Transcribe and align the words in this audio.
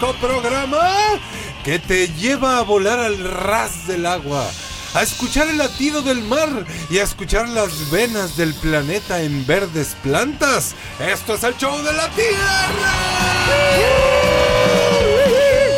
Programa 0.00 1.20
que 1.62 1.78
te 1.78 2.08
lleva 2.08 2.56
a 2.56 2.62
volar 2.62 2.98
al 2.98 3.22
ras 3.22 3.86
del 3.86 4.06
agua, 4.06 4.50
a 4.94 5.02
escuchar 5.02 5.46
el 5.48 5.58
latido 5.58 6.00
del 6.00 6.22
mar 6.22 6.48
y 6.88 6.96
a 6.96 7.02
escuchar 7.02 7.46
las 7.50 7.90
venas 7.90 8.34
del 8.38 8.54
planeta 8.54 9.20
en 9.20 9.46
verdes 9.46 9.94
plantas. 10.02 10.74
Esto 10.98 11.34
es 11.34 11.44
el 11.44 11.54
show 11.58 11.76
de 11.82 11.92
la 11.92 12.08
Tierra. 12.12 12.94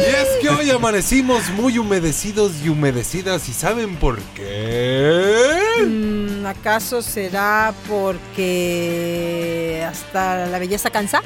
Y 0.03 0.15
es 0.15 0.29
que 0.41 0.51
hoy 0.51 0.71
amanecimos 0.71 1.49
muy 1.51 1.79
humedecidos 1.79 2.53
y 2.65 2.69
humedecidas 2.69 3.49
y 3.49 3.53
¿saben 3.53 3.97
por 3.97 4.21
qué? 4.37 5.59
Mm, 5.85 6.47
¿Acaso 6.47 7.03
será 7.03 7.75
porque 7.89 9.85
hasta 9.85 10.47
la 10.47 10.61
belleza 10.61 10.91
cansa? 10.91 11.23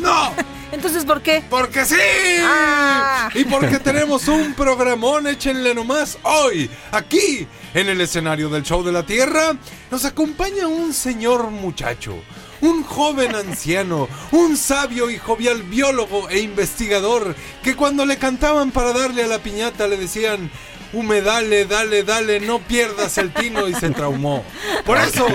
¡No! 0.00 0.32
Entonces, 0.70 1.04
¿por 1.04 1.22
qué? 1.22 1.42
¡Porque 1.48 1.84
sí! 1.84 1.96
Ah. 2.42 3.30
Y 3.34 3.44
porque 3.44 3.78
tenemos 3.78 4.28
un 4.28 4.54
programón, 4.54 5.26
échenle 5.26 5.74
nomás 5.74 6.18
hoy, 6.22 6.70
aquí, 6.92 7.46
en 7.72 7.88
el 7.88 8.00
escenario 8.00 8.50
del 8.50 8.64
Show 8.64 8.84
de 8.84 8.92
la 8.92 9.04
Tierra, 9.04 9.56
nos 9.90 10.04
acompaña 10.04 10.66
un 10.66 10.92
señor 10.92 11.50
muchacho, 11.50 12.16
un 12.60 12.82
joven 12.82 13.34
anciano, 13.34 14.08
un 14.30 14.56
sabio 14.56 15.10
y 15.10 15.18
jovial 15.18 15.62
biólogo 15.62 16.28
e 16.28 16.40
investigador, 16.40 17.34
que 17.62 17.74
cuando 17.74 18.04
le 18.04 18.18
cantaban 18.18 18.70
para 18.70 18.92
darle 18.92 19.24
a 19.24 19.28
la 19.28 19.38
piñata 19.38 19.88
le 19.88 19.96
decían... 19.96 20.50
Humedale, 20.92 21.66
dale, 21.66 22.02
dale, 22.02 22.40
no 22.40 22.60
pierdas 22.60 23.18
el 23.18 23.32
tino 23.32 23.68
y 23.68 23.74
se 23.74 23.90
traumó. 23.90 24.42
Por 24.86 24.96
eso, 24.98 25.26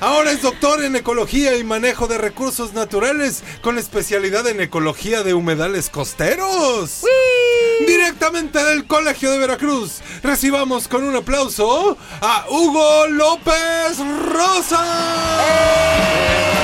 ahora 0.00 0.32
es 0.32 0.42
doctor 0.42 0.84
en 0.84 0.96
ecología 0.96 1.56
y 1.56 1.64
manejo 1.64 2.06
de 2.06 2.18
recursos 2.18 2.74
naturales 2.74 3.42
con 3.62 3.78
especialidad 3.78 4.46
en 4.48 4.60
ecología 4.60 5.22
de 5.22 5.32
humedales 5.32 5.88
costeros. 5.88 7.04
Directamente 7.86 8.62
del 8.64 8.86
Colegio 8.86 9.30
de 9.30 9.38
Veracruz, 9.38 10.00
recibamos 10.22 10.88
con 10.88 11.04
un 11.04 11.16
aplauso 11.16 11.96
a 12.20 12.44
Hugo 12.50 13.06
López 13.06 13.98
Rosa. 14.30 14.84
Con 16.48 16.57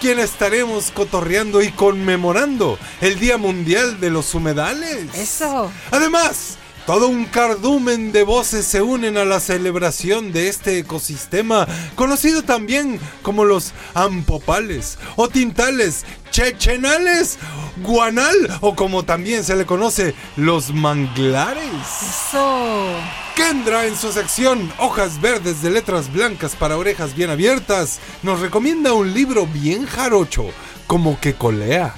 quien 0.00 0.18
estaremos 0.18 0.90
cotorreando 0.92 1.60
y 1.60 1.70
conmemorando 1.70 2.78
el 3.02 3.18
Día 3.20 3.36
Mundial 3.36 4.00
de 4.00 4.08
los 4.08 4.34
Humedales. 4.34 5.14
Eso. 5.14 5.70
Además, 5.90 6.56
todo 6.90 7.06
un 7.06 7.24
cardumen 7.26 8.10
de 8.10 8.24
voces 8.24 8.66
se 8.66 8.82
unen 8.82 9.16
a 9.16 9.24
la 9.24 9.38
celebración 9.38 10.32
de 10.32 10.48
este 10.48 10.80
ecosistema, 10.80 11.68
conocido 11.94 12.42
también 12.42 12.98
como 13.22 13.44
los 13.44 13.74
ampopales 13.94 14.98
o 15.14 15.28
tintales, 15.28 16.04
chechenales, 16.32 17.38
guanal 17.76 18.34
o 18.60 18.74
como 18.74 19.04
también 19.04 19.44
se 19.44 19.54
le 19.54 19.66
conoce, 19.66 20.16
los 20.34 20.74
manglares. 20.74 21.62
Eso. 22.02 22.88
Kendra 23.36 23.86
en 23.86 23.94
su 23.94 24.10
sección 24.10 24.72
Hojas 24.78 25.20
Verdes 25.20 25.62
de 25.62 25.70
Letras 25.70 26.12
Blancas 26.12 26.56
para 26.56 26.76
Orejas 26.76 27.14
Bien 27.14 27.30
Abiertas 27.30 28.00
nos 28.24 28.40
recomienda 28.40 28.94
un 28.94 29.14
libro 29.14 29.46
bien 29.46 29.86
jarocho, 29.86 30.46
como 30.88 31.20
que 31.20 31.34
colea. 31.34 31.94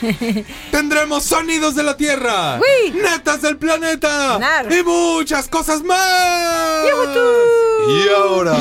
Tendremos 0.70 1.24
sonidos 1.24 1.74
de 1.74 1.82
la 1.82 1.96
Tierra, 1.96 2.58
¡Uy! 2.58 2.90
netas 2.92 3.42
del 3.42 3.56
planeta 3.56 4.38
Nar. 4.38 4.72
y 4.72 4.82
muchas 4.82 5.48
cosas 5.48 5.82
más. 5.82 6.84
¡Yujú! 6.88 7.90
Y 7.90 8.08
ahora, 8.08 8.56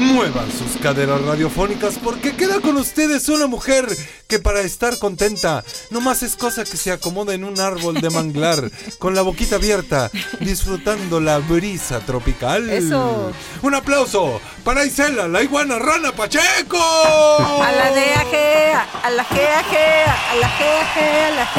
muevan 0.00 0.50
sus 0.50 0.80
caderas 0.80 1.20
radiofónicas 1.22 1.98
porque 2.02 2.34
queda 2.34 2.60
con 2.60 2.76
ustedes 2.76 3.28
una 3.28 3.46
mujer 3.46 3.86
que 4.26 4.38
para 4.38 4.60
estar 4.60 4.98
contenta 4.98 5.62
nomás 5.90 6.22
es 6.22 6.36
cosa 6.36 6.64
que 6.64 6.76
se 6.76 6.90
acomoda 6.90 7.34
en 7.34 7.44
un 7.44 7.60
árbol 7.60 8.00
de 8.00 8.08
manglar 8.08 8.70
con 8.98 9.14
la 9.14 9.22
boquita 9.22 9.56
abierta 9.56 10.10
disfrutando 10.40 11.20
la 11.20 11.38
brisa 11.38 12.00
tropical. 12.00 12.70
Eso. 12.70 13.32
Un 13.62 13.74
aplauso 13.74 14.40
para 14.64 14.86
Isela, 14.86 15.28
la 15.28 15.42
iguana 15.42 15.78
rana 15.78 16.12
Pacheco. 16.12 16.78
A 16.78 17.70
la 17.72 17.90
gea, 17.92 18.24
gea, 18.30 18.88
a 19.02 19.10
la 19.10 19.24
gea, 19.24 19.64
gea, 19.64 20.30
a 20.30 20.36
la 20.36 20.46
a 20.46 21.30
la. 21.30 21.50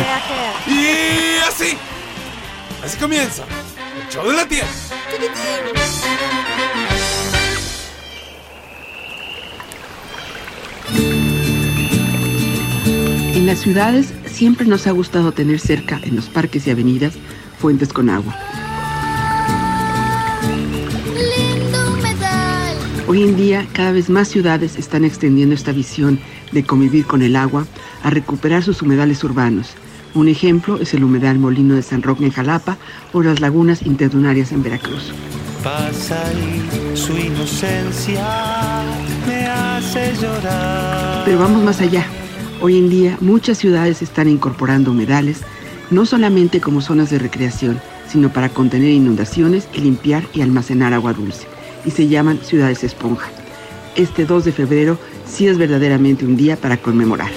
Y 0.68 1.38
así, 1.48 1.78
así 2.84 2.98
comienza 2.98 3.44
el 4.02 4.10
show 4.12 4.28
de 4.28 4.34
la 4.34 4.48
tierra. 4.48 4.70
Las 13.52 13.60
ciudades 13.60 14.14
siempre 14.28 14.66
nos 14.66 14.88
ha 14.88 14.92
gustado 14.92 15.34
tener 15.34 15.60
cerca, 15.60 16.00
en 16.04 16.16
los 16.16 16.30
parques 16.30 16.66
y 16.68 16.72
avenidas, 16.72 17.16
fuentes 17.58 17.92
con 17.92 18.10
agua. 18.10 18.34
Lindo 21.18 21.92
humedal. 21.92 22.78
Hoy 23.10 23.24
en 23.24 23.36
día, 23.36 23.68
cada 23.74 23.92
vez 23.92 24.10
más 24.10 24.30
ciudades 24.30 24.78
están 24.78 25.04
extendiendo 25.04 25.54
esta 25.54 25.74
visión 25.74 26.18
de 26.54 26.64
convivir 26.64 27.06
con 27.06 27.22
el 27.24 27.36
agua 27.36 27.68
a 28.04 28.10
recuperar 28.10 28.64
sus 28.64 28.82
humedales 28.82 29.22
urbanos. 29.26 29.72
Un 30.14 30.30
ejemplo 30.30 30.80
es 30.80 30.94
el 30.94 31.04
humedal 31.04 31.38
Molino 31.38 31.76
de 31.76 31.82
San 31.82 32.04
Roque 32.04 32.24
en 32.24 32.32
Jalapa 32.32 32.78
o 33.12 33.22
las 33.22 33.42
lagunas 33.42 33.82
interdunarias 33.82 34.54
en 34.54 34.64
Veracruz. 34.64 35.12
Pasa 35.62 36.24
y 36.32 36.96
su 36.96 37.18
inocencia 37.18 38.24
me 39.28 39.46
hace 39.46 40.14
llorar. 40.22 41.24
Pero 41.26 41.38
vamos 41.38 41.62
más 41.66 41.82
allá. 41.82 42.06
Hoy 42.64 42.78
en 42.78 42.92
día 42.92 43.18
muchas 43.22 43.58
ciudades 43.58 44.04
están 44.04 44.28
incorporando 44.28 44.92
humedales, 44.92 45.42
no 45.90 46.06
solamente 46.06 46.62
como 46.62 46.80
zonas 46.82 47.10
de 47.10 47.18
recreación, 47.18 47.82
sino 48.08 48.32
para 48.32 48.50
contener 48.50 48.92
inundaciones 48.92 49.68
y 49.74 49.80
limpiar 49.80 50.24
y 50.32 50.42
almacenar 50.42 50.94
agua 50.94 51.14
dulce. 51.14 51.48
Y 51.86 51.90
se 51.90 52.08
llaman 52.08 52.38
ciudades 52.44 52.84
esponja. 52.84 53.32
Este 53.96 54.26
2 54.26 54.46
de 54.46 54.52
febrero 54.52 55.00
sí 55.26 55.48
es 55.48 55.58
verdaderamente 55.58 56.24
un 56.24 56.38
día 56.38 56.56
para 56.56 56.78
conmemorar. 56.78 57.32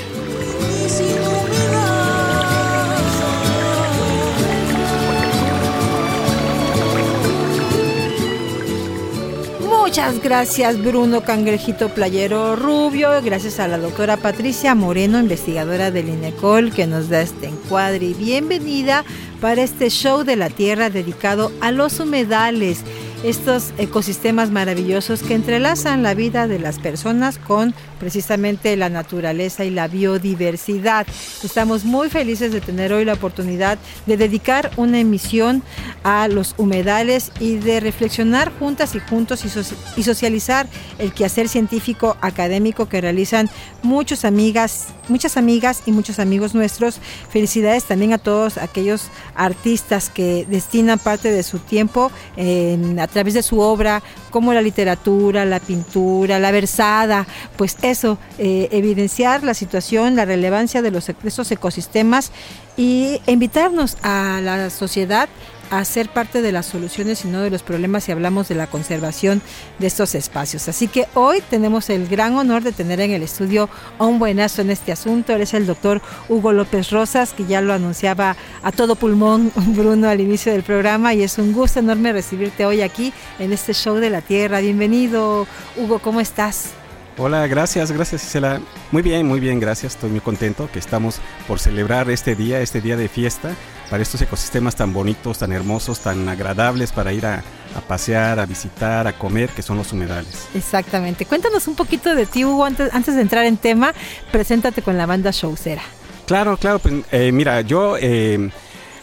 Gracias 10.12 10.82
Bruno 10.82 11.22
Cangrejito 11.22 11.88
Playero 11.88 12.56
Rubio, 12.56 13.08
gracias 13.22 13.58
a 13.58 13.68
la 13.68 13.78
doctora 13.78 14.18
Patricia 14.18 14.74
Moreno, 14.74 15.18
investigadora 15.18 15.90
del 15.90 16.10
INECOL, 16.10 16.72
que 16.72 16.86
nos 16.86 17.08
da 17.08 17.22
este 17.22 17.46
encuadre. 17.46 18.06
Y 18.06 18.14
bienvenida 18.14 19.02
para 19.40 19.62
este 19.62 19.88
show 19.88 20.22
de 20.22 20.36
la 20.36 20.50
Tierra 20.50 20.90
dedicado 20.90 21.52
a 21.62 21.70
los 21.70 22.00
humedales, 22.00 22.80
estos 23.24 23.72
ecosistemas 23.78 24.50
maravillosos 24.50 25.22
que 25.22 25.34
entrelazan 25.34 26.02
la 26.02 26.12
vida 26.12 26.46
de 26.46 26.58
las 26.58 26.78
personas 26.78 27.38
con 27.38 27.74
precisamente 27.98 28.76
la 28.76 28.90
naturaleza 28.90 29.64
y 29.64 29.70
la 29.70 29.88
biodiversidad. 29.88 31.06
Estamos 31.42 31.84
muy 31.86 32.10
felices 32.10 32.52
de 32.52 32.60
tener 32.60 32.92
hoy 32.92 33.06
la 33.06 33.14
oportunidad 33.14 33.78
de 34.04 34.18
dedicar 34.18 34.70
una 34.76 35.00
emisión 35.00 35.62
a 36.02 36.28
los 36.28 36.54
humedales 36.58 37.32
y 37.40 37.56
de 37.56 37.80
reflexionar 37.80 38.52
juntas 38.58 38.94
y 38.94 39.00
juntos 39.00 39.42
y, 39.46 39.48
soci- 39.48 39.74
y 39.96 40.02
socializar 40.02 40.66
el 40.98 41.14
quehacer 41.14 41.48
científico 41.48 42.18
académico 42.20 42.90
que 42.90 43.00
realizan 43.00 43.48
muchas 43.82 44.26
amigas, 44.26 44.88
muchas 45.08 45.38
amigas 45.38 45.82
y 45.86 45.92
muchos 45.92 46.18
amigos 46.18 46.54
nuestros. 46.54 46.96
Felicidades 47.30 47.84
también 47.84 48.12
a 48.12 48.18
todos 48.18 48.58
aquellos 48.58 49.04
artistas 49.34 50.10
que 50.10 50.44
destinan 50.50 50.98
parte 50.98 51.30
de 51.32 51.42
su 51.42 51.58
tiempo 51.58 52.12
en- 52.36 53.00
través 53.14 53.32
de 53.32 53.42
su 53.42 53.60
obra, 53.60 54.02
como 54.30 54.52
la 54.52 54.60
literatura, 54.60 55.44
la 55.44 55.60
pintura, 55.60 56.38
la 56.38 56.50
versada, 56.50 57.26
pues 57.56 57.78
eso, 57.80 58.18
eh, 58.38 58.68
evidenciar 58.72 59.42
la 59.42 59.54
situación, 59.54 60.16
la 60.16 60.24
relevancia 60.26 60.82
de, 60.82 60.90
los, 60.90 61.06
de 61.06 61.14
estos 61.24 61.50
ecosistemas 61.50 62.32
y 62.76 63.20
invitarnos 63.26 63.96
a 64.02 64.40
la 64.42 64.68
sociedad 64.68 65.28
a 65.70 65.84
ser 65.84 66.08
parte 66.08 66.42
de 66.42 66.52
las 66.52 66.66
soluciones 66.66 67.24
y 67.24 67.28
no 67.28 67.40
de 67.40 67.50
los 67.50 67.62
problemas 67.62 68.04
si 68.04 68.12
hablamos 68.12 68.48
de 68.48 68.54
la 68.54 68.66
conservación 68.66 69.42
de 69.78 69.86
estos 69.86 70.14
espacios. 70.14 70.68
Así 70.68 70.88
que 70.88 71.06
hoy 71.14 71.42
tenemos 71.48 71.90
el 71.90 72.08
gran 72.08 72.36
honor 72.36 72.62
de 72.62 72.72
tener 72.72 73.00
en 73.00 73.12
el 73.12 73.22
estudio 73.22 73.68
a 73.98 74.04
un 74.04 74.18
buenazo 74.18 74.62
en 74.62 74.70
este 74.70 74.92
asunto. 74.92 75.32
Él 75.32 75.42
es 75.42 75.54
el 75.54 75.66
doctor 75.66 76.00
Hugo 76.28 76.52
López 76.52 76.90
Rosas, 76.90 77.32
que 77.32 77.46
ya 77.46 77.60
lo 77.60 77.72
anunciaba 77.72 78.36
a 78.62 78.72
todo 78.72 78.96
pulmón 78.96 79.52
Bruno 79.56 80.08
al 80.08 80.20
inicio 80.20 80.52
del 80.52 80.62
programa 80.62 81.14
y 81.14 81.22
es 81.22 81.38
un 81.38 81.52
gusto 81.52 81.80
enorme 81.80 82.12
recibirte 82.12 82.66
hoy 82.66 82.82
aquí 82.82 83.12
en 83.38 83.52
este 83.52 83.74
show 83.74 83.96
de 83.96 84.10
la 84.10 84.20
Tierra. 84.20 84.60
Bienvenido, 84.60 85.46
Hugo, 85.76 85.98
¿cómo 85.98 86.20
estás? 86.20 86.74
Hola, 87.16 87.46
gracias, 87.46 87.92
gracias 87.92 88.24
Isela. 88.24 88.60
Muy 88.90 89.00
bien, 89.00 89.26
muy 89.26 89.38
bien, 89.38 89.60
gracias. 89.60 89.94
Estoy 89.94 90.10
muy 90.10 90.20
contento 90.20 90.68
que 90.72 90.80
estamos 90.80 91.20
por 91.46 91.60
celebrar 91.60 92.10
este 92.10 92.34
día, 92.34 92.60
este 92.60 92.80
día 92.80 92.96
de 92.96 93.08
fiesta 93.08 93.54
para 93.88 94.02
estos 94.02 94.20
ecosistemas 94.20 94.74
tan 94.74 94.92
bonitos, 94.92 95.38
tan 95.38 95.52
hermosos, 95.52 96.00
tan 96.00 96.28
agradables 96.28 96.90
para 96.90 97.12
ir 97.12 97.24
a, 97.24 97.44
pasear, 97.86 98.40
a 98.40 98.46
visitar, 98.46 99.06
a 99.06 99.12
comer, 99.12 99.50
que 99.50 99.62
son 99.62 99.76
los 99.76 99.92
humedales. 99.92 100.48
Exactamente. 100.54 101.24
Cuéntanos 101.24 101.68
un 101.68 101.76
poquito 101.76 102.16
de 102.16 102.26
ti, 102.26 102.44
Hugo, 102.44 102.64
antes, 102.64 102.92
antes 102.92 103.14
de 103.14 103.20
entrar 103.20 103.44
en 103.44 103.58
tema, 103.58 103.94
preséntate 104.32 104.82
con 104.82 104.98
la 104.98 105.06
banda 105.06 105.30
Showcera. 105.30 105.82
Claro, 106.26 106.56
claro, 106.56 106.80
pues 106.80 106.94
eh, 107.12 107.30
mira, 107.30 107.60
yo... 107.60 107.96
Eh, 108.00 108.50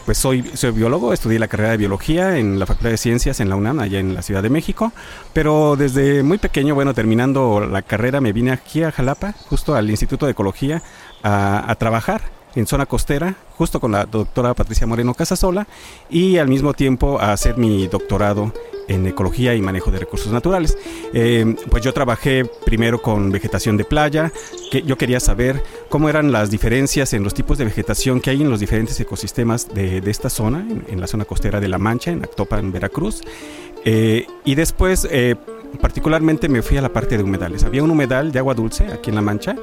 pues 0.06 0.18
soy, 0.18 0.44
soy 0.54 0.72
biólogo, 0.72 1.14
estudié 1.14 1.40
la 1.40 1.48
carrera 1.48 1.72
de 1.72 1.78
biología 1.78 2.38
en 2.38 2.60
la 2.60 2.66
Facultad 2.66 2.90
de 2.92 2.98
Ciencias 2.98 3.40
en 3.40 3.50
la 3.50 3.56
UNAM, 3.56 3.80
allá 3.80 4.00
en 4.00 4.14
la 4.14 4.22
Ciudad 4.22 4.44
de 4.44 4.50
México, 4.50 4.92
pero 5.34 5.76
desde 5.76 6.24
muy 6.24 6.38
pequeño, 6.38 6.76
bueno, 6.76 6.94
terminando 6.94 7.60
la 7.62 7.82
carrera 7.82 8.22
me 8.22 8.34
vine 8.34 8.52
aquí 8.52 8.84
a 8.84 8.92
Jalapa, 8.92 9.34
justo 9.50 9.76
al 9.76 9.90
Instituto 9.90 10.26
de 10.26 10.34
Ecología, 10.34 10.82
a, 11.24 11.70
a 11.70 11.76
trabajar 11.76 12.41
en 12.56 12.68
zona 12.68 12.86
costera, 12.86 13.36
justo 13.58 13.80
con 13.80 13.92
la 13.92 14.06
doctora 14.06 14.54
Patricia 14.54 14.88
Moreno 14.88 15.14
Casasola, 15.14 15.68
y 16.10 16.38
al 16.38 16.48
mismo 16.48 16.74
tiempo 16.74 17.20
a 17.20 17.32
hacer 17.32 17.58
mi 17.58 17.88
doctorado 17.88 18.54
en 18.88 19.08
ecología 19.08 19.56
y 19.56 19.62
manejo 19.62 19.92
de 19.92 20.00
recursos 20.00 20.32
naturales. 20.32 20.78
Eh, 21.14 21.56
pues 21.70 21.84
yo 21.84 21.94
trabajé 21.94 22.46
primero 22.66 23.02
con 23.02 23.32
vegetación 23.32 23.78
de 23.78 23.86
playa, 23.86 24.32
que 24.72 24.82
yo 24.84 24.98
quería 24.98 25.20
saber 25.20 25.64
cómo 25.90 26.10
eran 26.10 26.32
las 26.32 26.50
diferencias 26.50 27.14
en 27.14 27.24
los 27.24 27.34
tipos 27.34 27.58
de 27.58 27.66
vegetación 27.66 28.20
que 28.20 28.30
hay 28.32 28.42
en 28.42 28.50
los 28.50 28.60
diferentes 28.60 29.00
ecosistemas 29.00 29.74
de, 29.74 30.02
esta 30.06 30.30
zona, 30.30 30.66
en, 30.88 31.00
la 31.00 31.08
zona 31.08 31.26
costera 31.26 31.60
de 31.60 31.68
La 31.68 31.78
Mancha, 31.78 32.12
en 32.12 32.24
Actopan, 32.24 32.72
Veracruz. 32.72 33.22
Eh, 33.86 34.28
y 34.46 34.56
después, 34.56 35.08
eh, 35.10 35.36
particularmente 35.80 36.50
me 36.50 36.62
fui 36.62 36.78
a 36.78 36.82
la 36.82 36.90
parte 36.90 37.18
de 37.18 37.24
humedales. 37.24 37.64
Había 37.64 37.84
un 37.84 37.92
humedal 37.92 38.32
de 38.32 38.40
agua 38.40 38.54
dulce 38.54 38.86
aquí 38.86 39.10
en 39.10 39.16
La 39.16 39.22
Mancha, 39.22 39.56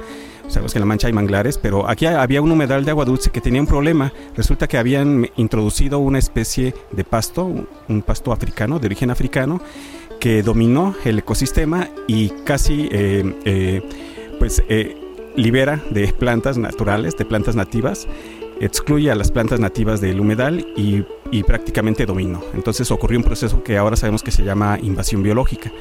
Sabemos 0.49 0.73
que 0.73 0.79
en 0.79 0.81
La 0.81 0.87
Mancha 0.87 1.05
hay 1.05 1.13
manglares, 1.13 1.59
pero 1.59 1.87
aquí 1.87 2.07
había 2.07 2.41
un 2.41 2.51
humedal 2.51 2.83
de 2.83 2.89
agua 2.89 3.05
dulce 3.05 3.29
que 3.29 3.39
tenía 3.39 3.61
un 3.61 3.67
problema. 3.67 4.11
Resulta 4.35 4.67
que 4.67 4.79
habían 4.79 5.29
introducido 5.35 5.99
una 5.99 6.17
especie 6.17 6.73
de 6.91 7.03
pasto, 7.03 7.53
un 7.87 8.01
pasto 8.01 8.31
africano, 8.31 8.79
de 8.79 8.87
origen 8.87 9.11
africano, 9.11 9.61
que 10.19 10.41
dominó 10.41 10.95
el 11.05 11.19
ecosistema 11.19 11.87
y 12.07 12.29
casi 12.45 12.89
eh, 12.91 13.35
eh, 13.45 13.81
pues, 14.39 14.63
eh, 14.69 14.97
libera 15.35 15.79
de 15.91 16.07
plantas 16.13 16.57
naturales, 16.57 17.15
de 17.15 17.25
plantas 17.25 17.55
nativas, 17.55 18.07
excluye 18.59 19.11
a 19.11 19.15
las 19.15 19.31
plantas 19.31 19.59
nativas 19.59 20.01
del 20.01 20.19
humedal 20.19 20.65
y, 20.75 21.05
y 21.31 21.43
prácticamente 21.43 22.05
dominó. 22.05 22.41
Entonces 22.53 22.89
ocurrió 22.91 23.19
un 23.19 23.23
proceso 23.23 23.63
que 23.63 23.77
ahora 23.77 23.95
sabemos 23.95 24.23
que 24.23 24.31
se 24.31 24.43
llama 24.43 24.77
invasión 24.81 25.23
biológica. 25.23 25.71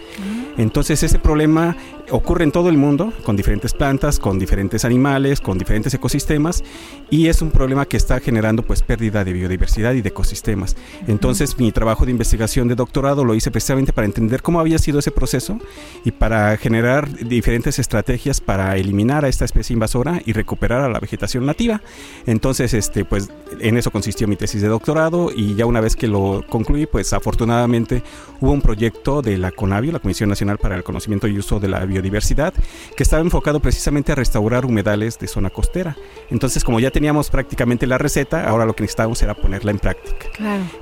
Entonces 0.56 1.02
ese 1.04 1.20
problema 1.20 1.76
ocurre 2.10 2.42
en 2.42 2.50
todo 2.50 2.68
el 2.68 2.76
mundo, 2.76 3.12
con 3.22 3.36
diferentes 3.36 3.72
plantas, 3.74 4.18
con 4.18 4.38
diferentes 4.38 4.84
animales, 4.84 5.40
con 5.40 5.56
diferentes 5.56 5.94
ecosistemas, 5.94 6.64
y 7.10 7.28
es 7.28 7.42
un 7.42 7.50
problema 7.50 7.86
que 7.86 7.96
está 7.96 8.18
generando 8.18 8.62
pues 8.62 8.82
pérdida 8.82 9.24
de 9.24 9.32
biodiversidad 9.32 9.92
y 9.92 10.02
de 10.02 10.08
ecosistemas. 10.08 10.76
Entonces 11.06 11.58
mi 11.58 11.70
trabajo 11.70 12.04
de 12.04 12.10
investigación 12.10 12.66
de 12.66 12.74
doctorado 12.74 13.24
lo 13.24 13.34
hice 13.34 13.50
precisamente 13.50 13.92
para 13.92 14.06
entender 14.06 14.42
cómo 14.42 14.58
había 14.58 14.78
sido 14.78 14.98
ese 14.98 15.12
proceso 15.12 15.58
y 16.04 16.10
para 16.10 16.56
generar 16.56 17.08
diferentes 17.26 17.78
estrategias 17.78 18.40
para 18.40 18.76
eliminar 18.76 19.24
a 19.24 19.28
esta 19.28 19.44
especie 19.44 19.74
invasora 19.74 20.20
y 20.24 20.32
recuperar 20.32 20.82
a 20.82 20.88
la 20.88 20.98
vegetación 20.98 21.46
nativa. 21.46 21.82
Entonces, 22.26 22.74
este, 22.74 23.04
pues 23.04 23.30
en 23.60 23.76
eso 23.76 23.90
consistió 23.90 24.26
mi 24.26 24.36
tesis 24.36 24.62
de 24.62 24.68
doctorado 24.68 25.30
y 25.38 25.55
ya 25.55 25.67
una 25.67 25.81
vez 25.81 25.94
que 25.94 26.08
lo 26.08 26.44
concluí, 26.49 26.87
pues 26.87 27.12
afortunadamente 27.12 28.02
hubo 28.40 28.50
un 28.50 28.61
proyecto 28.61 29.23
de 29.23 29.38
la 29.38 29.52
CONAVIO, 29.52 29.93
la 29.93 30.00
Comisión 30.00 30.29
Nacional 30.29 30.58
para 30.58 30.75
el 30.75 30.82
Conocimiento 30.82 31.29
y 31.29 31.38
Uso 31.38 31.61
de 31.61 31.69
la 31.69 31.85
Biodiversidad, 31.85 32.52
que 32.96 33.05
estaba 33.05 33.23
enfocado 33.23 33.61
precisamente 33.61 34.11
a 34.11 34.17
restaurar 34.17 34.67
humedales 34.67 35.17
de 35.17 35.29
zona 35.29 35.50
costera. 35.50 35.96
Entonces, 36.29 36.64
como 36.64 36.81
ya 36.81 36.90
teníamos 36.90 37.31
prácticamente 37.31 37.87
la 37.87 37.99
receta, 37.99 38.49
ahora 38.49 38.67
lo 38.67 38.75
que 38.75 38.82
necesitábamos 38.82 39.23
era 39.23 39.35
ponerla 39.35 39.70
en 39.70 39.79
práctica. 39.79 40.26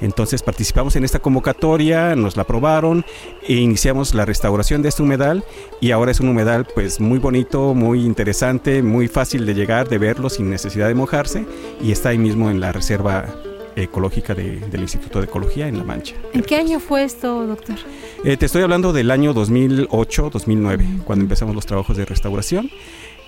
Entonces, 0.01 0.43
participamos 0.43 0.97
en 0.97 1.05
esta 1.05 1.19
convocatoria, 1.19 2.17
nos 2.17 2.37
la 2.37 2.45
aprobaron 2.45 3.05
e 3.47 3.57
iniciamos 3.57 4.15
la 4.15 4.25
restauración 4.25 4.81
de 4.81 4.89
este 4.89 5.03
humedal 5.03 5.45
y 5.83 5.91
ahora 5.91 6.13
es 6.13 6.21
un 6.21 6.29
humedal 6.29 6.67
pues 6.75 6.99
muy 6.99 7.19
bonito, 7.19 7.75
muy 7.75 8.07
interesante, 8.07 8.83
muy 8.83 9.07
fácil 9.07 9.45
de 9.45 9.53
llegar, 9.53 9.91
de 9.91 9.99
verlo 9.99 10.31
sin 10.31 10.49
necesidad 10.49 10.89
de 10.89 10.95
mojarse 10.95 11.45
y 11.83 11.93
está 11.93 12.09
ahí 12.09 12.19
mismo 12.19 12.49
en 12.49 12.61
la 12.61 12.73
reserva 12.73 13.27
ecológica 13.77 14.35
del 14.35 14.81
Instituto 14.81 15.21
de 15.21 15.27
Ecología 15.27 15.69
en 15.69 15.79
La 15.79 15.85
Mancha. 15.85 16.17
¿En 16.33 16.43
qué 16.43 16.57
año 16.57 16.81
fue 16.81 17.05
esto, 17.05 17.47
doctor? 17.47 17.77
Eh, 18.25 18.37
te 18.37 18.47
estoy 18.47 18.63
hablando 18.63 18.93
del 18.93 19.11
año 19.11 19.35
2008-2009, 19.35 21.03
cuando 21.05 21.25
empezamos 21.25 21.55
los 21.55 21.67
trabajos 21.67 21.97
de 21.97 22.05
restauración. 22.05 22.71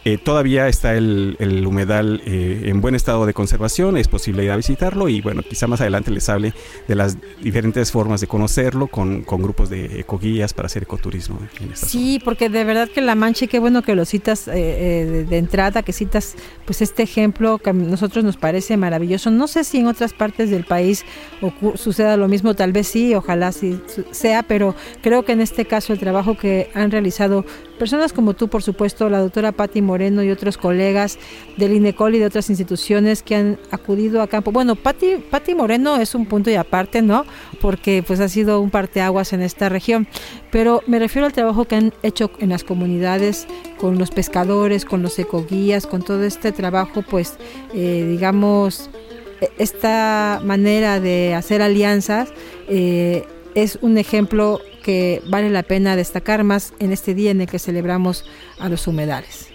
Eh, 0.04 0.16
todavía 0.16 0.68
está 0.68 0.94
el, 0.94 1.36
humedal 1.66 2.22
eh, 2.24 2.62
en 2.66 2.80
buen 2.80 2.94
estado 2.94 3.26
de 3.26 3.34
conservación, 3.34 3.96
es 3.96 4.08
posible 4.08 4.44
ir 4.44 4.50
a 4.50 4.56
visitarlo 4.56 5.08
y 5.08 5.20
bueno, 5.20 5.42
quizá 5.42 5.66
más 5.66 5.80
adelante 5.80 6.10
les 6.10 6.28
hable 6.28 6.54
de 6.86 6.94
las 6.94 7.18
diferentes 7.42 7.90
formas 7.90 8.20
de 8.20 8.26
conocerlo 8.26 8.86
con, 8.86 9.24
grupos 9.24 9.70
de 9.70 10.00
ecoguías 10.00 10.54
para 10.54 10.66
hacer 10.66 10.84
ecoturismo. 10.84 11.38
sí, 11.74 12.20
porque 12.24 12.48
de 12.48 12.64
verdad 12.64 12.88
que 12.88 13.00
La 13.00 13.14
Mancha, 13.14 13.46
qué 13.46 13.58
bueno 13.58 13.82
que 13.82 13.94
lo 13.94 14.04
citas 14.04 14.48
eh, 14.48 15.26
de, 15.28 15.38
entrada, 15.38 15.82
que 15.82 15.92
citas 15.92 16.36
pues 16.64 16.80
este 16.80 17.02
ejemplo 17.02 17.58
que 17.58 17.70
a 17.70 17.72
nosotros 17.72 18.24
nos 18.24 18.36
parece 18.36 18.76
maravilloso. 18.76 19.30
No 19.30 19.46
sé 19.46 19.64
si 19.64 19.78
en 19.78 19.86
otras 19.86 20.12
partes 20.12 20.50
del 20.50 20.64
país 20.64 21.04
suceda 21.74 22.16
lo 22.16 22.28
mismo, 22.28 22.54
tal 22.54 22.72
vez 22.72 22.88
sí, 22.88 23.14
ojalá 23.14 23.52
sí 23.52 23.80
sea, 24.10 24.42
pero 24.42 24.74
creo 25.02 25.24
que 25.24 25.32
en 25.32 25.40
este 25.40 25.64
caso 25.64 25.92
el 25.92 25.98
trabajo 25.98 26.36
que 26.36 26.70
han 26.74 26.90
realizado 26.90 27.44
personas 27.78 28.12
como 28.12 28.34
tú, 28.34 28.48
por 28.48 28.62
supuesto, 28.62 29.08
la 29.08 29.20
doctora 29.20 29.52
Patti 29.52 29.80
Moreno 29.80 30.22
y 30.22 30.30
otros 30.30 30.58
colegas 30.58 31.18
del 31.56 31.72
INECOL 31.72 32.14
y 32.14 32.18
de 32.18 32.26
otras 32.26 32.50
instituciones 32.50 33.22
que 33.22 33.36
han 33.36 33.58
acudido 33.70 34.20
a 34.20 34.26
campo. 34.26 34.52
Bueno, 34.52 34.74
Patti, 34.74 35.16
Patti 35.30 35.54
Moreno 35.54 35.96
es 35.96 36.14
un 36.14 36.26
punto 36.26 36.50
y 36.50 36.54
aparte, 36.54 37.00
¿no? 37.00 37.24
Porque 37.60 38.04
pues 38.06 38.20
ha 38.20 38.28
sido 38.28 38.60
un 38.60 38.70
parteaguas 38.70 39.32
en 39.32 39.42
esta 39.42 39.68
región. 39.68 40.06
Pero 40.50 40.82
me 40.86 40.98
refiero 40.98 41.26
al 41.26 41.32
trabajo 41.32 41.64
que 41.64 41.76
han 41.76 41.92
hecho 42.02 42.30
en 42.38 42.50
las 42.50 42.64
comunidades, 42.64 43.46
con 43.78 43.98
los 43.98 44.10
pescadores, 44.10 44.84
con 44.84 45.02
los 45.02 45.18
ecoguías, 45.18 45.86
con 45.86 46.02
todo 46.02 46.24
este 46.24 46.52
trabajo, 46.52 47.02
pues, 47.02 47.34
eh, 47.74 48.06
digamos, 48.10 48.90
e, 49.40 49.50
esta 49.58 50.40
manera 50.44 51.00
de 51.00 51.34
hacer 51.34 51.62
alianzas 51.62 52.32
eh, 52.68 53.24
es 53.62 53.78
un 53.82 53.98
ejemplo 53.98 54.60
que 54.82 55.22
vale 55.28 55.50
la 55.50 55.62
pena 55.62 55.96
destacar 55.96 56.44
más 56.44 56.74
en 56.78 56.92
este 56.92 57.14
día 57.14 57.30
en 57.30 57.40
el 57.40 57.46
que 57.46 57.58
celebramos 57.58 58.24
a 58.58 58.68
los 58.68 58.86
humedales. 58.86 59.48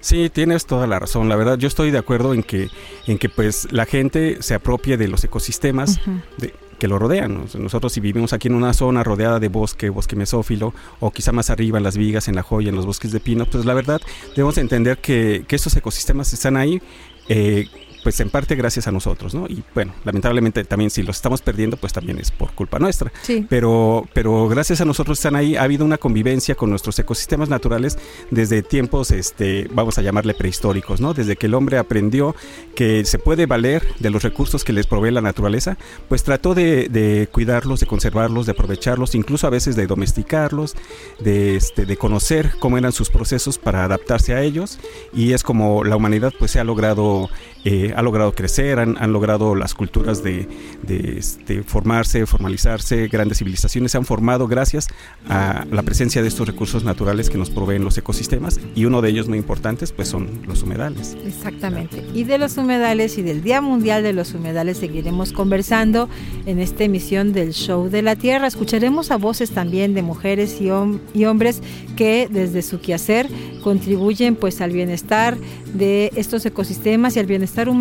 Sí, 0.00 0.30
tienes 0.30 0.66
toda 0.66 0.86
la 0.86 0.98
razón. 0.98 1.28
La 1.28 1.36
verdad, 1.36 1.58
yo 1.58 1.66
estoy 1.66 1.90
de 1.90 1.98
acuerdo 1.98 2.32
en 2.34 2.42
que, 2.42 2.68
en 3.06 3.18
que 3.18 3.28
pues 3.28 3.68
la 3.72 3.84
gente 3.84 4.38
se 4.40 4.54
apropie 4.54 4.96
de 4.96 5.08
los 5.08 5.24
ecosistemas 5.24 6.00
que 6.78 6.86
lo 6.86 6.98
rodean. 6.98 7.46
Nosotros 7.58 7.92
si 7.92 8.00
vivimos 8.00 8.32
aquí 8.32 8.48
en 8.48 8.54
una 8.54 8.72
zona 8.72 9.02
rodeada 9.02 9.40
de 9.40 9.48
bosque, 9.48 9.90
bosque 9.90 10.14
mesófilo, 10.14 10.72
o 11.00 11.10
quizá 11.10 11.32
más 11.32 11.50
arriba 11.50 11.78
en 11.78 11.84
las 11.84 11.96
vigas, 11.96 12.28
en 12.28 12.36
la 12.36 12.42
joya, 12.42 12.68
en 12.68 12.76
los 12.76 12.86
bosques 12.86 13.10
de 13.10 13.18
pino, 13.18 13.46
pues 13.46 13.64
la 13.64 13.74
verdad 13.74 14.00
debemos 14.36 14.56
entender 14.58 14.98
que, 14.98 15.44
que 15.48 15.56
estos 15.56 15.74
ecosistemas 15.76 16.32
están 16.32 16.56
ahí 16.56 16.80
eh, 17.28 17.66
pues 18.02 18.20
en 18.20 18.30
parte 18.30 18.54
gracias 18.54 18.86
a 18.88 18.92
nosotros, 18.92 19.34
¿no? 19.34 19.46
Y 19.46 19.62
bueno, 19.74 19.92
lamentablemente 20.04 20.64
también 20.64 20.90
si 20.90 21.02
los 21.02 21.16
estamos 21.16 21.42
perdiendo, 21.42 21.76
pues 21.76 21.92
también 21.92 22.18
es 22.18 22.30
por 22.30 22.52
culpa 22.52 22.78
nuestra. 22.78 23.12
Sí. 23.22 23.46
Pero, 23.48 24.06
pero 24.12 24.48
gracias 24.48 24.80
a 24.80 24.84
nosotros 24.84 25.18
están 25.18 25.36
ahí, 25.36 25.56
ha 25.56 25.62
habido 25.62 25.84
una 25.84 25.98
convivencia 25.98 26.54
con 26.54 26.70
nuestros 26.70 26.98
ecosistemas 26.98 27.48
naturales 27.48 27.98
desde 28.30 28.62
tiempos, 28.62 29.10
este, 29.10 29.68
vamos 29.72 29.98
a 29.98 30.02
llamarle 30.02 30.34
prehistóricos, 30.34 31.00
¿no? 31.00 31.14
Desde 31.14 31.36
que 31.36 31.46
el 31.46 31.54
hombre 31.54 31.78
aprendió 31.78 32.34
que 32.74 33.04
se 33.04 33.18
puede 33.18 33.46
valer 33.46 33.82
de 33.98 34.10
los 34.10 34.22
recursos 34.22 34.64
que 34.64 34.72
les 34.72 34.86
provee 34.86 35.10
la 35.10 35.20
naturaleza, 35.20 35.76
pues 36.08 36.22
trató 36.22 36.54
de, 36.54 36.88
de 36.88 37.28
cuidarlos, 37.30 37.80
de 37.80 37.86
conservarlos, 37.86 38.46
de 38.46 38.52
aprovecharlos, 38.52 39.14
incluso 39.14 39.46
a 39.46 39.50
veces 39.50 39.76
de 39.76 39.86
domesticarlos, 39.86 40.76
de, 41.20 41.56
este, 41.56 41.86
de 41.86 41.96
conocer 41.96 42.52
cómo 42.58 42.78
eran 42.78 42.92
sus 42.92 43.10
procesos 43.10 43.58
para 43.58 43.84
adaptarse 43.84 44.34
a 44.34 44.42
ellos. 44.42 44.78
Y 45.12 45.32
es 45.32 45.42
como 45.42 45.84
la 45.84 45.96
humanidad 45.96 46.32
pues 46.38 46.52
se 46.52 46.60
ha 46.60 46.64
logrado 46.64 47.28
eh, 47.64 47.87
ha 47.96 48.02
logrado 48.02 48.32
crecer, 48.32 48.78
han, 48.78 48.96
han 48.98 49.12
logrado 49.12 49.54
las 49.54 49.74
culturas 49.74 50.22
de, 50.22 50.48
de, 50.82 51.18
este, 51.18 51.62
formarse, 51.62 52.26
formalizarse, 52.26 53.08
grandes 53.08 53.38
civilizaciones 53.38 53.92
se 53.92 53.98
han 53.98 54.04
formado 54.04 54.46
gracias 54.48 54.88
a 55.28 55.64
la 55.70 55.82
presencia 55.82 56.22
de 56.22 56.28
estos 56.28 56.46
recursos 56.46 56.84
naturales 56.84 57.30
que 57.30 57.38
nos 57.38 57.50
proveen 57.50 57.84
los 57.84 57.96
ecosistemas 57.98 58.60
y 58.74 58.84
uno 58.84 59.00
de 59.02 59.10
ellos 59.10 59.28
muy 59.28 59.38
importantes 59.38 59.92
pues 59.92 60.08
son 60.08 60.28
los 60.46 60.62
humedales. 60.62 61.16
Exactamente. 61.26 62.04
Y 62.14 62.24
de 62.24 62.38
los 62.38 62.56
humedales 62.56 63.18
y 63.18 63.22
del 63.22 63.42
Día 63.42 63.60
Mundial 63.60 64.02
de 64.02 64.12
los 64.12 64.34
Humedales 64.34 64.78
seguiremos 64.78 65.32
conversando 65.32 66.08
en 66.46 66.58
esta 66.58 66.84
emisión 66.84 67.32
del 67.32 67.52
Show 67.52 67.88
de 67.88 68.02
la 68.02 68.16
Tierra. 68.16 68.46
Escucharemos 68.46 69.10
a 69.10 69.16
voces 69.16 69.50
también 69.50 69.94
de 69.94 70.02
mujeres 70.02 70.60
y, 70.60 70.66
hom- 70.66 71.00
y 71.14 71.24
hombres 71.24 71.62
que 71.96 72.28
desde 72.30 72.62
su 72.62 72.80
quehacer 72.80 73.28
contribuyen 73.62 74.36
pues 74.36 74.60
al 74.60 74.72
bienestar 74.72 75.36
de 75.74 76.10
estos 76.16 76.44
ecosistemas 76.46 77.16
y 77.16 77.18
al 77.20 77.26
bienestar 77.26 77.68
humano. 77.68 77.77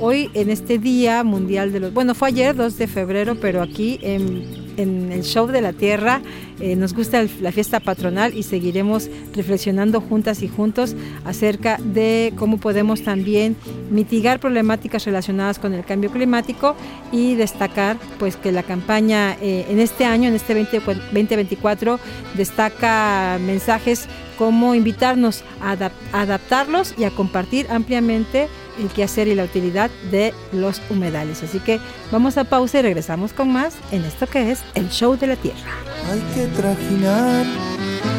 Hoy 0.00 0.30
en 0.34 0.50
este 0.50 0.78
Día 0.78 1.22
Mundial 1.22 1.72
de 1.72 1.78
los... 1.78 1.94
Bueno, 1.94 2.14
fue 2.14 2.28
ayer 2.28 2.56
2 2.56 2.76
de 2.76 2.88
febrero, 2.88 3.36
pero 3.40 3.62
aquí 3.62 4.00
en, 4.02 4.71
en 4.82 5.12
el 5.12 5.22
Show 5.22 5.46
de 5.46 5.60
la 5.60 5.72
Tierra 5.72 6.20
eh, 6.60 6.76
nos 6.76 6.94
gusta 6.94 7.24
la 7.40 7.50
fiesta 7.50 7.80
patronal 7.80 8.36
y 8.36 8.42
seguiremos 8.42 9.08
reflexionando 9.34 10.00
juntas 10.00 10.42
y 10.42 10.48
juntos 10.48 10.94
acerca 11.24 11.78
de 11.78 12.32
cómo 12.36 12.58
podemos 12.58 13.02
también 13.02 13.56
mitigar 13.90 14.38
problemáticas 14.38 15.04
relacionadas 15.04 15.58
con 15.58 15.72
el 15.74 15.84
cambio 15.84 16.10
climático 16.10 16.76
y 17.10 17.34
destacar 17.34 17.96
pues 18.18 18.36
que 18.36 18.52
la 18.52 18.62
campaña 18.62 19.36
eh, 19.40 19.66
en 19.68 19.80
este 19.80 20.04
año, 20.04 20.28
en 20.28 20.34
este 20.34 20.54
20 20.54 20.80
2024, 20.80 21.98
destaca 22.36 23.38
mensajes 23.44 24.06
como 24.38 24.74
invitarnos 24.74 25.44
a 25.60 25.76
adaptarlos 26.12 26.94
y 26.98 27.04
a 27.04 27.10
compartir 27.10 27.66
ampliamente 27.70 28.48
el 28.78 28.88
quehacer 28.88 29.28
y 29.28 29.34
la 29.34 29.44
utilidad 29.44 29.90
de 30.10 30.32
los 30.52 30.80
humedales. 30.90 31.42
Así 31.42 31.60
que 31.60 31.78
vamos 32.10 32.38
a 32.38 32.44
pausa 32.44 32.78
y 32.78 32.82
regresamos 32.82 33.32
con 33.32 33.52
más 33.52 33.74
en 33.90 34.04
esto 34.04 34.26
que 34.26 34.50
es 34.50 34.62
el 34.74 34.88
show 34.90 35.16
de 35.16 35.26
la 35.26 35.36
tierra. 35.36 35.70
Hay 36.10 36.20
que 36.34 36.46
trajinar 36.48 37.46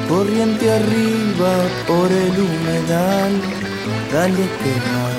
corriente 0.08 0.72
arriba 0.72 1.54
por 1.88 2.12
el 2.12 2.32
humedal. 2.32 3.42
Dale 4.12 4.36
que 4.36 4.74
va, 4.88 5.10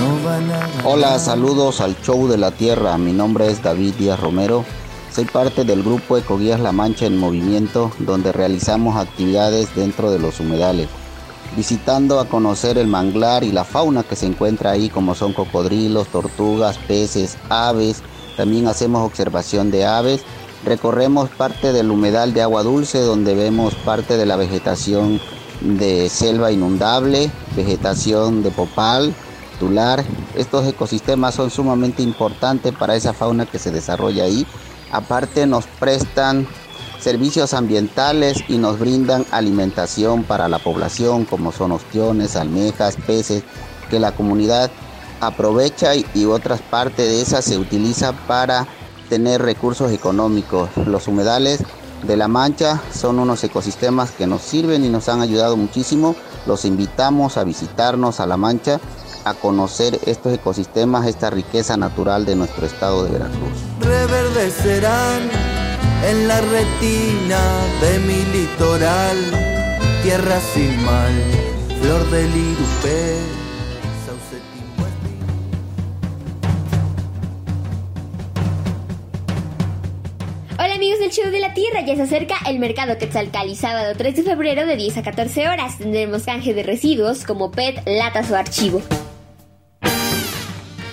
no 0.00 0.24
van 0.24 0.50
a 0.50 0.58
ganar. 0.58 0.84
Hola, 0.84 1.18
saludos 1.18 1.80
al 1.80 2.00
show 2.02 2.28
de 2.28 2.36
la 2.36 2.50
tierra. 2.50 2.98
Mi 2.98 3.12
nombre 3.12 3.50
es 3.50 3.62
David 3.62 3.94
Díaz 3.94 4.20
Romero. 4.20 4.64
Soy 5.14 5.24
parte 5.24 5.64
del 5.64 5.82
grupo 5.82 6.18
Ecoguías 6.18 6.60
La 6.60 6.72
Mancha 6.72 7.06
en 7.06 7.16
Movimiento, 7.16 7.90
donde 8.00 8.32
realizamos 8.32 8.96
actividades 8.96 9.74
dentro 9.74 10.10
de 10.10 10.18
los 10.18 10.40
humedales, 10.40 10.88
visitando 11.56 12.20
a 12.20 12.26
conocer 12.26 12.76
el 12.76 12.86
manglar 12.86 13.42
y 13.42 13.50
la 13.50 13.64
fauna 13.64 14.02
que 14.02 14.14
se 14.14 14.26
encuentra 14.26 14.72
ahí, 14.72 14.90
como 14.90 15.14
son 15.14 15.32
cocodrilos, 15.32 16.08
tortugas, 16.08 16.76
peces, 16.76 17.38
aves. 17.48 18.02
También 18.36 18.68
hacemos 18.68 19.06
observación 19.06 19.70
de 19.70 19.86
aves. 19.86 20.22
Recorremos 20.66 21.30
parte 21.30 21.72
del 21.72 21.92
humedal 21.92 22.34
de 22.34 22.42
agua 22.42 22.64
dulce, 22.64 22.98
donde 22.98 23.36
vemos 23.36 23.76
parte 23.76 24.16
de 24.16 24.26
la 24.26 24.34
vegetación 24.34 25.20
de 25.60 26.08
selva 26.08 26.50
inundable, 26.50 27.30
vegetación 27.54 28.42
de 28.42 28.50
popal, 28.50 29.14
tular. 29.60 30.04
Estos 30.34 30.66
ecosistemas 30.66 31.36
son 31.36 31.52
sumamente 31.52 32.02
importantes 32.02 32.74
para 32.74 32.96
esa 32.96 33.12
fauna 33.12 33.46
que 33.46 33.60
se 33.60 33.70
desarrolla 33.70 34.24
ahí. 34.24 34.44
Aparte 34.90 35.46
nos 35.46 35.66
prestan 35.66 36.48
servicios 36.98 37.54
ambientales 37.54 38.42
y 38.48 38.58
nos 38.58 38.80
brindan 38.80 39.24
alimentación 39.30 40.24
para 40.24 40.48
la 40.48 40.58
población 40.58 41.26
como 41.26 41.52
son 41.52 41.70
ostiones, 41.70 42.34
almejas, 42.34 42.96
peces 43.06 43.44
que 43.88 44.00
la 44.00 44.10
comunidad 44.10 44.72
aprovecha 45.20 45.92
y, 45.94 46.24
otras 46.24 46.60
partes 46.60 47.08
de 47.08 47.20
esas 47.22 47.44
se 47.44 47.56
utiliza 47.56 48.12
para 48.26 48.66
tener 49.08 49.42
recursos 49.42 49.92
económicos. 49.92 50.70
Los 50.86 51.08
humedales 51.08 51.62
de 52.02 52.16
la 52.16 52.28
Mancha 52.28 52.80
son 52.92 53.18
unos 53.18 53.42
ecosistemas 53.44 54.10
que 54.10 54.26
nos 54.26 54.42
sirven 54.42 54.84
y 54.84 54.88
nos 54.88 55.08
han 55.08 55.20
ayudado 55.20 55.56
muchísimo. 55.56 56.14
Los 56.46 56.64
invitamos 56.64 57.36
a 57.36 57.44
visitarnos 57.44 58.20
a 58.20 58.26
La 58.26 58.36
Mancha, 58.36 58.80
a 59.24 59.34
conocer 59.34 59.98
estos 60.06 60.32
ecosistemas, 60.32 61.06
esta 61.06 61.30
riqueza 61.30 61.76
natural 61.76 62.24
de 62.24 62.36
nuestro 62.36 62.66
estado 62.66 63.04
de 63.04 63.10
Veracruz. 63.10 63.58
reverdecerán 63.80 65.22
en 66.04 66.28
la 66.28 66.40
retina 66.40 67.40
de 67.80 67.98
mi 68.00 68.24
litoral. 68.32 69.16
Tierra 70.02 70.38
sin 70.54 70.84
mal, 70.84 71.12
flor 71.80 72.08
del 72.10 72.30
irupé, 72.36 73.18
del 81.06 81.14
Show 81.14 81.30
de 81.30 81.38
la 81.38 81.54
Tierra, 81.54 81.82
ya 81.82 81.94
se 81.94 82.02
acerca 82.02 82.34
el 82.48 82.58
mercado 82.58 82.98
Quetzalcali, 82.98 83.54
sábado 83.54 83.92
3 83.96 84.16
de 84.16 84.22
febrero 84.24 84.66
de 84.66 84.74
10 84.74 84.96
a 84.96 85.02
14 85.04 85.48
horas. 85.48 85.78
Tendremos 85.78 86.24
canje 86.24 86.52
de 86.52 86.64
residuos 86.64 87.24
como 87.24 87.52
PET, 87.52 87.80
latas 87.86 88.28
o 88.32 88.36
archivo. 88.36 88.82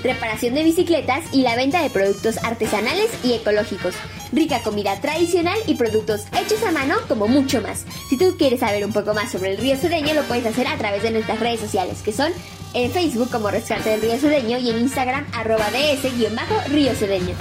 Reparación 0.04 0.54
de 0.54 0.64
bicicletas 0.64 1.24
y 1.32 1.42
la 1.44 1.56
venta 1.56 1.82
de 1.82 1.90
productos 1.90 2.38
artesanales 2.44 3.10
y 3.24 3.34
ecológicos. 3.34 3.96
Rica 4.32 4.60
comida 4.62 5.00
tradicional 5.00 5.58
y 5.66 5.76
productos 5.76 6.26
hechos 6.40 6.62
a 6.64 6.72
mano 6.72 6.96
como 7.08 7.28
mucho 7.28 7.62
más. 7.62 7.86
Si 8.10 8.18
tú 8.18 8.36
quieres 8.38 8.60
saber 8.60 8.86
un 8.86 8.92
poco 8.92 9.14
más 9.14 9.32
sobre 9.32 9.52
el 9.52 9.58
río 9.58 9.78
Cedeño, 9.78 10.14
lo 10.14 10.24
puedes 10.24 10.46
hacer 10.46 10.68
a 10.68 10.78
través 10.78 11.04
de 11.04 11.12
nuestras 11.12 11.40
redes 11.40 11.60
sociales, 11.60 12.02
que 12.04 12.12
son 12.12 12.32
en 12.74 12.92
Facebook 12.92 13.30
como 13.32 13.52
Rescate 13.52 13.92
del 13.92 14.02
Río 14.02 14.18
Cedeño 14.18 14.58
y 14.58 14.72
en 14.72 14.80
Instagram 14.80 15.26
arroba 15.34 15.70
ds-río 15.70 16.96
Cedeño. 16.96 17.36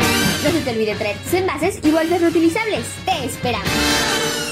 No 0.45 0.51
se 0.51 0.61
te 0.61 0.71
olvide 0.71 0.95
traer 0.95 1.17
tus 1.19 1.35
envases 1.35 1.79
y 1.83 1.91
bolsas 1.91 2.21
reutilizables. 2.21 2.85
¡Te 3.05 3.25
esperamos! 3.25 4.52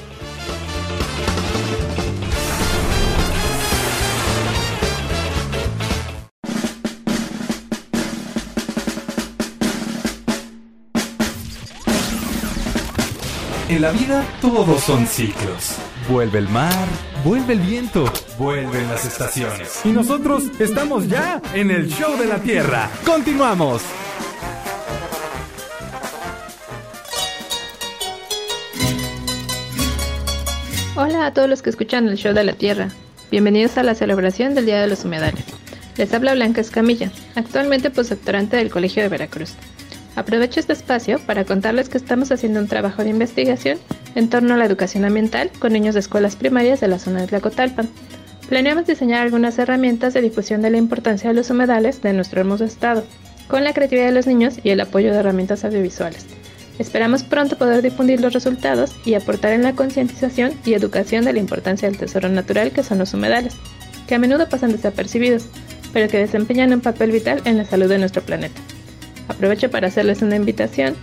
En 13.71 13.81
la 13.81 13.91
vida 13.93 14.25
todos 14.41 14.83
son 14.83 15.07
ciclos. 15.07 15.77
Vuelve 16.09 16.39
el 16.39 16.49
mar, 16.49 16.85
vuelve 17.23 17.53
el 17.53 17.61
viento, 17.61 18.03
vuelven 18.37 18.85
las 18.89 19.05
estaciones. 19.05 19.79
Y 19.85 19.93
nosotros 19.93 20.43
estamos 20.59 21.07
ya 21.07 21.41
en 21.53 21.71
el 21.71 21.87
show 21.87 22.17
de 22.17 22.25
la 22.25 22.39
Tierra. 22.39 22.89
Continuamos. 23.05 23.81
Hola 30.97 31.27
a 31.27 31.33
todos 31.33 31.47
los 31.47 31.61
que 31.61 31.69
escuchan 31.69 32.09
el 32.09 32.17
show 32.17 32.33
de 32.33 32.43
la 32.43 32.51
Tierra. 32.51 32.89
Bienvenidos 33.31 33.77
a 33.77 33.83
la 33.83 33.95
celebración 33.95 34.53
del 34.53 34.65
Día 34.65 34.81
de 34.81 34.87
los 34.87 35.05
Humedales. 35.05 35.45
Les 35.95 36.13
habla 36.13 36.33
Blanca 36.33 36.59
Escamilla, 36.59 37.09
actualmente 37.35 37.89
postdoctorante 37.89 38.57
del 38.57 38.69
Colegio 38.69 39.01
de 39.01 39.07
Veracruz. 39.07 39.53
Aprovecho 40.15 40.59
este 40.59 40.73
espacio 40.73 41.19
para 41.25 41.45
contarles 41.45 41.87
que 41.87 41.97
estamos 41.97 42.31
haciendo 42.31 42.59
un 42.59 42.67
trabajo 42.67 43.03
de 43.03 43.09
investigación 43.09 43.79
en 44.15 44.29
torno 44.29 44.53
a 44.53 44.57
la 44.57 44.65
educación 44.65 45.05
ambiental 45.05 45.49
con 45.59 45.71
niños 45.71 45.93
de 45.93 46.01
escuelas 46.01 46.35
primarias 46.35 46.81
de 46.81 46.89
la 46.89 46.99
zona 46.99 47.21
de 47.21 47.27
Tlacotalpan. 47.27 47.89
Planeamos 48.49 48.85
diseñar 48.85 49.21
algunas 49.21 49.57
herramientas 49.57 50.13
de 50.13 50.21
difusión 50.21 50.61
de 50.61 50.69
la 50.69 50.77
importancia 50.77 51.29
de 51.29 51.35
los 51.35 51.49
humedales 51.49 52.01
de 52.01 52.11
nuestro 52.11 52.41
hermoso 52.41 52.65
estado, 52.65 53.05
con 53.47 53.63
la 53.63 53.73
creatividad 53.73 54.07
de 54.07 54.11
los 54.11 54.27
niños 54.27 54.55
y 54.63 54.71
el 54.71 54.81
apoyo 54.81 55.13
de 55.13 55.19
herramientas 55.19 55.63
audiovisuales. 55.63 56.25
Esperamos 56.77 57.23
pronto 57.23 57.57
poder 57.57 57.81
difundir 57.81 58.19
los 58.19 58.33
resultados 58.33 58.93
y 59.05 59.13
aportar 59.13 59.53
en 59.53 59.63
la 59.63 59.73
concientización 59.73 60.53
y 60.65 60.73
educación 60.73 61.23
de 61.23 61.33
la 61.33 61.39
importancia 61.39 61.89
del 61.89 61.97
tesoro 61.97 62.27
natural 62.27 62.71
que 62.71 62.83
son 62.83 62.97
los 62.97 63.13
humedales, 63.13 63.53
que 64.07 64.15
a 64.15 64.19
menudo 64.19 64.49
pasan 64.49 64.73
desapercibidos, 64.73 65.45
pero 65.93 66.09
que 66.09 66.17
desempeñan 66.17 66.73
un 66.73 66.81
papel 66.81 67.11
vital 67.11 67.41
en 67.45 67.57
la 67.57 67.65
salud 67.65 67.87
de 67.87 67.97
nuestro 67.97 68.21
planeta. 68.23 68.59
Aprovecho 69.31 69.71
para 69.71 69.87
hacerles 69.87 70.21
una 70.21 70.35
invitación 70.35 70.95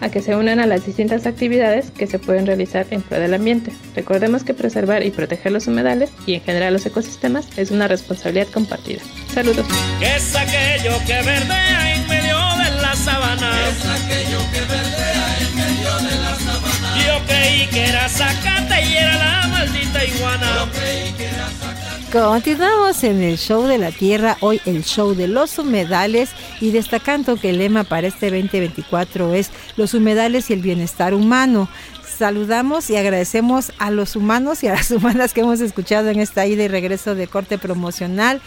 a 0.00 0.10
que 0.10 0.20
se 0.20 0.36
unan 0.36 0.60
a 0.60 0.66
las 0.66 0.84
distintas 0.84 1.24
actividades 1.24 1.90
que 1.90 2.06
se 2.06 2.18
pueden 2.18 2.46
realizar 2.46 2.86
en 2.90 3.00
pro 3.00 3.18
del 3.18 3.32
ambiente. 3.32 3.72
Recordemos 3.94 4.44
que 4.44 4.54
preservar 4.54 5.04
y 5.04 5.10
proteger 5.10 5.52
los 5.52 5.66
humedales 5.68 6.10
y 6.26 6.34
en 6.34 6.42
general 6.42 6.72
los 6.74 6.84
ecosistemas 6.84 7.46
es 7.56 7.70
una 7.70 7.88
responsabilidad 7.88 8.48
compartida. 8.48 9.00
Saludos. 9.32 9.64
¿Qué 10.00 10.16
es 10.16 10.34
aquello 10.34 10.98
que 11.06 11.22
verdea 11.22 11.94
en 11.94 12.08
medio 12.08 12.36
de 12.36 12.82
la 12.82 12.94
sabana? 12.96 13.50
¿Qué 13.52 13.70
es 13.70 13.86
aquello 14.02 14.38
que 14.52 14.60
verdea 14.60 15.36
en 15.40 15.56
medio 15.56 15.96
de 16.10 16.16
la 16.20 16.34
sabana? 16.34 17.06
Yo 17.06 17.26
creí 17.26 17.66
que 17.68 17.88
era 17.88 18.08
zacate 18.08 18.84
y 18.84 18.96
era 18.96 19.16
la 19.16 19.48
maldita 19.48 20.04
iguana. 20.04 20.46
Yo 20.56 20.72
creí 20.72 21.12
que 21.12 21.24
era 21.24 21.48
zacate. 21.60 21.85
Continuamos 22.12 23.02
en 23.02 23.20
el 23.20 23.36
show 23.36 23.64
de 23.64 23.78
la 23.78 23.90
tierra, 23.90 24.36
hoy 24.40 24.60
el 24.64 24.84
show 24.84 25.12
de 25.14 25.26
los 25.26 25.58
humedales 25.58 26.30
y 26.60 26.70
destacando 26.70 27.34
que 27.36 27.50
el 27.50 27.58
lema 27.58 27.82
para 27.82 28.06
este 28.06 28.30
2024 28.30 29.34
es 29.34 29.50
los 29.76 29.92
humedales 29.92 30.48
y 30.48 30.52
el 30.52 30.62
bienestar 30.62 31.14
humano. 31.14 31.68
Saludamos 32.06 32.90
y 32.90 32.96
agradecemos 32.96 33.72
a 33.78 33.90
los 33.90 34.14
humanos 34.14 34.62
y 34.62 34.68
a 34.68 34.74
las 34.74 34.90
humanas 34.92 35.34
que 35.34 35.40
hemos 35.40 35.60
escuchado 35.60 36.08
en 36.08 36.20
esta 36.20 36.46
ida 36.46 36.62
y 36.62 36.68
regreso 36.68 37.16
de 37.16 37.26
corte 37.26 37.58
promocional 37.58 38.40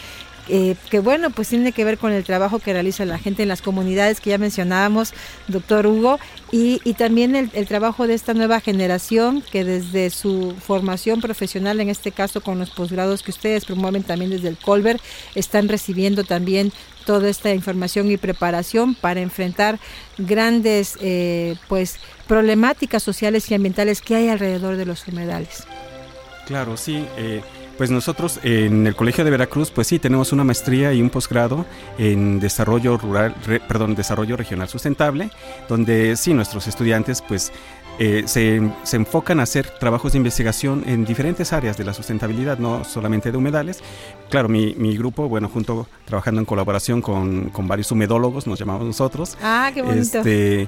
eh, 0.49 0.75
que 0.89 0.99
bueno, 0.99 1.29
pues 1.29 1.49
tiene 1.49 1.71
que 1.71 1.85
ver 1.85 1.97
con 1.99 2.11
el 2.11 2.23
trabajo 2.23 2.57
que 2.59 2.73
realiza 2.73 3.05
la 3.05 3.19
gente 3.19 3.43
en 3.43 3.49
las 3.49 3.61
comunidades 3.61 4.19
que 4.19 4.31
ya 4.31 4.39
mencionábamos, 4.39 5.13
doctor 5.47 5.85
Hugo, 5.85 6.19
y, 6.51 6.81
y 6.83 6.93
también 6.95 7.35
el, 7.35 7.67
trabajo 7.67 8.07
de 8.07 8.15
esta 8.15 8.33
nueva 8.33 8.59
generación 8.59 9.43
que 9.51 9.63
desde 9.63 10.09
su 10.09 10.55
formación 10.59 11.21
profesional, 11.21 11.79
en 11.79 11.89
este 11.89 12.11
caso 12.11 12.41
con 12.41 12.57
los 12.57 12.71
posgrados 12.71 13.21
que 13.21 13.31
ustedes 13.31 13.65
promueven 13.65 14.03
también 14.03 14.31
desde 14.31 14.47
el 14.47 14.57
Colbert, 14.57 15.01
están 15.35 15.69
recibiendo 15.69 16.23
también 16.23 16.71
toda 17.05 17.29
esta 17.29 17.53
información 17.53 18.09
y 18.09 18.17
preparación 18.17 18.95
para 18.95 19.21
enfrentar 19.21 19.79
grandes 20.17 20.97
eh, 21.01 21.55
pues 21.67 21.97
problemáticas 22.27 23.03
sociales 23.03 23.49
y 23.51 23.55
ambientales 23.55 24.01
que 24.01 24.15
hay 24.15 24.29
alrededor 24.29 24.77
de 24.77 24.85
los 24.85 25.07
humedales. 25.07 25.63
Claro, 26.47 26.75
sí. 26.75 27.05
Eh 27.17 27.41
pues 27.79 27.91
nosotros 27.91 28.41
en 28.43 28.85
el 28.87 28.93
Colegio 28.93 29.23
de 29.23 29.31
Veracruz, 29.31 29.71
pues 29.71 29.87
sí, 29.87 29.99
tenemos 29.99 30.33
una 30.33 30.43
maestría 30.43 30.91
y 30.91 31.01
un 31.01 31.09
posgrado 31.09 31.65
en 31.97 32.41
desarrollo 32.41 32.97
rural, 32.97 33.33
re, 33.45 33.61
perdón, 33.61 33.95
desarrollo 33.95 34.35
regional 34.35 34.67
sustentable, 34.67 35.31
donde 35.69 36.17
sí, 36.17 36.33
nuestros 36.33 36.67
estudiantes, 36.67 37.21
pues 37.21 37.53
eh, 37.97 38.23
se, 38.25 38.69
se, 38.83 38.97
enfocan 38.97 39.39
a 39.39 39.43
hacer 39.43 39.69
trabajos 39.79 40.11
de 40.11 40.17
investigación 40.17 40.83
en 40.87 41.05
diferentes 41.05 41.53
áreas 41.53 41.77
de 41.77 41.85
la 41.85 41.93
sustentabilidad, 41.93 42.57
no 42.57 42.83
solamente 42.83 43.31
de 43.31 43.37
humedales. 43.37 43.81
Claro, 44.29 44.49
mi, 44.49 44.75
mi 44.75 44.97
grupo, 44.97 45.29
bueno, 45.29 45.47
junto 45.47 45.87
trabajando 46.03 46.41
en 46.41 46.45
colaboración 46.45 47.01
con, 47.01 47.49
con, 47.49 47.69
varios 47.69 47.89
humedólogos, 47.93 48.45
nos 48.45 48.59
llamamos 48.59 48.87
nosotros. 48.87 49.37
Ah, 49.41 49.71
qué 49.73 49.81
bonito. 49.83 50.17
Este, 50.17 50.67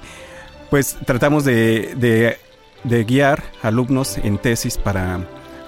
pues 0.70 0.98
tratamos 1.06 1.44
de, 1.44 1.94
de, 1.98 2.38
de 2.86 3.04
guiar 3.04 3.44
alumnos 3.64 4.18
en 4.18 4.38
tesis 4.38 4.78
para 4.78 5.20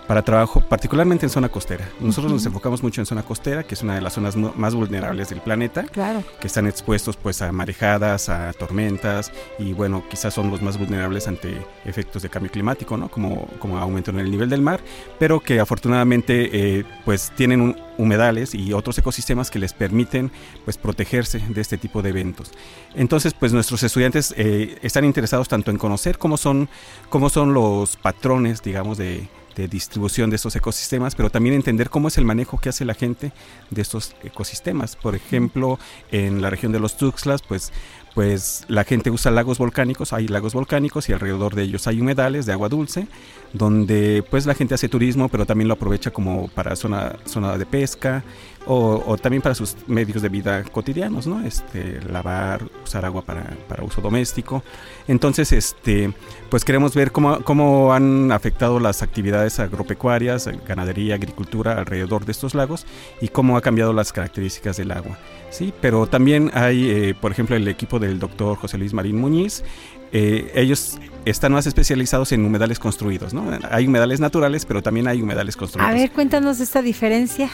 para 0.07 0.21
trabajo, 0.21 0.61
particularmente 0.61 1.25
en 1.25 1.29
zona 1.29 1.49
costera. 1.49 1.87
Nosotros 1.99 2.31
uh 2.31 2.35
-huh. 2.35 2.37
nos 2.37 2.45
enfocamos 2.45 2.83
mucho 2.83 3.01
en 3.01 3.05
zona 3.05 3.23
costera, 3.23 3.63
que 3.63 3.75
es 3.75 3.81
una 3.81 3.95
de 3.95 4.01
las 4.01 4.13
zonas 4.13 4.35
más 4.35 4.75
vulnerables 4.75 5.29
del 5.29 5.41
planeta, 5.41 5.83
claro. 5.83 6.23
que 6.39 6.47
están 6.47 6.67
expuestos 6.67 7.17
pues 7.17 7.41
a 7.41 7.51
marejadas, 7.51 8.29
a 8.29 8.53
tormentas 8.53 9.31
y 9.59 9.73
bueno, 9.73 10.03
quizás 10.09 10.33
son 10.33 10.49
los 10.49 10.61
más 10.61 10.77
vulnerables 10.77 11.27
ante 11.27 11.57
efectos 11.85 12.21
de 12.21 12.29
cambio 12.29 12.51
climático, 12.51 12.97
¿no? 12.97 13.09
Como, 13.09 13.47
como 13.59 13.77
aumento 13.77 14.11
en 14.11 14.19
el 14.19 14.29
nivel 14.29 14.49
del 14.49 14.61
mar, 14.61 14.81
pero 15.19 15.39
que 15.39 15.59
afortunadamente 15.59 16.79
eh, 16.79 16.85
pues 17.05 17.31
tienen 17.35 17.61
un, 17.61 17.75
humedales 17.97 18.55
y 18.55 18.73
otros 18.73 18.97
ecosistemas 18.97 19.51
que 19.51 19.59
les 19.59 19.73
permiten 19.73 20.31
pues 20.65 20.77
protegerse 20.77 21.39
de 21.39 21.61
este 21.61 21.77
tipo 21.77 22.01
de 22.01 22.09
eventos. 22.09 22.51
Entonces, 22.95 23.33
pues 23.33 23.53
nuestros 23.53 23.83
estudiantes 23.83 24.33
eh, 24.37 24.77
están 24.81 25.05
interesados 25.05 25.47
tanto 25.47 25.71
en 25.71 25.77
conocer 25.77 26.17
cómo 26.17 26.37
son, 26.37 26.69
cómo 27.09 27.29
son 27.29 27.53
los 27.53 27.95
patrones, 27.97 28.61
digamos, 28.61 28.97
de 28.97 29.27
de 29.55 29.67
distribución 29.67 30.29
de 30.29 30.37
estos 30.37 30.55
ecosistemas, 30.55 31.15
pero 31.15 31.29
también 31.29 31.55
entender 31.55 31.89
cómo 31.89 32.07
es 32.07 32.17
el 32.17 32.25
manejo 32.25 32.59
que 32.59 32.69
hace 32.69 32.85
la 32.85 32.93
gente 32.93 33.31
de 33.69 33.81
estos 33.81 34.15
ecosistemas. 34.23 34.95
Por 34.95 35.15
ejemplo, 35.15 35.79
en 36.11 36.41
la 36.41 36.49
región 36.49 36.71
de 36.71 36.79
los 36.79 36.97
Tuxtlas, 36.97 37.41
pues 37.41 37.71
pues 38.13 38.65
la 38.67 38.83
gente 38.83 39.09
usa 39.09 39.31
lagos 39.31 39.57
volcánicos, 39.57 40.13
hay 40.13 40.27
lagos 40.27 40.53
volcánicos 40.53 41.09
y 41.09 41.13
alrededor 41.13 41.55
de 41.55 41.63
ellos 41.63 41.87
hay 41.87 41.99
humedales 41.99 42.45
de 42.45 42.53
agua 42.53 42.69
dulce, 42.69 43.07
donde 43.53 44.23
pues 44.29 44.45
la 44.45 44.53
gente 44.53 44.75
hace 44.75 44.87
turismo, 44.87 45.29
pero 45.29 45.45
también 45.45 45.67
lo 45.67 45.73
aprovecha 45.73 46.11
como 46.11 46.47
para 46.49 46.75
zona, 46.75 47.15
zona 47.25 47.57
de 47.57 47.65
pesca 47.65 48.23
o, 48.65 49.17
también 49.17 49.41
para 49.41 49.55
sus 49.55 49.75
medios 49.87 50.21
de 50.21 50.29
vida 50.29 50.63
cotidianos, 50.63 51.27
¿no? 51.27 51.45
Este, 51.45 51.99
lavar, 52.09 52.63
usar 52.83 53.05
agua 53.05 53.21
para, 53.21 53.43
para 53.67 53.83
uso 53.83 54.01
doméstico. 54.01 54.63
Entonces, 55.07 55.51
este, 55.51 56.13
pues 56.49 56.63
queremos 56.63 56.95
ver 56.95 57.11
cómo, 57.11 57.41
cómo 57.41 57.93
han 57.93 58.31
afectado 58.31 58.79
las 58.79 59.01
actividades 59.01 59.59
agropecuarias, 59.59 60.49
ganadería, 60.67 61.15
agricultura 61.15 61.77
alrededor 61.77 62.25
de 62.25 62.31
estos 62.31 62.55
lagos 62.55 62.85
y 63.21 63.27
cómo 63.27 63.57
ha 63.57 63.61
cambiado 63.61 63.93
las 63.93 64.13
características 64.13 64.77
del 64.77 64.91
agua. 64.91 65.17
Sí, 65.49 65.73
pero 65.81 66.07
también 66.07 66.51
hay, 66.53 66.89
eh, 66.89 67.15
por 67.19 67.31
ejemplo, 67.31 67.55
el 67.55 67.67
equipo 67.67 67.99
del 67.99 68.19
doctor 68.19 68.57
José 68.57 68.77
Luis 68.77 68.93
Marín 68.93 69.17
Muñiz. 69.17 69.63
Eh, 70.11 70.51
ellos 70.55 70.99
están 71.25 71.51
más 71.53 71.65
especializados 71.65 72.31
en 72.31 72.45
humedales 72.45 72.79
construidos, 72.79 73.33
¿no? 73.33 73.45
Hay 73.69 73.87
humedales 73.87 74.19
naturales, 74.19 74.65
pero 74.65 74.81
también 74.81 75.07
hay 75.07 75.21
humedales 75.21 75.57
construidos. 75.57 75.91
A 75.91 75.93
ver, 75.93 76.11
cuéntanos 76.11 76.59
esta 76.59 76.81
diferencia. 76.81 77.49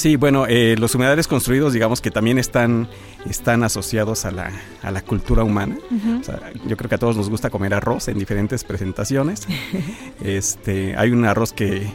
Sí, 0.00 0.16
bueno, 0.16 0.46
eh, 0.48 0.76
los 0.78 0.94
humedales 0.94 1.28
construidos, 1.28 1.74
digamos 1.74 2.00
que 2.00 2.10
también 2.10 2.38
están, 2.38 2.88
están 3.28 3.62
asociados 3.62 4.24
a 4.24 4.30
la, 4.30 4.50
a 4.82 4.90
la 4.90 5.02
cultura 5.02 5.44
humana. 5.44 5.76
Uh 5.90 5.94
-huh. 5.94 6.20
o 6.20 6.24
sea, 6.24 6.40
yo 6.66 6.74
creo 6.78 6.88
que 6.88 6.94
a 6.94 6.98
todos 6.98 7.18
nos 7.18 7.28
gusta 7.28 7.50
comer 7.50 7.74
arroz 7.74 8.08
en 8.08 8.18
diferentes 8.18 8.64
presentaciones. 8.64 9.46
este, 10.24 10.96
hay 10.96 11.10
un 11.10 11.26
arroz 11.26 11.52
que, 11.52 11.86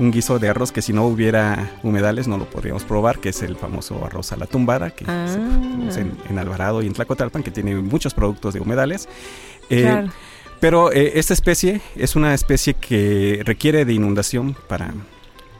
un 0.00 0.10
guiso 0.10 0.40
de 0.40 0.48
arroz 0.48 0.72
que 0.72 0.82
si 0.82 0.92
no 0.92 1.06
hubiera 1.06 1.70
humedales 1.84 2.26
no 2.26 2.36
lo 2.36 2.50
podríamos 2.50 2.82
probar, 2.82 3.20
que 3.20 3.28
es 3.28 3.42
el 3.42 3.54
famoso 3.54 4.04
arroz 4.04 4.32
a 4.32 4.36
la 4.36 4.46
tumbada, 4.46 4.90
que 4.90 5.04
ah. 5.06 5.28
se 5.28 5.38
produce 5.38 6.00
en, 6.00 6.16
en, 6.30 6.38
Alvarado 6.40 6.82
y 6.82 6.88
en 6.88 6.94
Tlacotalpan, 6.94 7.44
que 7.44 7.52
tiene 7.52 7.76
muchos 7.76 8.12
productos 8.12 8.54
de 8.54 8.60
humedales. 8.60 9.08
Eh, 9.70 9.82
claro. 9.82 10.08
Pero 10.58 10.90
eh, 10.90 11.12
esta 11.14 11.32
especie 11.32 11.80
es 11.94 12.16
una 12.16 12.34
especie 12.34 12.74
que 12.74 13.42
requiere 13.44 13.84
de 13.84 13.92
inundación 13.92 14.56
para, 14.68 14.92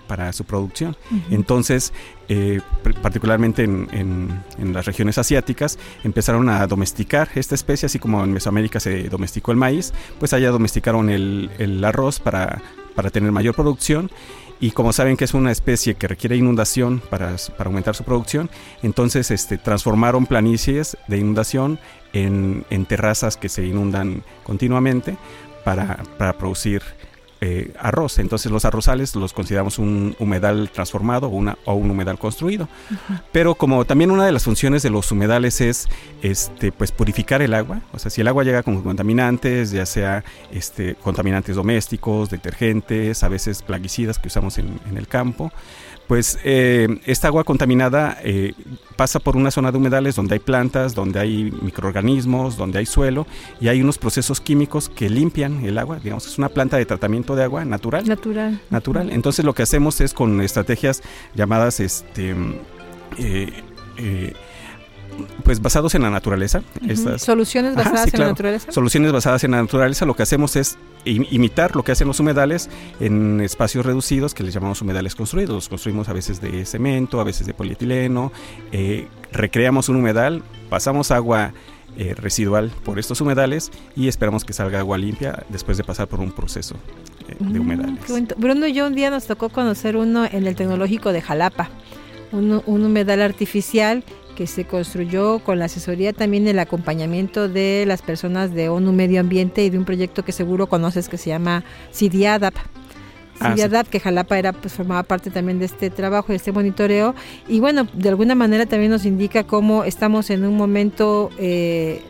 para 0.07 0.33
su 0.33 0.45
producción. 0.45 0.97
Uh 1.11 1.15
-huh. 1.15 1.23
Entonces, 1.31 1.93
eh, 2.29 2.61
particularmente 3.03 3.65
en, 3.65 3.89
en, 3.93 4.43
en, 4.59 4.73
las 4.73 4.87
regiones 4.87 5.19
asiáticas, 5.19 5.79
empezaron 6.05 6.49
a 6.49 6.67
domesticar 6.67 7.29
esta 7.35 7.55
especie, 7.55 7.87
así 7.87 7.99
como 7.99 8.23
en 8.25 8.33
Mesoamérica 8.33 8.81
se 8.81 9.09
domesticó 9.09 9.53
el 9.53 9.59
maíz, 9.59 9.93
pues 10.19 10.33
allá 10.33 10.51
domesticaron 10.51 11.11
el, 11.11 11.51
el 11.59 11.85
arroz 11.85 12.21
para, 12.21 12.63
para 12.95 13.11
tener 13.11 13.33
mayor 13.33 13.55
producción. 13.55 14.11
Y 14.61 14.71
como 14.71 14.93
saben 14.93 15.17
que 15.17 15.25
es 15.25 15.35
una 15.35 15.51
especie 15.51 15.97
que 15.97 16.07
requiere 16.07 16.37
inundación 16.37 17.03
para, 17.11 17.35
para 17.59 17.69
aumentar 17.69 17.97
su 17.97 18.05
producción, 18.05 18.49
entonces 18.85 19.33
este, 19.33 19.59
transformaron 19.59 20.25
planicies 20.27 20.97
de 21.09 21.19
inundación 21.19 21.81
en, 22.13 22.65
en 22.71 22.87
terrazas 22.87 23.37
que 23.37 23.49
se 23.49 23.67
inundan 23.67 24.23
continuamente 24.45 25.17
para, 25.65 26.05
para 26.17 26.35
producir 26.35 26.81
eh, 27.45 27.73
arroz. 27.81 28.21
Entonces 28.21 28.53
los 28.53 28.65
arrozales 28.65 29.17
los 29.17 29.33
consideramos 29.33 29.81
un 29.81 30.15
humedal 30.21 30.71
transformado 30.73 31.27
o, 31.27 31.31
una, 31.31 31.59
o 31.65 31.75
un 31.75 31.91
humedal 31.91 32.17
construido. 32.17 32.69
Uh 32.89 32.95
-huh. 32.95 33.23
Pero 33.33 33.57
como 33.57 33.85
también 33.85 34.13
una 34.13 34.25
de 34.25 34.31
las 34.31 34.45
funciones 34.45 34.85
de 34.85 34.91
los 34.91 35.11
humedales 35.11 35.61
es 35.61 35.89
este, 36.23 36.71
pues 36.71 36.93
purificar 36.93 37.43
el 37.43 37.53
agua, 37.55 37.81
o 37.93 37.99
sea, 37.99 38.13
si 38.13 38.21
el 38.21 38.29
agua 38.29 38.45
llega 38.45 38.63
con 38.63 38.81
contaminantes, 38.83 39.73
ya 39.73 39.87
sea 39.87 40.23
este, 40.53 40.95
contaminantes 40.95 41.57
domésticos, 41.57 42.31
detergentes, 42.31 43.25
a 43.25 43.29
veces 43.29 43.63
plaguicidas 43.63 44.21
que 44.21 44.29
usamos 44.29 44.59
en, 44.59 44.79
en 44.89 44.97
el 44.97 45.09
campo, 45.09 45.51
pues 46.07 46.39
eh, 46.45 47.01
esta 47.07 47.29
agua 47.29 47.45
contaminada 47.45 48.19
eh, 48.23 48.53
pasa 48.97 49.19
por 49.19 49.37
una 49.37 49.51
zona 49.51 49.71
de 49.71 49.79
humedales 49.79 50.17
donde 50.17 50.35
hay 50.35 50.39
plantas, 50.41 50.95
donde 50.95 51.21
hay 51.21 51.51
microorganismos, 51.63 52.57
donde 52.57 52.79
hay 52.79 52.87
suelo 52.87 53.27
y 53.61 53.69
hay 53.69 53.81
unos 53.81 53.99
procesos 53.99 54.41
químicos 54.41 54.89
que 54.89 55.09
limpian 55.09 55.65
el 55.65 55.79
agua. 55.79 55.99
Digamos, 56.03 56.27
es 56.27 56.39
una 56.39 56.49
planta 56.49 56.77
de 56.77 56.87
tratamiento 56.87 57.35
de 57.35 57.45
agua 57.45 57.65
natural. 57.65 58.07
Natural. 58.07 58.61
Natural. 58.71 59.11
Entonces 59.11 59.45
lo 59.45 59.55
que 59.55 59.63
hacemos 59.63 60.01
es 60.01 60.13
con 60.13 60.41
estrategias 60.41 61.03
llamadas 61.35 61.81
este 61.81 62.35
eh, 63.19 64.33
pues 65.45 65.61
basados 65.61 65.95
en 65.95 66.03
la 66.03 66.11
naturaleza. 66.11 66.59
Uh 66.59 66.87
-huh. 66.87 66.91
Estas, 66.91 67.23
Soluciones 67.23 67.75
basadas 67.75 68.03
sí, 68.03 68.09
en 68.09 68.11
claro. 68.11 68.25
la 68.25 68.31
naturaleza. 68.33 68.73
Soluciones 68.73 69.13
basadas 69.13 69.45
en 69.45 69.51
la 69.53 69.63
naturaleza. 69.63 70.07
Lo 70.07 70.15
que 70.15 70.23
hacemos 70.23 70.57
es 70.57 70.79
imitar 71.05 71.75
lo 71.75 71.83
que 71.83 71.93
hacen 71.93 72.07
los 72.07 72.21
humedales 72.21 72.71
en 73.01 73.41
espacios 73.41 73.85
reducidos 73.85 74.35
que 74.35 74.43
les 74.43 74.55
llamamos 74.55 74.81
humedales 74.83 75.15
construidos. 75.15 75.55
Los 75.55 75.69
construimos 75.69 76.09
a 76.09 76.13
veces 76.13 76.41
de 76.41 76.65
cemento, 76.65 77.21
a 77.21 77.25
veces 77.25 77.47
de 77.47 77.55
polietileno. 77.55 78.33
Eh, 78.71 79.09
recreamos 79.33 79.89
un 79.89 79.97
humedal, 79.97 80.43
pasamos 80.69 81.11
agua 81.11 81.53
eh, 81.99 82.15
residual 82.15 82.73
por 82.85 82.99
estos 82.99 83.21
humedales 83.21 83.71
y 83.95 84.09
esperamos 84.09 84.45
que 84.47 84.55
salga 84.55 84.79
agua 84.79 84.97
limpia 84.97 85.45
después 85.51 85.77
de 85.77 85.85
pasar 85.85 86.09
por 86.09 86.21
un 86.21 86.33
proceso 86.33 86.75
eh, 87.29 87.37
de 87.39 87.59
humedales. 87.61 88.09
Mm, 88.09 88.41
Bruno 88.41 88.67
y 88.67 88.73
yo 88.73 88.87
un 88.87 88.95
día 88.95 89.11
nos 89.11 89.27
tocó 89.27 89.51
conocer 89.51 89.97
uno 89.97 90.25
en 90.25 90.47
el 90.47 90.57
Tecnológico 90.57 91.13
de 91.13 91.21
Jalapa, 91.21 91.69
un, 92.33 92.63
un 92.65 92.85
humedal 92.85 93.21
artificial 93.21 94.05
que 94.43 94.49
se 94.49 94.65
construyó 94.65 95.39
con 95.39 95.61
la 95.61 95.67
asesoría 95.67 96.13
también 96.13 96.49
el 96.49 96.59
acompañamiento 96.59 97.49
de 97.49 97.85
las 97.87 98.03
personas 98.03 98.53
de 98.53 98.69
ONU 98.71 98.93
Medio 98.93 99.21
Ambiente 99.21 99.65
y 99.65 99.71
de 99.71 99.79
un 99.79 99.85
proyecto 99.85 100.25
que 100.25 100.33
seguro 100.33 100.67
conoces 100.67 101.09
que 101.09 101.17
se 101.17 101.31
llama 101.31 101.63
CIDIADAP. 101.93 102.53
CIDIADAP, 103.41 103.83
ah, 103.83 103.85
sí. 103.85 103.91
que 103.93 104.01
Jalapa 104.01 104.37
era, 104.41 104.53
pues 104.53 104.75
formaba 104.75 105.05
parte 105.05 105.31
también 105.31 105.61
de 105.61 105.67
este 105.67 105.91
trabajo, 105.91 106.33
de 106.33 106.37
este 106.39 106.51
monitoreo. 106.51 107.15
Y 107.47 107.61
bueno, 107.61 107.87
de 107.93 108.09
alguna 108.09 108.35
manera 108.35 108.67
también 108.67 108.91
nos 108.91 109.05
indica 109.05 109.45
cómo 109.45 109.85
estamos 109.85 110.29
en 110.31 110.45
un 110.45 110.57
momento 110.57 111.31
eh, 111.39 112.03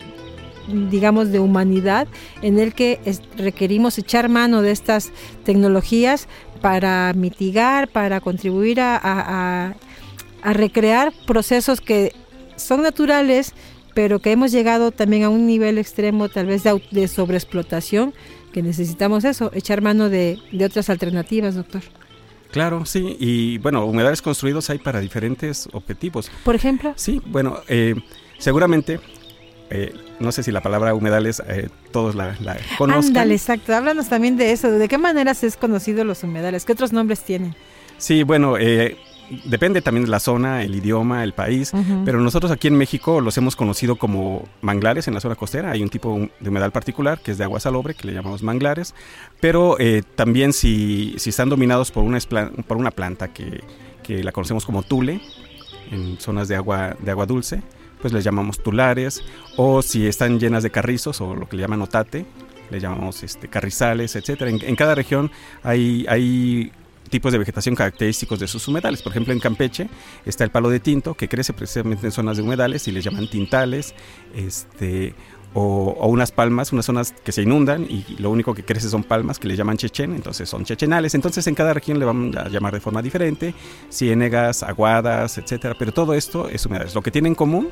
digamos, 0.90 1.33
de 1.33 1.38
humanidad 1.38 2.09
en 2.40 2.59
el 2.59 2.73
que 2.73 2.99
requerimos 3.37 3.99
echar 3.99 4.31
mano 4.31 4.62
de 4.62 4.71
estas 4.71 5.12
tecnologías 5.45 6.29
para 6.62 7.12
mitigar, 7.14 7.88
para 7.88 8.23
contribuir 8.23 8.81
a, 8.81 8.97
a- 8.97 9.66
a- 9.66 9.75
a 10.45 10.53
recrear 10.55 11.12
procesos 11.25 11.81
que 11.81 12.12
son 12.62 12.83
naturales, 12.83 13.53
pero 13.94 14.20
que 14.20 14.33
hemos 14.33 14.53
llegado 14.53 14.90
también 14.90 15.25
a 15.25 15.29
un 15.29 15.46
nivel 15.46 15.79
extremo 15.79 16.29
tal 16.29 16.46
vez 16.46 16.62
de, 16.62 16.83
de 16.90 17.09
sobreexplotación, 17.09 18.14
que 18.53 18.62
necesitamos 18.62 19.25
eso, 19.25 19.51
echar 19.55 19.81
mano 19.83 20.09
de, 20.09 20.38
de 20.53 20.64
otras 20.64 20.88
alternativas, 20.90 21.55
doctor. 21.55 21.83
Claro, 22.51 22.85
sí, 22.85 23.16
y 23.18 23.59
bueno, 23.59 23.87
humedales 23.87 24.20
construidos 24.20 24.68
hay 24.68 24.79
para 24.79 25.01
diferentes 25.01 25.68
objetivos. 25.72 26.31
Por 26.44 26.55
ejemplo, 26.55 26.92
Sí, 26.96 27.20
bueno, 27.25 27.61
eh, 27.66 27.94
seguramente, 28.38 29.01
eh, 29.70 29.94
no 30.20 30.33
sé 30.33 30.42
si 30.42 30.53
la 30.53 30.61
palabra 30.61 30.94
humedales 30.94 31.42
eh, 31.48 31.70
todos 31.92 32.14
la, 32.14 32.37
la 32.40 32.59
conozcan. 32.77 33.07
ándale, 33.09 33.35
exacto, 33.35 33.75
háblanos 33.75 34.09
también 34.11 34.37
de 34.37 34.53
eso, 34.53 34.70
de 34.70 34.87
qué 34.87 34.98
manera 34.98 35.33
se 35.33 35.46
es 35.46 35.57
conocido 35.57 36.05
los 36.05 36.22
humedales, 36.25 36.66
qué 36.66 36.72
otros 36.72 36.92
nombres 36.92 37.20
tienen. 37.25 37.55
Sí, 37.96 38.22
bueno, 38.22 38.59
eh, 38.59 38.98
depende 39.44 39.82
también 39.82 40.04
de 40.04 40.11
la 40.11 40.20
zona, 40.20 40.62
el 40.62 40.74
idioma, 40.74 41.24
el 41.24 41.32
país, 41.32 41.72
pero 42.04 42.20
nosotros 42.20 42.52
aquí 42.52 42.68
en 42.68 42.76
México 42.76 43.20
los 43.20 43.37
hemos 43.38 43.56
conocido 43.56 43.96
como 43.96 44.44
manglares 44.61 45.08
en 45.08 45.14
la 45.14 45.20
zona 45.20 45.35
costera. 45.35 45.70
Hay 45.70 45.82
un 45.82 45.88
tipo 45.88 46.28
de 46.40 46.48
humedal 46.48 46.72
particular 46.72 47.20
que 47.20 47.32
es 47.32 47.38
de 47.38 47.44
agua 47.44 47.61
salobre, 47.61 47.94
que 47.94 48.06
le 48.06 48.12
llamamos 48.12 48.42
manglares, 48.42 48.94
pero 49.40 49.76
eh, 49.78 50.02
también 50.14 50.52
si, 50.52 51.14
si 51.18 51.30
están 51.30 51.48
dominados 51.48 51.90
por 51.90 52.04
una, 52.04 52.18
por 52.66 52.76
una 52.76 52.90
planta 52.90 53.28
que, 53.28 53.62
que 54.02 54.22
la 54.22 54.32
conocemos 54.32 54.66
como 54.66 54.82
tule, 54.82 55.20
en 55.90 56.18
zonas 56.18 56.48
de 56.48 56.56
agua, 56.56 56.96
de 56.98 57.11
agua 57.11 57.26
dulce, 57.26 57.62
pues 58.00 58.12
les 58.12 58.24
llamamos 58.24 58.62
tulares, 58.62 59.22
o 59.56 59.82
si 59.82 60.06
están 60.06 60.40
llenas 60.40 60.62
de 60.62 60.70
carrizos 60.70 61.20
o 61.20 61.35
lo 61.35 61.48
que 61.48 61.56
le 61.56 61.62
llaman 61.62 61.82
otate, 61.82 62.26
le 62.70 62.80
llamamos 62.80 63.22
este, 63.22 63.48
carrizales, 63.48 64.16
etcétera. 64.16 64.50
En, 64.50 64.58
en 64.62 64.76
cada 64.76 64.94
región 64.94 65.30
hay, 65.62 66.06
hay 66.08 66.72
tipos 67.12 67.31
de 67.31 67.38
vegetación 67.38 67.77
característicos 67.77 68.40
de 68.40 68.48
sus 68.48 68.66
humedales. 68.66 69.03
Por 69.03 69.12
ejemplo, 69.12 69.33
en 69.35 69.38
Campeche 69.38 69.88
está 70.25 70.44
el 70.44 70.51
palo 70.51 70.70
de 70.70 70.81
tinto, 70.81 71.14
que 71.14 71.29
crece 71.29 71.53
precisamente 71.53 72.07
en 72.07 72.11
zonas 72.11 72.38
de 72.38 72.42
humedales 72.42 72.88
y 72.88 72.90
les 72.90 73.05
llaman 73.05 73.29
tintales, 73.29 73.94
este, 74.35 75.14
o, 75.53 76.09
unas 76.09 76.33
palmas, 76.33 76.72
unas 76.72 76.87
zonas 76.87 77.12
que 77.12 77.31
se 77.31 77.42
inundan 77.42 77.85
y 77.85 78.16
lo 78.18 78.31
único 78.31 78.55
que 78.55 78.64
crece 78.64 78.88
son 78.88 79.05
palmas 79.05 79.38
que 79.38 79.46
le 79.46 79.57
llaman 79.57 79.77
chechen, 79.77 80.14
entonces 80.14 80.48
son 80.48 80.64
chechenales. 80.64 81.14
Entonces 81.14 81.46
en 81.46 81.55
cada 81.55 81.75
región 81.75 81.98
le 81.98 82.07
vamos 82.07 82.35
a 82.35 82.48
llamar 82.48 82.72
de 82.72 82.81
forma 82.81 83.03
diferente, 83.03 83.55
ciénegas, 83.90 84.62
aguadas, 84.62 85.37
etcétera. 85.37 85.77
Pero 85.79 85.92
todo 85.92 86.14
esto 86.14 86.48
es 86.48 86.64
humedales. 86.64 86.94
Lo 86.94 87.03
que 87.03 87.11
tiene 87.11 87.29
en 87.29 87.35
común, 87.35 87.68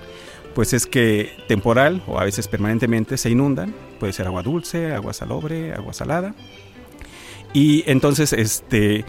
pues 0.55 0.75
es 0.75 0.87
que 0.87 1.33
temporal 1.49 2.03
o 2.07 2.21
a 2.21 2.25
veces 2.25 2.47
permanentemente 2.47 3.17
se 3.17 3.31
inundan. 3.31 3.75
Puede 3.99 4.13
ser 4.13 4.27
agua 4.27 4.43
dulce, 4.43 4.93
agua 4.93 5.15
salobre, 5.15 5.73
agua 5.73 5.95
salada. 5.95 6.35
Y 7.53 7.83
entonces, 7.91 8.33
este, 8.33 9.05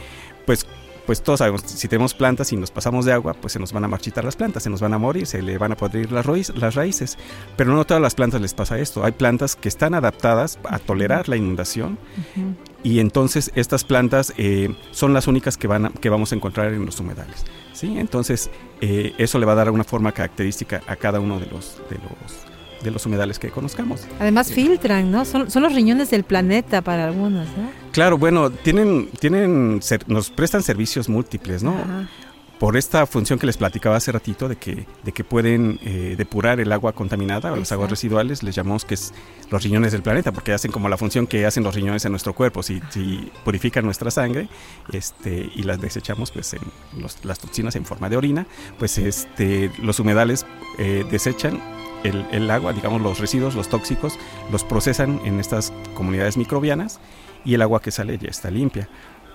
pues, 0.46 0.66
pues 1.06 1.22
todos 1.24 1.40
sabemos, 1.40 1.62
si 1.66 1.88
tenemos 1.88 2.14
plantas 2.14 2.52
y 2.54 2.56
nos 2.58 2.70
pasamos 2.72 3.06
de 3.06 3.12
agua, 3.12 3.34
pues 3.34 3.54
se 3.54 3.60
nos 3.60 3.74
van 3.74 3.84
a 3.84 3.88
marchitar 3.88 4.24
las 4.24 4.36
plantas, 4.36 4.64
se 4.64 4.70
nos 4.70 4.82
van 4.82 4.94
a 4.94 4.98
morir, 4.98 5.26
se 5.26 5.42
le 5.42 5.58
van 5.58 5.72
a 5.72 5.76
podrir 5.76 6.12
las, 6.12 6.26
raíz- 6.26 6.54
las 6.56 6.76
raíces. 6.76 7.18
Pero 7.58 7.74
no 7.74 7.82
a 7.82 7.86
todas 7.86 8.02
las 8.02 8.16
plantas 8.16 8.40
les 8.40 8.54
pasa 8.54 8.78
esto. 8.80 9.04
Hay 9.04 9.12
plantas 9.12 9.56
que 9.56 9.68
están 9.68 9.94
adaptadas 9.96 10.60
a 10.64 10.80
tolerar 10.80 11.28
la 11.28 11.38
inundación 11.38 11.98
y 12.84 13.00
entonces 13.00 13.52
estas 13.56 13.84
plantas 13.84 14.34
eh, 14.38 14.74
son 14.92 15.14
las 15.14 15.28
únicas 15.28 15.58
que, 15.58 15.68
van 15.68 15.86
a- 15.88 15.90
que 15.92 16.10
vamos 16.10 16.32
a 16.32 16.36
encontrar 16.36 16.72
en 16.74 16.86
los 16.86 17.00
humedales. 17.00 17.46
¿sí? 17.74 17.98
Entonces 17.98 18.50
eh, 18.80 19.14
eso 19.18 19.38
le 19.40 19.46
va 19.46 19.54
a 19.54 19.56
dar 19.56 19.72
una 19.72 19.84
forma 19.84 20.12
característica 20.12 20.82
a 20.88 20.96
cada 20.96 21.20
uno 21.20 21.40
de 21.40 21.48
los, 21.48 21.78
de 21.90 21.98
los, 21.98 22.51
de 22.84 22.92
los 22.92 23.06
humedales 23.06 23.40
que 23.40 23.50
conozcamos. 23.50 24.08
Además 24.20 24.52
filtran, 24.52 25.12
¿no? 25.12 25.26
Son, 25.26 25.50
son 25.52 25.64
los 25.64 25.74
riñones 25.74 26.10
del 26.10 26.24
planeta 26.24 26.82
para 26.82 27.06
algunos, 27.08 27.48
¿no? 27.58 27.70
Claro, 27.92 28.18
bueno, 28.18 28.50
tienen, 28.52 29.10
tienen, 29.20 29.80
nos 30.08 30.30
prestan 30.30 30.64
servicios 30.64 31.10
múltiples, 31.10 31.64
¿no? 31.64 31.72
Ajá. 31.72 32.08
Por 32.60 32.78
esta 32.78 33.08
función 33.08 33.40
que 33.40 33.48
les 33.48 33.58
platicaba 33.58 33.96
hace 33.96 34.12
ratito 34.12 34.48
de 34.48 34.56
que, 34.56 34.86
de 35.04 35.12
que 35.12 35.24
pueden 35.24 35.80
eh, 35.84 36.14
depurar 36.16 36.60
el 36.60 36.72
agua 36.72 36.94
contaminada 36.94 37.52
o 37.52 37.56
las 37.56 37.72
aguas 37.72 37.90
residuales, 37.90 38.44
les 38.44 38.54
llamamos 38.54 38.86
que 38.86 38.94
es 38.94 39.16
los 39.50 39.64
riñones 39.64 39.94
del 39.94 40.04
planeta, 40.04 40.32
porque 40.32 40.54
hacen 40.54 40.72
como 40.72 40.88
la 40.88 40.96
función 40.96 41.26
que 41.26 41.44
hacen 41.48 41.64
los 41.64 41.74
riñones 41.74 42.06
en 42.06 42.12
nuestro 42.12 42.34
cuerpo. 42.36 42.62
Si, 42.62 42.80
si 42.92 43.32
purifican 43.44 43.84
nuestra 43.84 44.12
sangre 44.12 44.48
este, 44.94 45.50
y 45.56 45.64
las 45.64 45.82
desechamos 45.82 46.30
pues 46.30 46.54
en 46.54 46.62
los- 47.02 47.26
las 47.26 47.40
toxinas 47.40 47.76
en 47.76 47.84
forma 47.84 48.10
de 48.10 48.18
orina, 48.18 48.46
pues 48.78 49.00
este, 49.00 49.72
los 49.82 50.00
humedales 50.00 50.46
eh, 50.78 51.04
desechan 51.10 51.60
el, 52.04 52.26
el 52.32 52.50
agua, 52.52 52.74
digamos 52.74 53.02
los 53.02 53.20
residuos, 53.20 53.56
los 53.56 53.70
tóxicos, 53.70 54.18
los 54.52 54.64
procesan 54.64 55.20
en 55.26 55.40
estas 55.40 55.72
comunidades 55.94 56.38
microbianas 56.38 57.00
y 57.46 57.54
el 57.54 57.62
agua 57.62 57.82
que 57.82 57.92
sale 57.92 58.18
ya 58.18 58.30
está 58.30 58.50
limpia. 58.52 58.88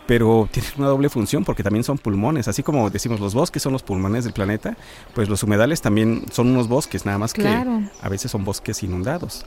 Pero 0.07 0.49
tienen 0.53 0.71
una 0.79 0.87
doble 0.87 1.09
función 1.09 1.45
porque 1.45 1.65
también 1.65 1.83
son 1.83 1.99
pulmones, 1.99 2.47
así 2.47 2.63
como 2.63 2.89
decimos 2.91 3.19
los 3.19 3.35
bosques 3.35 3.61
son 3.63 3.73
los 3.73 3.83
pulmones 3.83 4.23
del 4.23 4.33
planeta, 4.33 4.77
pues 5.15 5.29
los 5.29 5.43
humedales 5.43 5.81
también 5.83 6.25
son 6.31 6.47
unos 6.49 6.69
bosques, 6.69 7.05
nada 7.05 7.19
más 7.19 7.33
Claro. 7.33 7.81
que 7.81 8.07
a 8.07 8.09
veces 8.09 8.31
son 8.31 8.45
bosques 8.45 8.83
inundados. 8.85 9.45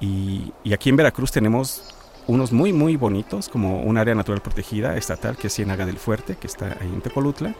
Y, 0.00 0.52
y 0.62 0.72
aquí 0.74 0.90
en 0.90 0.96
Veracruz 0.96 1.32
tenemos 1.32 1.94
unos 2.26 2.52
muy, 2.52 2.72
muy 2.72 2.96
bonitos, 2.96 3.48
como 3.48 3.80
un 3.82 3.96
área 3.98 4.14
natural 4.14 4.42
protegida 4.42 4.96
estatal, 4.96 5.36
que 5.38 5.46
es 5.46 5.54
Ciénaga 5.54 5.86
del 5.86 5.96
Fuerte, 5.98 6.36
que 6.36 6.46
está 6.46 6.76
ahí 6.80 6.88
en 6.92 7.00
Tecolutla, 7.00 7.54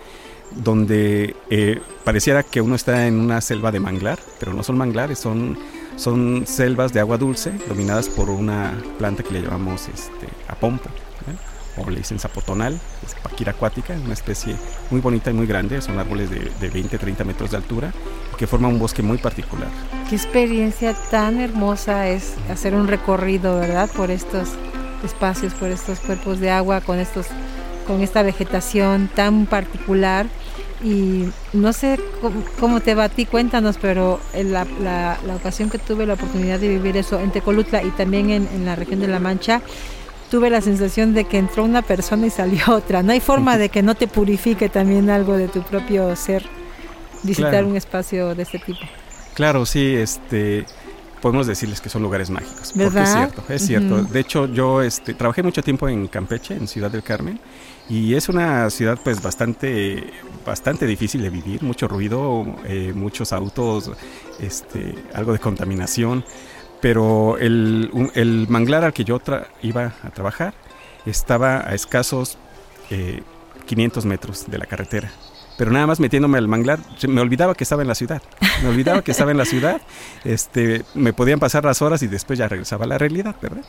donde 0.56 1.36
eh, 1.50 1.80
pareciera 2.04 2.42
que 2.42 2.60
uno 2.60 2.74
está 2.74 3.06
en 3.06 3.18
una 3.18 3.40
selva 3.40 3.70
de 3.72 3.80
manglar, 3.80 4.18
pero 4.38 4.52
no 4.52 4.62
son 4.62 4.78
manglares, 4.78 5.18
son, 5.18 5.58
son 5.96 6.44
selvas 6.46 6.92
de 6.92 7.00
agua 7.00 7.18
dulce, 7.18 7.52
dominadas 7.68 8.08
por 8.08 8.30
una 8.30 8.72
planta 8.98 9.22
que 9.22 9.32
le 9.32 9.42
llamamos 9.42 9.88
este, 9.88 10.28
apompo, 10.48 10.88
¿eh? 10.88 11.82
o 11.82 11.90
le 11.90 11.98
dicen 11.98 12.18
zapotonal, 12.18 12.78
es 13.04 13.14
paquira 13.16 13.52
acuática, 13.52 13.94
una 13.94 14.14
especie 14.14 14.54
muy 14.90 15.00
bonita 15.00 15.30
y 15.30 15.34
muy 15.34 15.46
grande, 15.46 15.80
son 15.80 15.98
árboles 15.98 16.30
de, 16.30 16.50
de 16.60 16.68
20, 16.68 16.98
30 16.98 17.24
metros 17.24 17.50
de 17.50 17.56
altura, 17.56 17.92
que 18.38 18.46
forman 18.46 18.72
un 18.72 18.78
bosque 18.78 19.02
muy 19.02 19.18
particular. 19.18 19.68
Qué 20.08 20.16
experiencia 20.16 20.94
tan 21.10 21.40
hermosa 21.40 22.08
es 22.08 22.34
hacer 22.50 22.74
un 22.74 22.86
recorrido, 22.86 23.58
¿verdad? 23.58 23.90
Por 23.90 24.10
estos 24.10 24.50
espacios, 25.04 25.52
por 25.54 25.70
estos 25.70 26.00
cuerpos 26.00 26.40
de 26.40 26.50
agua, 26.50 26.80
con 26.80 26.98
estos, 26.98 27.26
con 27.86 28.00
esta 28.02 28.22
vegetación 28.22 29.08
tan 29.14 29.46
particular. 29.46 30.26
Y 30.82 31.24
no 31.54 31.72
sé 31.72 31.98
cómo, 32.60 32.80
te 32.80 32.94
va 32.94 33.04
a 33.04 33.08
ti, 33.08 33.24
cuéntanos, 33.24 33.78
pero 33.80 34.20
en 34.34 34.52
la, 34.52 34.66
la- 34.82 35.18
la 35.26 35.36
ocasión 35.36 35.70
que 35.70 35.78
tuve 35.78 36.04
la 36.04 36.14
oportunidad 36.14 36.58
de 36.58 36.68
vivir 36.68 36.96
eso 36.98 37.18
en 37.20 37.30
Tecolutla 37.30 37.82
y 37.82 37.90
también 37.90 38.28
en, 38.30 38.46
en 38.48 38.66
la 38.66 38.76
región 38.76 39.00
de 39.00 39.08
La 39.08 39.18
Mancha, 39.18 39.62
tuve 40.30 40.50
la 40.50 40.60
sensación 40.60 41.14
de 41.14 41.24
que 41.24 41.38
entró 41.38 41.64
una 41.64 41.80
persona 41.80 42.26
y 42.26 42.30
salió 42.30 42.60
otra. 42.74 43.02
No 43.02 43.12
hay 43.12 43.20
forma 43.20 43.56
de 43.56 43.70
que 43.70 43.82
no 43.82 43.94
te 43.94 44.08
purifique 44.08 44.68
también 44.68 45.08
algo 45.08 45.36
de 45.38 45.48
tu 45.48 45.62
propio 45.62 46.14
ser, 46.16 46.44
visitar 47.22 47.50
Claro. 47.52 47.68
un 47.68 47.76
espacio 47.76 48.34
de 48.34 48.42
este 48.42 48.58
tipo. 48.58 48.80
Claro, 49.34 49.64
sí, 49.64 49.94
este 49.94 50.66
podemos 51.22 51.46
decirles 51.46 51.80
que 51.80 51.88
son 51.88 52.02
lugares 52.02 52.28
mágicos. 52.28 52.72
Porque 52.74 52.84
¿Verdad? 52.84 53.04
es 53.04 53.10
cierto, 53.10 53.44
es 53.48 53.66
cierto. 53.66 53.94
Ujú. 53.94 54.12
De 54.12 54.20
hecho, 54.20 54.44
yo 54.46 54.82
este, 54.82 55.14
trabajé 55.14 55.42
mucho 55.42 55.62
tiempo 55.62 55.88
en 55.88 56.06
Campeche, 56.08 56.52
en 56.54 56.68
Ciudad 56.68 56.90
del 56.90 57.02
Carmen, 57.02 57.40
y 57.88 58.14
es 58.14 58.28
una 58.28 58.70
ciudad 58.70 58.98
pues 59.02 59.22
bastante, 59.22 60.12
bastante 60.46 60.86
difícil 60.86 61.22
de 61.22 61.30
vivir, 61.30 61.62
mucho 61.62 61.86
ruido, 61.88 62.46
eh, 62.64 62.92
muchos 62.94 63.32
autos, 63.32 63.90
este, 64.40 64.94
algo 65.14 65.32
de 65.32 65.38
contaminación. 65.38 66.24
Pero 66.80 67.38
el, 67.38 67.90
el 68.14 68.46
manglar 68.48 68.84
al 68.84 68.92
que 68.92 69.04
yo 69.04 69.18
tra- 69.20 69.46
iba 69.62 69.94
a 70.02 70.10
trabajar 70.10 70.52
estaba 71.06 71.66
a 71.68 71.74
escasos 71.74 72.36
eh, 72.90 73.22
500 73.66 74.04
metros 74.04 74.50
de 74.50 74.58
la 74.58 74.66
carretera. 74.66 75.10
Pero 75.56 75.70
nada 75.70 75.86
más 75.86 76.00
metiéndome 76.00 76.36
al 76.36 76.48
manglar, 76.48 76.80
me 77.08 77.20
olvidaba 77.20 77.54
que 77.54 77.64
estaba 77.64 77.82
en 77.82 77.88
la 77.88 77.94
ciudad. 77.94 78.20
Me 78.62 78.68
olvidaba 78.68 79.02
que 79.02 79.12
estaba 79.12 79.30
en 79.30 79.38
la 79.38 79.44
ciudad. 79.44 79.80
Este, 80.24 80.84
me 80.94 81.12
podían 81.12 81.38
pasar 81.38 81.64
las 81.64 81.80
horas 81.82 82.02
y 82.02 82.06
después 82.06 82.38
ya 82.38 82.48
regresaba 82.48 82.84
a 82.86 82.88
la 82.88 82.98
realidad, 82.98 83.36
¿verdad? 83.42 83.62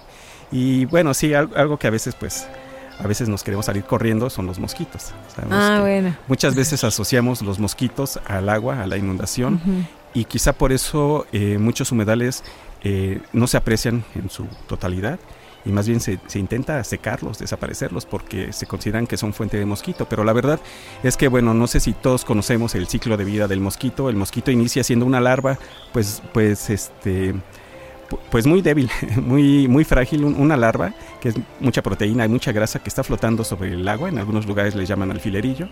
Y 0.52 0.86
bueno, 0.86 1.14
sí, 1.14 1.34
al- 1.34 1.52
algo 1.56 1.78
que 1.78 1.88
a 1.88 1.92
veces, 1.92 2.16
pues, 2.16 2.48
a 3.00 3.08
veces 3.08 3.30
nos 3.30 3.44
queremos 3.44 3.66
salir 3.66 3.84
corriendo 3.84 4.30
son 4.30 4.46
los 4.48 4.60
mosquitos. 4.60 5.12
Ah, 5.52 5.80
bueno. 5.82 6.16
Muchas 6.28 6.56
veces 6.56 6.84
asociamos 6.84 7.42
los 7.42 7.60
mosquitos 7.60 8.20
al 8.28 8.50
agua, 8.50 8.82
a 8.82 8.88
la 8.88 8.98
inundación, 8.98 9.56
Ujú. 9.56 9.84
y 10.14 10.26
quizá 10.26 10.54
por 10.54 10.72
eso 10.72 11.26
eh, 11.32 11.58
muchos 11.60 11.92
humedales 11.92 12.44
eh, 12.84 13.22
no 13.34 13.48
se 13.48 13.58
aprecian 13.58 14.04
en 14.16 14.30
su 14.30 14.46
totalidad 14.68 15.20
y 15.66 15.72
más 15.72 15.88
bien 15.88 16.00
se, 16.00 16.20
se 16.28 16.38
intenta 16.38 16.84
secarlos, 16.84 17.40
desaparecerlos 17.40 18.06
porque 18.06 18.54
se 18.54 18.68
consideran 18.68 19.08
que 19.08 19.18
son 19.18 19.34
fuente 19.34 19.58
de 19.58 19.66
mosquito. 19.66 20.06
Pero 20.08 20.24
la 20.24 20.32
verdad 20.32 20.60
es 21.02 21.18
que, 21.18 21.28
bueno, 21.28 21.56
no 21.56 21.66
sé 21.66 21.80
si 21.80 21.94
todos 21.94 22.24
conocemos 22.24 22.76
el 22.76 22.86
ciclo 22.88 23.18
de 23.18 23.24
vida 23.26 23.48
del 23.48 23.62
mosquito. 23.62 24.08
El 24.08 24.16
mosquito 24.16 24.52
inicia 24.52 24.84
siendo 24.84 25.08
una 25.08 25.20
larva, 25.20 25.58
pues, 25.92 26.22
pues, 26.36 26.70
este, 26.70 27.34
pues 28.32 28.46
muy 28.48 28.62
débil, 28.62 28.90
muy, 29.22 29.68
muy 29.68 29.84
frágil, 29.84 30.24
un- 30.26 30.36
una 30.36 30.58
larva 30.58 30.94
que 31.22 31.30
es 31.30 31.36
mucha 31.60 31.82
proteína 31.82 32.26
y 32.26 32.30
mucha 32.30 32.52
grasa 32.52 32.80
que 32.80 32.90
está 32.90 33.04
flotando 33.04 33.44
sobre 33.44 33.74
el 33.74 33.88
agua. 33.88 34.10
En 34.10 34.18
algunos 34.18 34.46
lugares 34.46 34.76
le 34.76 34.86
llaman 34.86 35.12
alfilerillo. 35.12 35.68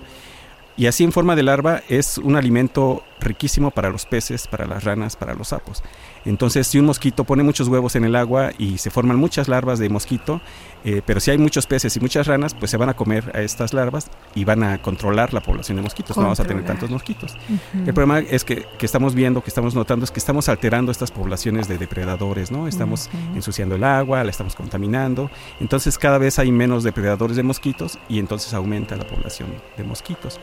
Y 0.75 0.87
así 0.87 1.03
en 1.03 1.11
forma 1.11 1.35
de 1.35 1.43
larva 1.43 1.81
es 1.87 2.17
un 2.17 2.35
alimento 2.35 3.03
riquísimo 3.19 3.69
para 3.69 3.89
los 3.91 4.07
peces, 4.07 4.47
para 4.47 4.65
las 4.65 4.83
ranas, 4.83 5.15
para 5.15 5.35
los 5.35 5.49
sapos. 5.49 5.83
Entonces, 6.25 6.67
si 6.67 6.79
un 6.79 6.85
mosquito 6.85 7.23
pone 7.23 7.43
muchos 7.43 7.67
huevos 7.67 7.95
en 7.95 8.05
el 8.05 8.15
agua 8.15 8.51
y 8.57 8.77
se 8.77 8.89
forman 8.89 9.17
muchas 9.17 9.47
larvas 9.47 9.79
de 9.79 9.89
mosquito, 9.89 10.41
eh, 10.85 11.01
pero 11.05 11.19
si 11.19 11.31
hay 11.31 11.37
muchos 11.37 11.67
peces 11.67 11.95
y 11.95 11.99
muchas 11.99 12.27
ranas, 12.27 12.53
pues 12.53 12.71
se 12.71 12.77
van 12.77 12.89
a 12.89 12.93
comer 12.93 13.31
a 13.35 13.41
estas 13.41 13.73
larvas 13.73 14.09
y 14.35 14.45
van 14.45 14.63
a 14.63 14.81
controlar 14.81 15.33
la 15.33 15.41
población 15.41 15.77
de 15.77 15.83
mosquitos. 15.83 16.15
No 16.17 16.23
vamos 16.23 16.39
a 16.39 16.45
tener 16.45 16.65
tantos 16.65 16.89
mosquitos. 16.89 17.35
El 17.73 17.93
problema 17.93 18.19
es 18.19 18.43
que, 18.43 18.65
que, 18.77 18.85
estamos 18.85 19.15
viendo, 19.15 19.41
que 19.41 19.49
estamos 19.49 19.75
notando, 19.75 20.05
es 20.05 20.11
que 20.11 20.19
estamos 20.19 20.49
alterando 20.49 20.91
estas 20.91 21.11
poblaciones 21.11 21.67
de 21.67 21.77
depredadores, 21.77 22.51
¿no? 22.51 22.67
Estamos 22.67 23.09
ensuciando 23.35 23.75
el 23.75 23.83
agua, 23.83 24.23
la 24.23 24.31
estamos 24.31 24.55
contaminando. 24.55 25.29
Entonces, 25.59 25.97
cada 25.97 26.17
vez 26.17 26.39
hay 26.39 26.51
menos 26.51 26.83
depredadores 26.83 27.37
de 27.37 27.43
mosquitos 27.43 27.99
y 28.09 28.19
entonces 28.19 28.53
aumenta 28.53 28.95
la 28.95 29.05
población 29.05 29.49
de 29.77 29.83
mosquitos. 29.83 30.39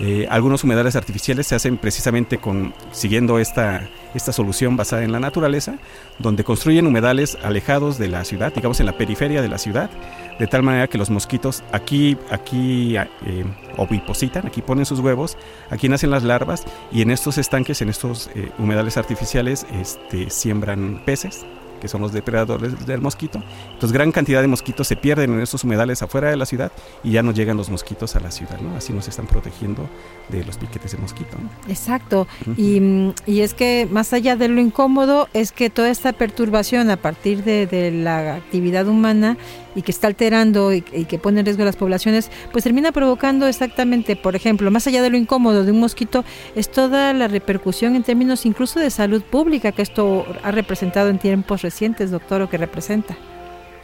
Eh, 0.00 0.26
algunos 0.28 0.64
humedales 0.64 0.96
artificiales 0.96 1.46
se 1.46 1.54
hacen 1.54 1.78
precisamente 1.78 2.38
con 2.38 2.74
siguiendo 2.90 3.38
esta, 3.38 3.88
esta 4.14 4.32
solución 4.32 4.76
basada 4.76 5.04
en 5.04 5.12
la 5.12 5.20
naturaleza, 5.20 5.76
donde 6.18 6.42
construyen 6.42 6.86
humedales 6.86 7.38
alejados 7.42 7.96
de 7.98 8.08
la 8.08 8.24
ciudad, 8.24 8.52
digamos 8.52 8.80
en 8.80 8.86
la 8.86 8.98
periferia 8.98 9.40
de 9.40 9.48
la 9.48 9.58
ciudad, 9.58 9.90
de 10.38 10.46
tal 10.48 10.64
manera 10.64 10.88
que 10.88 10.98
los 10.98 11.10
mosquitos 11.10 11.62
aquí, 11.70 12.16
aquí 12.30 12.96
eh, 12.96 13.44
ovipositan, 13.76 14.46
aquí 14.46 14.62
ponen 14.62 14.84
sus 14.84 14.98
huevos, 14.98 15.36
aquí 15.70 15.88
nacen 15.88 16.10
las 16.10 16.24
larvas 16.24 16.64
y 16.90 17.02
en 17.02 17.10
estos 17.12 17.38
estanques, 17.38 17.80
en 17.80 17.88
estos 17.88 18.30
eh, 18.34 18.50
humedales 18.58 18.96
artificiales, 18.96 19.64
este, 19.80 20.28
siembran 20.28 21.02
peces 21.04 21.46
que 21.84 21.88
son 21.88 22.00
los 22.00 22.14
depredadores 22.14 22.86
del 22.86 23.02
mosquito. 23.02 23.42
Entonces, 23.66 23.92
gran 23.92 24.10
cantidad 24.10 24.40
de 24.40 24.48
mosquitos 24.48 24.88
se 24.88 24.96
pierden 24.96 25.34
en 25.34 25.40
estos 25.40 25.64
humedales 25.64 26.00
afuera 26.00 26.30
de 26.30 26.36
la 26.36 26.46
ciudad 26.46 26.72
y 27.02 27.10
ya 27.10 27.22
no 27.22 27.32
llegan 27.32 27.58
los 27.58 27.68
mosquitos 27.68 28.16
a 28.16 28.20
la 28.20 28.30
ciudad, 28.30 28.58
¿no? 28.58 28.74
Así 28.74 28.94
nos 28.94 29.06
están 29.06 29.26
protegiendo 29.26 29.86
de 30.30 30.42
los 30.46 30.56
piquetes 30.56 30.92
de 30.92 30.98
mosquito. 30.98 31.36
Exacto. 31.68 32.26
y, 32.56 33.12
y, 33.26 33.40
es 33.40 33.52
que 33.52 33.86
más 33.90 34.14
allá 34.14 34.34
de 34.34 34.48
lo 34.48 34.62
incómodo, 34.62 35.28
es 35.34 35.52
que 35.52 35.68
toda 35.68 35.90
esta 35.90 36.14
perturbación 36.14 36.88
a 36.88 36.96
partir 36.96 37.44
de, 37.44 37.66
de 37.66 37.90
la 37.90 38.36
actividad 38.36 38.88
humana 38.88 39.36
y 39.74 39.82
que 39.82 39.90
está 39.90 40.06
alterando 40.06 40.72
y, 40.72 40.82
que 40.82 41.18
pone 41.18 41.40
en 41.40 41.46
riesgo 41.46 41.62
a 41.62 41.66
las 41.66 41.76
poblaciones, 41.76 42.30
pues 42.52 42.64
termina 42.64 42.92
provocando 42.92 43.46
exactamente, 43.46 44.16
por 44.16 44.36
ejemplo, 44.36 44.70
más 44.70 44.86
allá 44.86 45.02
de 45.02 45.10
lo 45.10 45.16
incómodo 45.16 45.64
de 45.64 45.72
un 45.72 45.80
mosquito, 45.80 46.24
es 46.54 46.70
toda 46.70 47.12
la 47.12 47.28
repercusión 47.28 47.96
en 47.96 48.02
términos 48.02 48.46
incluso 48.46 48.80
de 48.80 48.90
salud 48.90 49.22
pública 49.22 49.72
que 49.72 49.82
esto 49.82 50.26
ha 50.42 50.50
representado 50.50 51.08
en 51.08 51.18
tiempos 51.18 51.62
recientes, 51.62 51.73
doctor, 52.10 52.42
o 52.42 52.48
que 52.48 52.58
representa. 52.58 53.16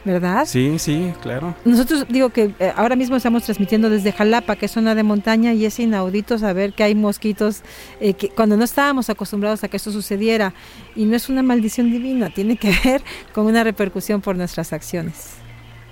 ¿verdad? 0.03 0.45
Sí, 0.45 0.79
sí, 0.79 1.13
claro. 1.21 1.55
Nosotros 1.63 2.05
digo 2.09 2.29
que 2.29 2.53
eh, 2.59 2.73
ahora 2.75 2.95
mismo 2.95 3.15
estamos 3.15 3.43
transmitiendo 3.43 3.89
desde 3.89 4.11
Jalapa, 4.11 4.55
que 4.55 4.65
es 4.65 4.71
zona 4.71 4.95
de 4.95 5.03
montaña, 5.03 5.53
y 5.53 5.65
es 5.65 5.79
inaudito 5.79 6.37
saber 6.37 6.73
que 6.73 6.83
hay 6.83 6.95
mosquitos, 6.95 7.61
eh, 7.99 8.13
que 8.13 8.29
cuando 8.29 8.57
no 8.57 8.63
estábamos 8.63 9.09
acostumbrados 9.09 9.63
a 9.63 9.67
que 9.67 9.77
esto 9.77 9.91
sucediera, 9.91 10.53
y 10.95 11.05
no 11.05 11.15
es 11.15 11.29
una 11.29 11.43
maldición 11.43 11.91
divina, 11.91 12.29
tiene 12.29 12.57
que 12.57 12.73
ver 12.83 13.01
con 13.33 13.45
una 13.45 13.63
repercusión 13.63 14.21
por 14.21 14.35
nuestras 14.35 14.73
acciones. 14.73 15.35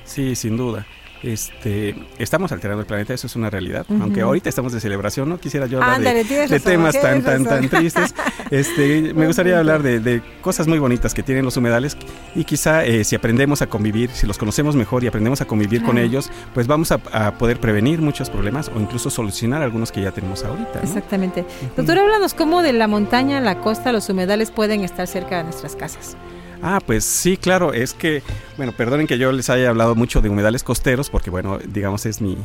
Sí, 0.06 0.36
sin 0.36 0.58
duda. 0.58 0.88
Este, 1.22 1.96
estamos 2.18 2.52
alterando 2.52 2.82
el 2.82 2.88
planeta, 2.88 3.14
eso 3.14 3.28
es 3.28 3.36
una 3.36 3.50
realidad. 3.50 3.86
Aunque 3.90 4.22
ahorita 4.22 4.50
estamos 4.50 4.72
de 4.72 4.80
celebración, 4.80 5.28
no 5.28 5.38
quisiera 5.38 5.66
yo 5.66 5.82
hablar 5.84 6.02
de, 6.02 6.60
temas 6.60 7.00
tan, 7.00 7.24
tan, 7.24 7.44
tan 7.44 7.70
tristes. 7.70 8.14
Este, 8.52 9.14
me 9.14 9.28
gustaría 9.28 9.60
hablar 9.60 9.84
de, 9.84 10.24
cosas 10.42 10.68
muy 10.68 10.80
bonitas 10.80 11.14
que 11.14 11.22
tienen 11.22 11.46
los 11.46 11.56
humedales 11.58 11.96
y 12.34 12.46
quizá 12.46 12.84
eh, 12.84 13.04
si 13.04 13.16
aprendemos 13.16 13.62
a 13.62 13.68
convivir, 13.68 14.10
si 14.10 14.26
los 14.26 14.40
conocemos 14.40 14.76
mejor 14.76 15.04
y 15.04 15.08
aprendemos 15.08 15.42
a 15.42 15.46
convivir 15.46 15.84
con 15.84 16.00
ellos, 16.00 16.32
pues 16.56 16.66
vamos 16.66 16.92
a, 16.92 16.98
poder 17.38 17.60
prevenir 17.60 18.02
muchos 18.02 18.30
problemas 18.30 18.72
o 18.74 18.80
incluso 18.80 19.12
solucionar 19.12 19.62
algunos 19.62 19.92
que 19.92 20.02
ya 20.02 20.12
tenemos 20.12 20.44
ahorita. 20.44 20.82
Exactamente. 20.82 21.46
Doctor, 21.78 22.00
háblanos 22.00 22.34
cómo 22.34 22.64
de 22.64 22.74
la 22.74 22.88
montaña, 22.88 23.40
la 23.40 23.62
costa, 23.62 23.92
los 23.92 24.10
humedales 24.10 24.50
pueden 24.50 24.84
estar 24.84 25.06
cerca 25.06 25.38
de 25.38 25.44
nuestras 25.44 25.76
casas. 25.76 26.18
Ah, 26.62 26.80
pues 26.86 27.06
sí, 27.06 27.38
claro, 27.38 27.74
es 27.74 27.94
que, 27.94 28.22
bueno, 28.58 28.74
perdonen 28.74 29.08
que 29.08 29.18
yo 29.18 29.32
les 29.32 29.50
haya 29.50 29.70
hablado 29.70 29.96
mucho 29.96 30.22
de 30.22 30.30
humedales 30.30 30.64
costeros, 30.64 31.10
porque 31.10 31.30
bueno, 31.30 31.58
digamos 31.58 32.06
es 32.06 32.22
mi, 32.22 32.38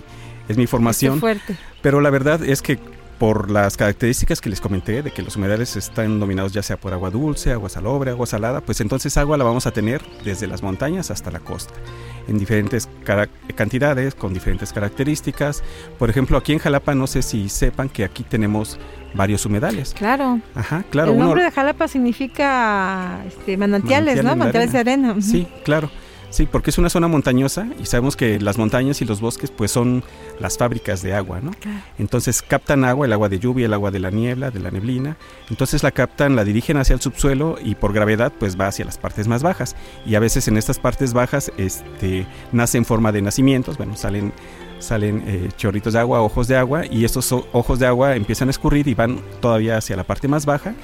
es 0.49 0.57
mi 0.57 0.67
formación. 0.67 1.21
fuerte. 1.21 1.57
Pero 1.83 2.01
la 2.01 2.11
verdad 2.11 2.43
es 2.45 2.63
que 2.63 2.79
por 3.19 3.51
las 3.51 3.77
características 3.77 4.41
que 4.41 4.51
les 4.51 4.61
comenté, 4.61 5.03
de 5.03 5.11
que 5.11 5.23
los 5.23 5.37
humedales 5.37 5.77
están 5.77 6.19
dominados 6.19 6.53
ya 6.53 6.63
sea 6.63 6.77
por 6.77 6.93
agua 6.93 7.11
dulce, 7.11 7.53
agua 7.53 7.69
salobre, 7.69 8.11
agua 8.11 8.27
salada, 8.27 8.61
pues 8.61 8.81
entonces 8.81 9.17
agua 9.17 9.37
la 9.37 9.45
vamos 9.45 9.67
a 9.67 9.71
tener 9.71 10.03
desde 10.25 10.47
las 10.47 10.63
montañas 10.63 11.11
hasta 11.11 11.31
la 11.31 11.39
costa, 11.41 11.75
en 12.27 12.39
diferentes 12.39 12.89
cantidades, 13.55 14.15
con 14.15 14.35
diferentes 14.35 14.73
características. 14.73 15.63
Por 15.99 16.11
ejemplo, 16.11 16.37
aquí 16.37 16.53
en 16.53 16.59
Jalapa, 16.59 16.95
no 16.95 17.07
sé 17.07 17.23
si 17.23 17.49
sepan 17.49 17.89
que 17.89 18.05
aquí 18.05 18.25
tenemos 18.25 18.79
varios 19.15 19.47
humedales. 19.47 19.95
Claro. 19.97 20.41
Ajá, 20.55 20.85
claro. 20.91 21.13
El 21.13 21.19
nombre 21.19 21.43
de 21.43 21.51
Jalapa 21.51 21.89
significa 21.89 23.23
este, 23.27 23.57
manantiales, 23.57 24.23
¿no? 24.23 24.37
Manantiales 24.37 24.73
de 24.73 24.79
arena. 24.79 25.17
Sí, 25.21 25.47
claro. 25.65 25.91
Sí, 26.35 26.49
porque 26.51 26.71
es 26.71 26.79
una 26.79 26.91
zona 26.91 27.07
montañosa 27.07 27.69
y 27.81 27.87
sabemos 27.87 28.17
que 28.17 28.41
las 28.41 28.59
montañas 28.59 29.01
y 29.01 29.05
los 29.05 29.21
bosques 29.21 29.53
pues 29.53 29.71
son 29.71 30.03
las 30.41 30.59
fábricas 30.59 31.01
de 31.01 31.15
agua, 31.15 31.41
¿no? 31.41 31.53
Entonces 31.97 32.43
captan 32.43 32.85
agua, 32.85 33.07
el 33.07 33.13
agua 33.13 33.29
de 33.29 33.39
lluvia, 33.39 33.67
el 33.67 33.73
agua 33.73 33.93
de 33.93 34.01
la 34.01 34.11
niebla, 34.11 34.51
de 34.51 34.59
la 34.59 34.73
neblina. 34.73 35.17
Entonces 35.49 35.85
la 35.85 35.93
captan, 35.93 36.35
la 36.35 36.43
dirigen 36.43 36.77
hacia 36.77 36.95
el 36.95 37.01
subsuelo 37.01 37.57
y 37.63 37.77
por 37.77 37.93
gravedad 37.93 38.33
pues 38.37 38.59
va 38.59 38.67
hacia 38.67 38.85
las 38.85 38.99
partes 38.99 39.29
más 39.29 39.45
bajas. 39.45 39.77
Y 40.07 40.17
a 40.17 40.19
veces 40.19 40.49
en 40.49 40.57
estas 40.57 40.81
partes 40.81 41.13
bajas 41.13 41.53
este, 41.57 42.27
nace 42.51 42.79
en 42.79 42.85
forma 42.85 43.13
de 43.13 43.23
nacimientos, 43.23 43.79
bueno, 43.79 43.95
salen 43.95 44.33
salen 44.79 45.23
eh, 45.27 45.49
chorritos 45.57 45.93
de 45.93 45.99
agua, 45.99 46.21
ojos 46.21 46.49
de 46.49 46.57
agua, 46.57 46.85
y 46.87 47.05
estos 47.05 47.33
ojos 47.33 47.79
de 47.79 47.87
agua 47.87 48.17
empiezan 48.17 48.49
a 48.49 48.51
escurrir 48.51 48.89
y 48.89 48.95
van 48.95 49.21
todavía 49.41 49.77
hacia 49.77 49.97
la 49.97 50.05
parte 50.05 50.29
más 50.29 50.47
baja, 50.47 50.75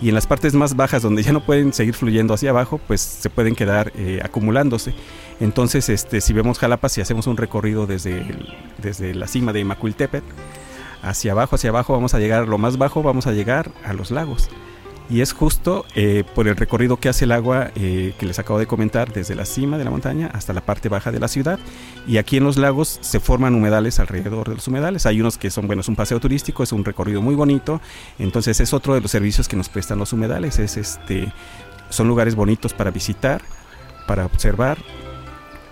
y 0.00 0.08
en 0.08 0.14
las 0.14 0.26
partes 0.26 0.54
más 0.54 0.76
bajas 0.76 1.02
donde 1.02 1.22
ya 1.22 1.32
no 1.32 1.40
pueden 1.40 1.72
seguir 1.72 1.94
fluyendo 1.94 2.34
hacia 2.34 2.50
abajo, 2.50 2.80
pues 2.86 3.00
se 3.00 3.30
pueden 3.30 3.54
quedar 3.54 3.92
eh, 3.96 4.20
acumulándose. 4.24 4.94
Entonces, 5.40 5.88
este, 5.88 6.20
si 6.20 6.32
vemos 6.32 6.58
Jalapa, 6.58 6.88
si 6.88 7.00
hacemos 7.00 7.26
un 7.26 7.36
recorrido 7.36 7.86
desde, 7.86 8.24
desde 8.78 9.14
la 9.14 9.26
cima 9.26 9.52
de 9.52 9.64
Macuiltepet, 9.64 10.24
hacia 11.02 11.32
abajo, 11.32 11.56
hacia 11.56 11.70
abajo, 11.70 11.92
vamos 11.92 12.14
a 12.14 12.18
llegar, 12.18 12.48
lo 12.48 12.58
más 12.58 12.78
bajo, 12.78 13.02
vamos 13.02 13.26
a 13.26 13.32
llegar 13.32 13.70
a 13.84 13.92
los 13.92 14.10
lagos 14.10 14.50
y 15.10 15.22
es 15.22 15.32
justo 15.32 15.84
eh, 15.96 16.22
por 16.34 16.46
el 16.46 16.56
recorrido 16.56 16.96
que 16.96 17.08
hace 17.08 17.24
el 17.24 17.32
agua 17.32 17.72
eh, 17.74 18.14
que 18.18 18.26
les 18.26 18.38
acabo 18.38 18.60
de 18.60 18.66
comentar 18.66 19.12
desde 19.12 19.34
la 19.34 19.44
cima 19.44 19.76
de 19.76 19.84
la 19.84 19.90
montaña 19.90 20.30
hasta 20.32 20.52
la 20.52 20.60
parte 20.60 20.88
baja 20.88 21.10
de 21.10 21.18
la 21.18 21.26
ciudad. 21.26 21.58
Y 22.06 22.18
aquí 22.18 22.36
en 22.36 22.44
los 22.44 22.56
lagos 22.56 22.98
se 23.00 23.18
forman 23.18 23.56
humedales 23.56 23.98
alrededor 23.98 24.48
de 24.48 24.54
los 24.54 24.68
humedales. 24.68 25.06
Hay 25.06 25.20
unos 25.20 25.36
que 25.36 25.50
son 25.50 25.66
bueno 25.66 25.80
es 25.80 25.88
un 25.88 25.96
paseo 25.96 26.20
turístico 26.20 26.62
es 26.62 26.70
un 26.70 26.84
recorrido 26.84 27.20
muy 27.20 27.34
bonito. 27.34 27.80
Entonces 28.20 28.60
es 28.60 28.72
otro 28.72 28.94
de 28.94 29.00
los 29.00 29.10
servicios 29.10 29.48
que 29.48 29.56
nos 29.56 29.68
prestan 29.68 29.98
los 29.98 30.12
humedales. 30.12 30.60
Es 30.60 30.76
este 30.76 31.32
son 31.88 32.06
lugares 32.06 32.36
bonitos 32.36 32.72
para 32.72 32.92
visitar 32.92 33.42
para 34.06 34.26
observar. 34.26 34.78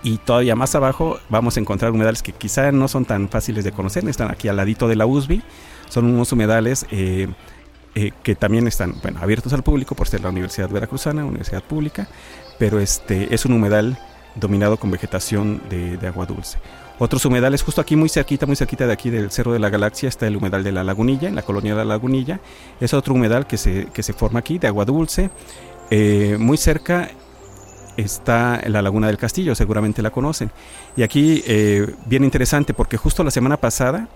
Y 0.03 0.17
todavía 0.17 0.55
más 0.55 0.75
abajo 0.75 1.19
vamos 1.29 1.55
a 1.55 1.61
encontrar 1.61 1.91
humedales 1.91 2.23
que 2.23 2.33
quizá 2.33 2.71
no 2.73 2.89
son 2.89 3.05
tan 3.05 3.29
fáciles 3.29 3.63
de 3.63 3.71
conocer. 3.71 4.07
Están 4.07 4.31
aquí 4.31 4.49
al 4.49 4.57
ladito 4.57 4.89
de 4.89 4.97
la 4.97 5.05
USB 5.05 5.41
son 5.89 6.05
unos 6.05 6.31
humedales 6.31 6.85
eh, 6.91 7.27
eh, 7.95 8.11
que 8.23 8.35
también 8.35 8.67
están 8.67 8.95
bueno, 9.01 9.19
abiertos 9.21 9.51
al 9.53 9.63
público 9.63 9.95
por 9.95 10.07
ser 10.07 10.21
la 10.21 10.29
Universidad 10.29 10.69
Veracruzana, 10.69 11.25
universidad 11.25 11.63
pública, 11.63 12.07
pero 12.59 12.79
este 12.79 13.33
es 13.33 13.45
un 13.45 13.53
humedal 13.53 13.97
dominado 14.35 14.77
con 14.77 14.91
vegetación 14.91 15.61
de, 15.69 15.97
agua 16.07 16.25
dulce. 16.25 16.59
Otros 16.99 17.25
humedales, 17.25 17.63
justo 17.63 17.81
aquí 17.81 17.95
muy 17.95 18.09
cerquita, 18.09 18.45
muy 18.45 18.55
cerquita 18.55 18.85
de 18.85 18.93
aquí 18.93 19.09
del 19.09 19.31
Cerro 19.31 19.53
de 19.53 19.59
la 19.59 19.69
Galaxia, 19.69 20.09
está 20.09 20.27
el 20.27 20.35
humedal 20.35 20.63
de 20.63 20.71
la 20.71 20.83
Lagunilla, 20.83 21.29
en 21.29 21.35
la 21.35 21.41
colonia 21.41 21.71
de 21.71 21.77
la 21.77 21.85
Lagunilla. 21.85 22.39
Es 22.79 22.93
otro 22.93 23.13
humedal 23.13 23.47
que 23.47 23.57
se, 23.57 23.85
que 23.85 24.03
se 24.03 24.13
forma 24.13 24.39
aquí 24.39 24.59
de 24.59 24.67
agua 24.67 24.85
dulce. 24.85 25.29
Eh, 25.89 26.37
muy 26.39 26.57
cerca 26.57 27.09
está 27.97 28.61
la 28.67 28.81
Laguna 28.81 29.07
del 29.07 29.17
Castillo, 29.17 29.55
seguramente 29.55 30.01
la 30.01 30.11
conocen. 30.11 30.51
Y 30.95 31.03
aquí, 31.03 31.41
eh, 31.47 31.95
bien 32.05 32.23
interesante, 32.23 32.73
porque 32.73 32.97
justo 32.97 33.23
la 33.23 33.31
semana 33.31 33.57
pasada 33.57 34.09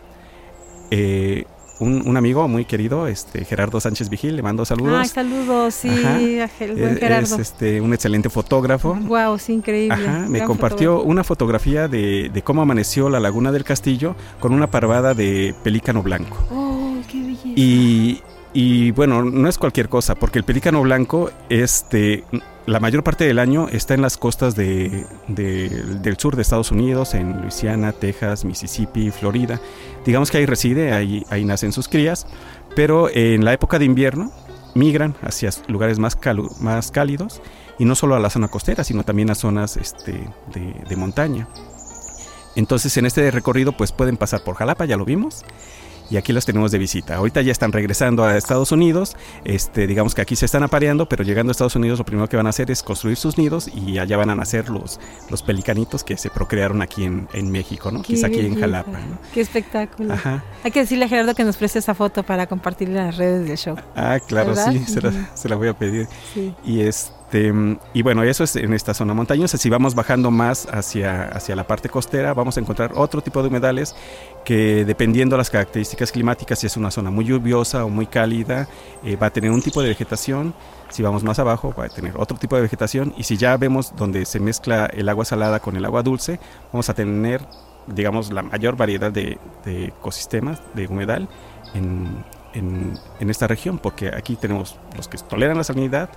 un, 1.84 2.17
amigo 2.17 2.48
muy 2.48 2.65
querido, 2.65 3.08
este 3.08 3.46
Gerardo 3.46 3.80
Sánchez 3.80 4.10
Vigil, 4.10 4.36
le 4.36 4.41
mando 4.41 4.65
saludos. 4.65 5.00
Ay, 5.02 5.08
saludos, 5.08 5.74
sí, 5.74 5.89
el 5.89 6.76
buen 6.76 6.98
Gerardo. 6.98 7.36
Es 7.36 7.39
este, 7.39 7.82
un 7.82 7.93
excelente 7.93 8.30
fotógrafo. 8.30 8.96
Wow, 8.96 9.38
sí, 9.38 9.54
increíble. 9.54 9.93
Ajá, 9.93 10.26
me 10.28 10.43
compartió 10.43 11.02
una 11.02 11.24
fotografía 11.24 11.88
de, 11.88 12.30
de, 12.34 12.41
cómo 12.41 12.62
amaneció 12.62 13.10
la 13.10 13.19
laguna 13.19 13.52
del 13.52 13.63
castillo 13.63 14.15
con 14.39 14.54
una 14.54 14.67
parvada 14.67 15.13
de 15.13 15.56
pelícano 15.63 16.02
blanco. 16.02 16.38
Oh, 16.52 16.96
qué 17.12 17.22
belleza. 17.22 17.50
Y, 17.56 18.22
y 18.54 18.91
bueno, 18.91 19.24
no 19.24 19.50
es 19.50 19.58
cualquier 19.58 19.89
cosa, 19.89 20.15
porque 20.15 20.39
el 20.39 20.46
pelícano 20.46 20.82
blanco, 20.82 21.32
este, 21.50 22.24
la 22.65 22.80
mayor 22.80 23.04
parte 23.04 23.26
del 23.26 23.39
año 23.39 23.67
está 23.69 23.93
en 23.93 24.02
las 24.02 24.17
costas 24.17 24.56
de, 24.56 25.06
del 25.28 26.17
sur 26.17 26.36
de 26.36 26.41
Estados 26.41 26.71
Unidos, 26.71 27.13
en 27.13 27.41
Luisiana, 27.41 27.91
Texas, 27.91 28.45
Mississippi, 28.45 29.12
Florida. 29.12 29.60
Digamos 30.06 30.32
que 30.32 30.38
ahí 30.38 30.45
reside, 30.45 30.93
ahí, 30.93 31.26
ahí 31.30 31.43
nacen 31.43 31.73
sus 31.73 31.88
crías, 31.88 32.26
pero 32.76 33.10
en 33.10 33.43
la 33.43 33.54
época 33.54 33.80
de 33.80 33.86
invierno 33.86 34.32
migran 34.76 35.15
hacia 35.21 35.49
lugares 35.67 35.99
más, 35.99 36.17
más 36.62 36.91
cálidos 36.91 37.41
y 37.78 37.86
no 37.86 37.95
solo 37.95 38.15
a 38.15 38.19
la 38.19 38.30
zona 38.30 38.47
costera, 38.47 38.84
sino 38.84 39.04
también 39.04 39.30
a 39.30 39.36
zonas 39.36 39.76
este, 39.76 40.13
de, 40.54 40.73
de 40.88 40.95
montaña. 40.95 41.49
Entonces 42.56 42.95
en 42.97 43.06
este 43.06 43.30
recorrido 43.32 43.73
pues 43.73 43.91
pueden 43.91 44.15
pasar 44.15 44.43
por 44.43 44.56
Jalapa, 44.56 44.86
ya 44.86 44.95
lo 44.95 45.06
vimos, 45.06 45.43
y 46.13 46.17
aquí 46.17 46.32
los 46.32 46.45
tenemos 46.45 46.71
de 46.71 46.78
visita. 46.78 47.15
Ahorita 47.15 47.41
ya 47.41 47.52
están 47.52 47.71
regresando 47.71 48.23
a 48.23 48.38
Estados 48.38 48.71
Unidos, 48.71 49.15
este, 49.45 49.88
digamos 49.88 50.13
que 50.13 50.21
aquí 50.21 50.36
se 50.36 50.45
están 50.45 50.62
apareando, 50.62 51.10
pero 51.10 51.23
llegando 51.23 51.49
a 51.49 51.54
Estados 51.54 51.76
Unidos 51.76 51.97
lo 51.97 52.06
primero 52.06 52.30
que 52.30 52.38
van 52.38 52.45
a 52.45 52.52
hacer 52.52 52.69
es 52.69 52.84
construir 52.84 53.17
sus 53.17 53.39
nidos 53.39 53.67
y 53.73 53.97
allá 53.97 54.15
van 54.17 54.30
a 54.30 54.36
nacer 54.36 54.69
los, 54.69 54.99
los 55.32 55.41
pelicanitos 55.41 56.04
que 56.04 56.15
se 56.15 56.30
procrearon 56.30 56.84
aquí 56.84 57.04
en, 57.06 57.28
en 57.34 57.49
México, 57.49 57.89
¿no? 57.91 58.04
Quizá 58.04 58.28
aquí 58.28 58.41
en 58.41 58.60
Jalapa. 58.60 58.91
¿no? 58.91 59.17
Qué 59.34 59.41
espectáculo. 59.41 60.13
Ajá. 60.13 60.43
Hay 60.63 60.69
que 60.69 60.82
decirle 60.82 61.06
a 61.06 61.08
Gerardo 61.08 61.34
que 61.34 61.43
nos 61.43 61.58
preste 61.58 61.80
esa 61.80 61.95
foto 61.95 62.21
para 62.21 62.45
compartir 62.45 62.89
en 62.89 62.95
las 62.95 63.17
redes 63.17 63.47
del 63.47 63.58
show. 63.58 63.76
Ah, 63.95 64.19
claro, 64.28 64.49
¿Verdad? 64.49 64.71
sí, 64.71 64.86
se 64.86 65.02
la, 65.02 65.10
Ujú. 65.10 65.17
se 65.34 65.49
la 65.49 65.56
voy 65.56 65.67
a 65.69 65.73
pedir. 65.73 66.08
Sí. 66.36 66.54
Y 66.63 66.82
este 66.82 67.12
y 67.93 68.02
bueno, 68.04 68.24
eso 68.24 68.43
es 68.43 68.56
en 68.56 68.74
esta 68.74 68.93
zona 68.93 69.13
montañosa. 69.13 69.58
Si 69.58 69.69
vamos 69.69 69.96
bajando 69.96 70.30
más 70.30 70.67
hacia, 70.72 71.30
hacia 71.30 71.56
la 71.56 71.65
parte 71.65 71.89
costera, 71.89 72.34
vamos 72.34 72.58
a 72.58 72.60
encontrar 72.60 72.91
otro 72.96 73.22
tipo 73.22 73.41
de 73.41 73.48
humedales 73.48 73.96
que 74.46 74.86
dependiendo 74.86 75.36
de 75.36 75.39
las 75.39 75.50
características 75.50 76.12
climáticas, 76.12 76.60
si 76.60 76.67
es 76.67 76.78
una 76.78 76.91
zona 76.91 77.10
muy 77.10 77.26
lluviosa 77.26 77.86
o 77.86 77.89
muy 77.89 78.06
cálida, 78.06 78.67
eh, 79.04 79.15
va 79.15 79.28
a 79.28 79.30
tener 79.32 79.52
un 79.52 79.62
tipo 79.62 79.82
de 79.82 79.88
vegetación. 79.89 80.54
Si 80.89 81.02
vamos 81.02 81.24
más 81.24 81.39
abajo, 81.39 81.74
va 81.78 81.86
a 81.86 81.89
tener 81.89 82.13
otro 82.17 82.38
tipo 82.38 82.56
de 82.56 82.62
vegetación. 82.62 83.13
Y 83.17 83.24
si 83.24 83.38
ya 83.38 83.58
vemos 83.58 83.96
donde 83.96 84.26
se 84.26 84.39
mezcla 84.39 84.86
el 84.86 85.10
agua 85.10 85.26
salada 85.26 85.60
con 85.60 85.76
el 85.76 85.86
agua 85.86 86.04
dulce, 86.04 86.39
vamos 86.72 86.89
a 86.89 86.93
tener, 86.93 87.41
digamos, 87.88 88.32
la 88.32 88.43
mayor 88.43 88.76
variedad 88.76 89.12
de, 89.12 89.39
de 89.65 89.86
ecosistemas 89.86 90.62
de 90.76 90.88
humedal 90.88 91.28
en, 91.74 92.24
en- 92.54 92.93
en 93.19 93.30
esta 93.32 93.48
región, 93.48 93.80
porque 93.80 94.10
aquí 94.15 94.36
tenemos 94.36 94.78
los 94.96 95.08
que 95.08 95.17
toleran 95.17 95.58
la 95.58 95.63
salinidad, 95.63 96.10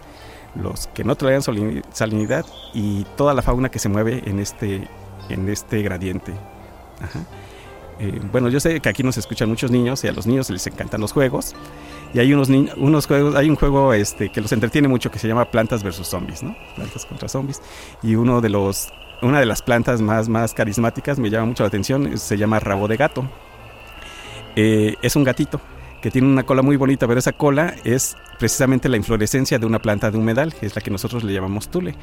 los 0.60 0.86
que 0.88 1.04
no 1.04 1.16
toleran 1.16 1.42
salinidad 1.92 2.46
y 2.74 3.04
toda 3.16 3.34
la 3.34 3.42
fauna 3.42 3.70
que 3.70 3.78
se 3.78 3.88
mueve 3.88 4.22
en 4.26 4.40
este, 4.40 4.88
en 5.28 5.48
este 5.48 5.82
gradiente. 5.82 6.32
Eh, 7.98 8.20
bueno, 8.30 8.48
yo 8.48 8.60
sé 8.60 8.80
que 8.80 8.88
aquí 8.88 9.02
nos 9.02 9.16
escuchan 9.16 9.48
muchos 9.48 9.70
niños 9.70 10.04
y 10.04 10.08
a 10.08 10.12
los 10.12 10.26
niños 10.26 10.50
les 10.50 10.66
encantan 10.66 11.00
los 11.00 11.12
juegos. 11.12 11.54
Y 12.12 12.18
hay 12.18 12.32
unos, 12.32 12.48
unos 12.48 13.06
juegos, 13.06 13.34
hay 13.34 13.50
un 13.50 13.56
juego 13.56 13.92
este, 13.92 14.30
que 14.30 14.40
los 14.40 14.52
entretiene 14.52 14.88
mucho 14.88 15.10
que 15.10 15.18
se 15.18 15.28
llama 15.28 15.50
Plantas 15.50 15.82
versus 15.82 16.06
Zombies, 16.06 16.42
¿no? 16.42 16.56
Plantas 16.74 17.04
contra 17.06 17.28
zombies. 17.28 17.60
Y 18.02 18.14
uno 18.14 18.40
de 18.40 18.48
los, 18.48 18.92
una 19.22 19.40
de 19.40 19.46
las 19.46 19.62
plantas 19.62 20.00
más, 20.00 20.28
más 20.28 20.54
carismáticas 20.54 21.18
me 21.18 21.30
llama 21.30 21.46
mucho 21.46 21.62
la 21.62 21.68
atención, 21.68 22.16
se 22.18 22.36
llama 22.36 22.60
rabo 22.60 22.88
de 22.88 22.96
gato. 22.96 23.28
Eh, 24.54 24.96
es 25.02 25.16
un 25.16 25.24
gatito 25.24 25.60
que 26.00 26.10
tiene 26.10 26.28
una 26.28 26.44
cola 26.44 26.62
muy 26.62 26.76
bonita, 26.76 27.06
pero 27.06 27.18
esa 27.18 27.32
cola 27.32 27.74
es 27.84 28.16
precisamente 28.38 28.88
la 28.88 28.96
inflorescencia 28.96 29.58
de 29.58 29.66
una 29.66 29.80
planta 29.80 30.10
de 30.10 30.18
humedal, 30.18 30.54
que 30.54 30.66
es 30.66 30.74
la 30.74 30.82
que 30.82 30.90
nosotros 30.90 31.24
le 31.24 31.32
llamamos 31.32 31.70
tule. 31.70 31.94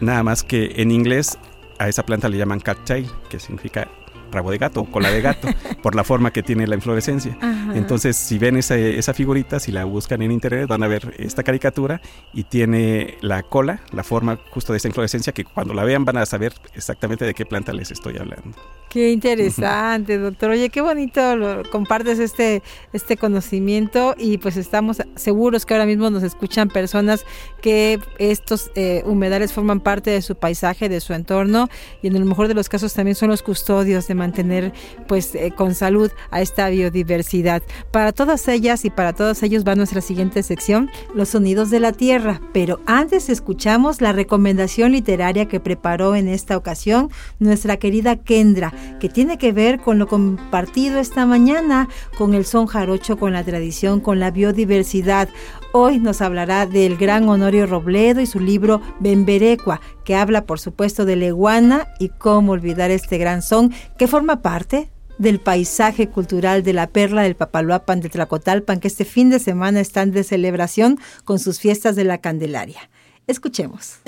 Nada 0.00 0.22
más 0.22 0.42
que 0.42 0.74
en 0.76 0.90
inglés 0.90 1.38
a 1.78 1.88
esa 1.88 2.04
planta 2.04 2.28
le 2.28 2.38
llaman 2.38 2.60
cattail, 2.60 3.10
que 3.28 3.38
significa 3.40 3.88
rabo 4.30 4.50
de 4.50 4.58
gato 4.58 4.82
o 4.82 4.84
cola 4.84 5.10
de 5.10 5.20
gato, 5.20 5.48
por 5.82 5.94
la 5.94 6.04
forma 6.04 6.30
que 6.30 6.42
tiene 6.42 6.66
la 6.66 6.76
inflorescencia. 6.76 7.36
Ajá. 7.40 7.76
Entonces, 7.76 8.16
si 8.16 8.38
ven 8.38 8.56
esa, 8.56 8.76
esa 8.76 9.12
figurita, 9.12 9.58
si 9.60 9.72
la 9.72 9.84
buscan 9.84 10.22
en 10.22 10.30
internet, 10.30 10.68
van 10.68 10.82
a 10.82 10.88
ver 10.88 11.14
esta 11.18 11.42
caricatura 11.42 12.00
y 12.32 12.44
tiene 12.44 13.18
la 13.20 13.42
cola, 13.42 13.80
la 13.92 14.04
forma 14.04 14.38
justo 14.50 14.72
de 14.72 14.76
esta 14.76 14.88
inflorescencia, 14.88 15.32
que 15.32 15.44
cuando 15.44 15.74
la 15.74 15.84
vean 15.84 16.04
van 16.04 16.18
a 16.18 16.26
saber 16.26 16.54
exactamente 16.74 17.24
de 17.24 17.34
qué 17.34 17.44
planta 17.44 17.72
les 17.72 17.90
estoy 17.90 18.18
hablando. 18.18 18.56
Qué 18.90 19.12
interesante, 19.12 20.18
doctor. 20.18 20.50
Oye, 20.50 20.68
qué 20.68 20.80
bonito 20.80 21.36
lo- 21.36 21.62
compartes 21.70 22.18
este, 22.18 22.60
este 22.92 23.16
conocimiento 23.16 24.16
y 24.18 24.38
pues 24.38 24.56
estamos 24.56 24.98
seguros 25.14 25.64
que 25.64 25.74
ahora 25.74 25.86
mismo 25.86 26.10
nos 26.10 26.24
escuchan 26.24 26.66
personas 26.68 27.24
que 27.62 28.00
estos 28.18 28.72
eh, 28.74 29.04
humedales 29.06 29.52
forman 29.52 29.78
parte 29.78 30.10
de 30.10 30.20
su 30.22 30.34
paisaje, 30.34 30.88
de 30.88 31.00
su 31.00 31.12
entorno 31.12 31.68
y 32.02 32.08
en 32.08 32.16
el 32.16 32.24
mejor 32.24 32.48
de 32.48 32.54
los 32.54 32.68
casos 32.68 32.92
también 32.92 33.14
son 33.14 33.28
los 33.28 33.44
custodios 33.44 34.08
de 34.08 34.16
mantener 34.16 34.72
pues 35.06 35.36
eh, 35.36 35.52
con 35.56 35.76
salud 35.76 36.10
a 36.32 36.40
esta 36.40 36.68
biodiversidad. 36.68 37.62
Para 37.92 38.10
todas 38.10 38.48
ellas 38.48 38.84
y 38.84 38.90
para 38.90 39.12
todos 39.12 39.44
ellos 39.44 39.62
va 39.64 39.76
nuestra 39.76 40.00
siguiente 40.00 40.42
sección, 40.42 40.90
los 41.14 41.28
sonidos 41.28 41.70
de 41.70 41.78
la 41.78 41.92
tierra. 41.92 42.40
Pero 42.52 42.80
antes 42.86 43.28
escuchamos 43.28 44.00
la 44.00 44.10
recomendación 44.12 44.90
literaria 44.90 45.46
que 45.46 45.60
preparó 45.60 46.16
en 46.16 46.26
esta 46.26 46.56
ocasión 46.56 47.08
nuestra 47.38 47.76
querida 47.76 48.16
Kendra, 48.16 48.74
que 48.98 49.08
tiene 49.08 49.38
que 49.38 49.52
ver 49.52 49.80
con 49.80 49.98
lo 49.98 50.06
compartido 50.06 50.98
esta 50.98 51.26
mañana, 51.26 51.88
con 52.16 52.34
el 52.34 52.44
son 52.44 52.66
jarocho, 52.66 53.18
con 53.18 53.32
la 53.32 53.44
tradición, 53.44 54.00
con 54.00 54.20
la 54.20 54.30
biodiversidad. 54.30 55.28
Hoy 55.72 55.98
nos 55.98 56.20
hablará 56.20 56.66
del 56.66 56.96
gran 56.96 57.28
Honorio 57.28 57.66
Robledo 57.66 58.20
y 58.20 58.26
su 58.26 58.40
libro 58.40 58.80
Bemberecua, 59.00 59.80
que 60.04 60.16
habla 60.16 60.44
por 60.44 60.60
supuesto 60.60 61.04
de 61.04 61.16
la 61.16 61.26
iguana 61.26 61.88
y 61.98 62.08
cómo 62.08 62.52
olvidar 62.52 62.90
este 62.90 63.18
gran 63.18 63.42
son 63.42 63.72
que 63.98 64.06
forma 64.06 64.42
parte 64.42 64.90
del 65.20 65.38
paisaje 65.38 66.08
cultural 66.08 66.62
de 66.62 66.72
la 66.72 66.86
perla 66.86 67.22
del 67.22 67.36
Papaloapan 67.36 68.00
de 68.00 68.08
Tlacotalpan, 68.08 68.80
que 68.80 68.88
este 68.88 69.04
fin 69.04 69.28
de 69.28 69.38
semana 69.38 69.80
están 69.80 70.12
de 70.12 70.24
celebración 70.24 70.98
con 71.24 71.38
sus 71.38 71.60
fiestas 71.60 71.94
de 71.94 72.04
la 72.04 72.18
Candelaria. 72.18 72.88
Escuchemos. 73.26 73.98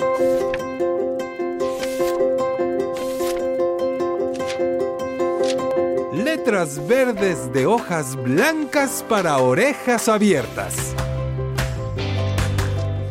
Letras 6.53 6.87
verdes 6.87 7.51
de 7.51 7.65
hojas 7.65 8.15
blancas 8.15 9.03
para 9.09 9.39
orejas 9.39 10.07
abiertas. 10.07 10.93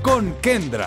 Con 0.00 0.32
Kendra. 0.40 0.86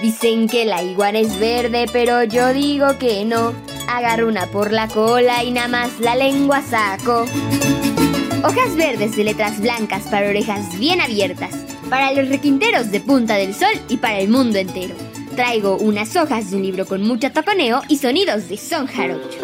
Dicen 0.00 0.46
que 0.48 0.64
la 0.64 0.80
iguana 0.84 1.18
es 1.18 1.40
verde, 1.40 1.86
pero 1.92 2.22
yo 2.22 2.52
digo 2.52 2.96
que 3.00 3.24
no. 3.24 3.52
Agarro 3.88 4.28
una 4.28 4.46
por 4.46 4.70
la 4.70 4.86
cola 4.86 5.42
y 5.42 5.50
nada 5.50 5.66
más 5.66 5.98
la 5.98 6.14
lengua 6.14 6.62
saco. 6.62 7.24
Hojas 8.44 8.76
verdes 8.76 9.16
de 9.16 9.24
letras 9.24 9.58
blancas 9.58 10.04
para 10.04 10.28
orejas 10.28 10.78
bien 10.78 11.00
abiertas. 11.00 11.50
Para 11.90 12.12
los 12.12 12.28
requinteros 12.28 12.92
de 12.92 13.00
Punta 13.00 13.34
del 13.34 13.52
Sol 13.52 13.74
y 13.88 13.96
para 13.96 14.20
el 14.20 14.28
mundo 14.28 14.56
entero. 14.56 14.94
Traigo 15.36 15.76
unas 15.76 16.16
hojas 16.16 16.50
de 16.50 16.56
un 16.56 16.62
libro 16.62 16.86
con 16.86 17.02
mucho 17.02 17.30
taconeo 17.30 17.82
y 17.90 17.98
sonidos 17.98 18.48
de 18.48 18.56
son 18.56 18.86
jarocho. 18.86 19.38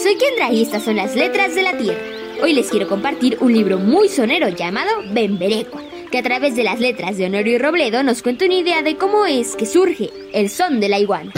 Soy 0.00 0.16
Kendra 0.16 0.52
y 0.52 0.62
estas 0.62 0.84
son 0.84 0.94
las 0.94 1.16
letras 1.16 1.52
de 1.56 1.64
la 1.64 1.76
tierra. 1.76 2.00
Hoy 2.40 2.52
les 2.52 2.70
quiero 2.70 2.88
compartir 2.88 3.38
un 3.40 3.52
libro 3.52 3.78
muy 3.78 4.08
sonero 4.08 4.48
llamado 4.50 5.02
Bemberecua, 5.12 5.82
que 6.12 6.18
a 6.18 6.22
través 6.22 6.54
de 6.54 6.62
las 6.62 6.78
letras 6.78 7.16
de 7.16 7.26
Honorio 7.26 7.56
y 7.56 7.58
Robledo 7.58 8.04
nos 8.04 8.22
cuenta 8.22 8.44
una 8.44 8.54
idea 8.54 8.82
de 8.82 8.96
cómo 8.96 9.26
es 9.26 9.56
que 9.56 9.66
surge 9.66 10.10
el 10.32 10.48
son 10.48 10.78
de 10.78 10.88
la 10.88 11.00
iguana. 11.00 11.32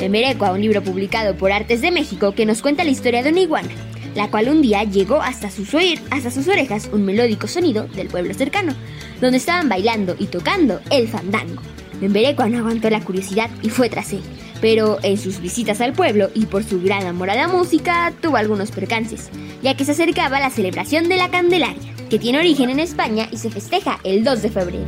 Bemberecua, 0.00 0.50
un 0.50 0.60
libro 0.60 0.82
publicado 0.82 1.36
por 1.36 1.52
Artes 1.52 1.82
de 1.82 1.92
México 1.92 2.32
que 2.32 2.46
nos 2.46 2.62
cuenta 2.62 2.82
la 2.82 2.90
historia 2.90 3.22
de 3.22 3.30
una 3.30 3.40
iguana, 3.42 3.70
la 4.14 4.30
cual 4.30 4.48
un 4.48 4.62
día 4.62 4.84
llegó 4.84 5.20
hasta 5.20 5.50
sus, 5.50 5.70
hasta 6.10 6.30
sus 6.30 6.48
orejas 6.48 6.88
un 6.92 7.04
melódico 7.04 7.46
sonido 7.46 7.86
del 7.88 8.08
pueblo 8.08 8.34
cercano, 8.34 8.74
donde 9.20 9.38
estaban 9.38 9.68
bailando 9.68 10.16
y 10.18 10.26
tocando 10.26 10.80
el 10.90 11.08
fandango. 11.08 11.62
Bemberecua 12.00 12.48
no 12.48 12.58
aguantó 12.58 12.90
la 12.90 13.00
curiosidad 13.00 13.50
y 13.62 13.70
fue 13.70 13.88
tras 13.88 14.12
él, 14.12 14.22
pero 14.60 14.98
en 15.02 15.18
sus 15.18 15.40
visitas 15.40 15.80
al 15.80 15.92
pueblo 15.92 16.30
y 16.34 16.46
por 16.46 16.64
su 16.64 16.80
gran 16.80 17.06
amor 17.06 17.30
a 17.30 17.34
la 17.34 17.48
música 17.48 18.12
tuvo 18.20 18.36
algunos 18.36 18.70
percances, 18.70 19.30
ya 19.62 19.76
que 19.76 19.84
se 19.84 19.92
acercaba 19.92 20.40
la 20.40 20.50
celebración 20.50 21.08
de 21.08 21.16
la 21.16 21.30
Candelaria, 21.30 21.94
que 22.10 22.18
tiene 22.18 22.38
origen 22.38 22.70
en 22.70 22.80
España 22.80 23.28
y 23.30 23.38
se 23.38 23.50
festeja 23.50 23.98
el 24.04 24.24
2 24.24 24.42
de 24.42 24.50
febrero. 24.50 24.86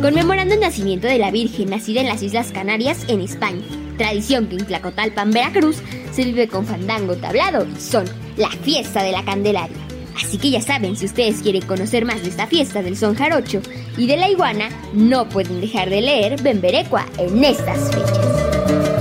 Conmemorando 0.00 0.54
el 0.54 0.60
nacimiento 0.60 1.06
de 1.06 1.18
la 1.18 1.30
Virgen 1.30 1.70
nacida 1.70 2.00
en 2.00 2.08
las 2.08 2.22
Islas 2.22 2.50
Canarias, 2.50 3.04
en 3.06 3.20
España, 3.20 3.62
tradición 3.98 4.46
que 4.46 4.56
en 4.56 4.66
Tlacotalpan, 4.66 5.30
Veracruz, 5.30 5.76
se 6.12 6.24
vive 6.24 6.48
con 6.48 6.66
fandango, 6.66 7.16
tablado 7.16 7.66
y 7.66 7.80
son, 7.80 8.04
la 8.36 8.50
fiesta 8.50 9.02
de 9.02 9.12
la 9.12 9.24
Candelaria. 9.24 9.76
Así 10.16 10.38
que 10.38 10.50
ya 10.50 10.60
saben, 10.60 10.96
si 10.96 11.06
ustedes 11.06 11.40
quieren 11.40 11.66
conocer 11.66 12.04
más 12.04 12.22
de 12.22 12.28
esta 12.28 12.46
fiesta 12.46 12.82
del 12.82 12.96
son 12.96 13.14
jarocho 13.14 13.60
y 13.96 14.06
de 14.06 14.16
la 14.16 14.28
iguana, 14.28 14.68
no 14.92 15.28
pueden 15.28 15.60
dejar 15.60 15.88
de 15.90 16.02
leer 16.02 16.40
Bemberecua 16.42 17.06
en 17.18 17.42
estas 17.42 17.90
fechas. 17.90 18.91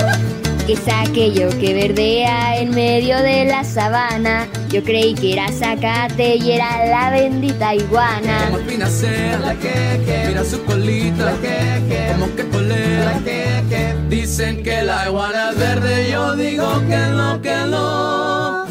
Que 0.66 0.74
es 0.74 0.88
aquello 0.88 1.50
que 1.60 1.74
verdea 1.74 2.60
en 2.60 2.70
medio 2.70 3.18
de 3.18 3.46
la 3.46 3.64
sabana. 3.64 4.48
Yo 4.70 4.84
creí 4.84 5.16
que 5.16 5.34
era 5.34 5.52
zacate 5.52 6.36
y 6.36 6.52
era 6.52 6.86
la 6.86 7.10
bendita 7.10 7.74
iguana. 7.74 8.46
Como 8.46 8.60
espina 8.60 8.88
sea, 8.88 9.40
la 9.40 9.56
que, 9.56 10.02
que, 10.06 10.26
mira 10.28 10.44
su 10.44 10.64
colita, 10.64 11.26
la 11.26 11.34
que, 11.34 11.82
que, 11.90 12.12
como 12.14 12.36
que 12.36 12.48
colea, 12.48 13.06
la 13.06 13.20
que, 13.20 13.64
que. 13.70 14.16
Dicen 14.16 14.62
que 14.62 14.84
la 14.84 15.08
iguana 15.08 15.50
es 15.50 15.58
verde, 15.58 16.12
yo 16.12 16.36
digo 16.36 16.70
que 16.88 16.98
no, 16.98 17.42
que 17.42 17.56
no. 17.68 18.66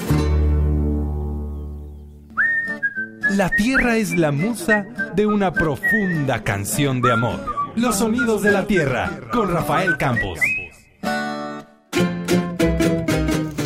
La 3.31 3.49
tierra 3.49 3.97
es 3.97 4.17
la 4.17 4.31
musa 4.33 4.87
de 5.15 5.27
una 5.27 5.53
profunda 5.53 6.43
canción 6.45 7.01
de 7.01 7.13
amor. 7.13 7.73
Los 7.75 7.97
sonidos 7.97 8.43
de 8.43 8.53
la 8.53 8.65
tierra 8.67 9.11
con 9.33 9.53
Rafael 9.53 9.97
Campos. 9.97 10.39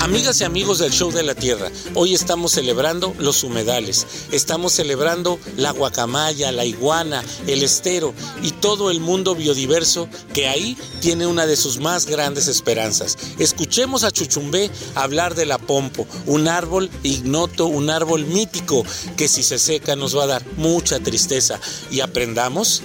Amigas 0.04 0.38
y 0.42 0.44
amigos 0.44 0.80
del 0.80 0.92
Show 0.92 1.12
de 1.12 1.22
la 1.22 1.34
Tierra, 1.34 1.70
hoy 1.94 2.12
estamos 2.12 2.52
celebrando 2.52 3.14
los 3.18 3.42
humedales, 3.42 4.06
estamos 4.32 4.74
celebrando 4.74 5.40
la 5.56 5.70
guacamaya, 5.70 6.52
la 6.52 6.66
iguana, 6.66 7.24
el 7.46 7.62
estero 7.62 8.12
y 8.42 8.50
todo 8.50 8.90
el 8.90 9.00
mundo 9.00 9.34
biodiverso 9.34 10.10
que 10.34 10.46
ahí 10.46 10.76
tiene 11.00 11.26
una 11.26 11.46
de 11.46 11.56
sus 11.56 11.80
más 11.80 12.04
grandes 12.04 12.48
esperanzas. 12.48 13.16
Escuchemos 13.38 14.04
a 14.04 14.10
Chuchumbé 14.10 14.70
hablar 14.94 15.34
de 15.34 15.46
la 15.46 15.56
pompo, 15.56 16.06
un 16.26 16.48
árbol 16.48 16.90
ignoto, 17.02 17.64
un 17.64 17.88
árbol 17.88 18.26
mítico 18.26 18.84
que 19.16 19.26
si 19.26 19.42
se 19.42 19.58
seca 19.58 19.96
nos 19.96 20.14
va 20.14 20.24
a 20.24 20.26
dar 20.26 20.46
mucha 20.58 21.00
tristeza 21.00 21.58
y 21.90 22.00
aprendamos 22.00 22.82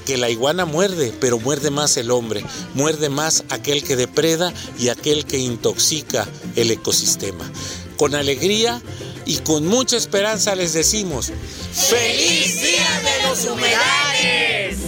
que 0.00 0.16
la 0.16 0.30
iguana 0.30 0.64
muerde, 0.64 1.12
pero 1.20 1.38
muerde 1.38 1.70
más 1.70 1.96
el 1.96 2.10
hombre, 2.10 2.44
muerde 2.74 3.08
más 3.08 3.44
aquel 3.50 3.82
que 3.82 3.96
depreda 3.96 4.52
y 4.78 4.88
aquel 4.88 5.24
que 5.24 5.38
intoxica 5.38 6.26
el 6.56 6.70
ecosistema. 6.70 7.50
Con 7.96 8.14
alegría 8.14 8.80
y 9.26 9.36
con 9.38 9.66
mucha 9.66 9.96
esperanza 9.96 10.54
les 10.54 10.72
decimos, 10.72 11.32
¡Feliz 11.72 12.60
Día 12.62 13.00
de 13.04 13.28
los 13.28 13.44
Humedales! 13.44 14.78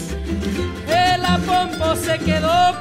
Se 2.05 2.19
quedó, 2.19 2.81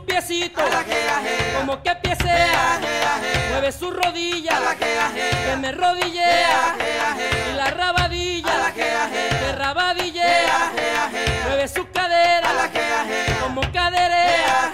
su 0.00 0.06
piecito. 0.06 0.62
Como 1.58 1.82
que 1.82 1.94
piecea. 1.96 2.80
Mueve 3.50 3.72
su 3.72 3.90
rodilla. 3.90 4.58
Que 4.78 5.56
me 5.56 5.72
rodillea. 5.72 6.74
Y 7.50 7.56
la 7.56 7.70
rabadilla. 7.70 8.72
Que 8.74 9.52
rabadillea. 9.52 10.72
Mueve 11.46 11.68
su 11.68 11.90
cadera. 11.90 12.48
Como 13.42 13.60
caderea. 13.72 14.72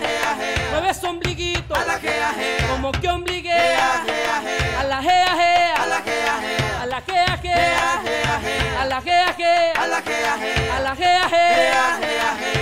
Mueve 0.71 0.95
su 0.95 1.07
ombliguito. 1.07 1.75
Como 2.71 2.93
que 2.93 3.09
ombliguea. 3.09 4.05
A 4.81 4.85
la 4.85 5.03
gea. 5.03 5.75
A 5.83 5.87
la 5.87 6.01
gea. 6.03 6.35
A 6.83 6.87
la 6.87 7.01
gea. 7.01 7.25
A 8.81 8.87
la 8.87 9.01
gea 9.01 9.35
gea. 9.37 9.73
A 9.73 10.81
la 10.81 10.97
gea 10.97 11.29
gea. 11.29 12.07
Una 12.07 12.43
iguana 12.43 12.56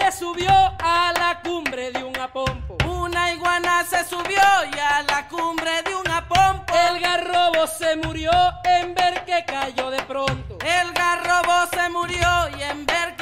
se 0.00 0.12
subió 0.12 0.50
a 0.50 1.12
la 1.18 1.40
cumbre 1.42 1.90
de 1.90 2.02
un 2.02 2.16
apompo. 2.18 2.76
Una 2.86 3.32
iguana 3.32 3.84
se 3.84 4.04
subió 4.04 4.42
y 4.74 4.78
a 4.78 5.02
la 5.02 5.28
cumbre 5.28 5.82
de 5.84 5.94
un 5.94 6.08
apompo. 6.08 6.72
El 6.88 7.00
garrobo 7.00 7.66
se 7.66 7.96
murió 7.96 8.30
en 8.64 8.94
ver 8.94 9.24
que 9.24 9.44
cayó 9.44 9.90
de 9.90 10.02
pronto. 10.02 10.58
El 10.64 10.92
garrobo 10.92 11.66
se 11.72 11.88
murió 11.90 12.48
y 12.58 12.62
en 12.62 12.86
ver 12.86 13.16
que. 13.16 13.19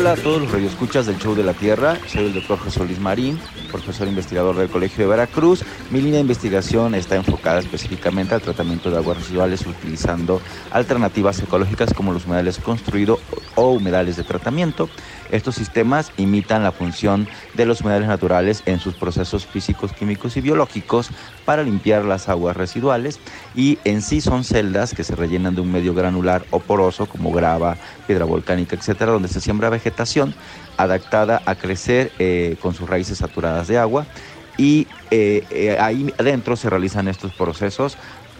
Hola 0.00 0.12
a 0.12 0.16
todos 0.16 0.40
los 0.40 0.50
radioescuchas 0.50 1.04
del 1.04 1.18
Show 1.18 1.34
de 1.34 1.42
la 1.42 1.52
Tierra. 1.52 1.98
Soy 2.06 2.24
el 2.24 2.32
doctor 2.32 2.58
José 2.58 2.82
Luis 2.86 2.98
Marín, 2.98 3.38
profesor 3.70 4.08
investigador 4.08 4.56
del 4.56 4.70
Colegio 4.70 5.04
de 5.04 5.10
Veracruz. 5.10 5.62
Mi 5.90 5.98
línea 5.98 6.14
de 6.14 6.22
investigación 6.22 6.94
está 6.94 7.16
enfocada 7.16 7.60
específicamente 7.60 8.34
al 8.34 8.40
tratamiento 8.40 8.90
de 8.90 8.96
aguas 8.96 9.18
residuales 9.18 9.66
utilizando 9.66 10.40
alternativas 10.70 11.40
ecológicas 11.40 11.92
como 11.92 12.14
los 12.14 12.24
humedales 12.24 12.56
construidos 12.56 13.20
o 13.56 13.72
humedales 13.72 14.16
de 14.16 14.24
tratamiento. 14.24 14.88
Estos 15.30 15.54
sistemas 15.54 16.12
imitan 16.16 16.62
la 16.62 16.72
función 16.72 17.28
de 17.54 17.66
los 17.66 17.80
humedales 17.80 18.08
naturales 18.08 18.62
en 18.66 18.80
sus 18.80 18.94
procesos 18.94 19.46
físicos, 19.46 19.92
químicos 19.92 20.36
y 20.36 20.40
biológicos 20.40 21.10
para 21.44 21.62
limpiar 21.62 22.04
las 22.04 22.28
aguas 22.28 22.56
residuales. 22.56 23.18
Y 23.54 23.78
en 23.84 24.02
sí 24.02 24.20
son 24.20 24.44
celdas 24.44 24.94
que 24.94 25.04
se 25.04 25.14
rellenan 25.14 25.54
de 25.54 25.60
un 25.60 25.72
medio 25.72 25.94
granular 25.94 26.44
o 26.50 26.60
poroso 26.60 27.06
como 27.06 27.32
grava, 27.32 27.76
piedra 28.06 28.24
volcánica, 28.24 28.76
etcétera, 28.76 29.12
donde 29.12 29.28
se 29.28 29.40
siembra 29.40 29.70
vegetación 29.70 30.34
adaptada 30.76 31.42
a 31.44 31.54
crecer 31.54 32.12
eh, 32.18 32.56
con 32.60 32.74
sus 32.74 32.88
raíces 32.88 33.18
saturadas 33.18 33.68
de 33.68 33.78
agua. 33.78 34.06
Y 34.56 34.86
eh, 35.10 35.44
eh, 35.50 35.76
ahí 35.80 36.12
adentro 36.18 36.56
se 36.56 36.68
realizan 36.68 37.08
estos 37.08 37.32
procesos 37.32 37.96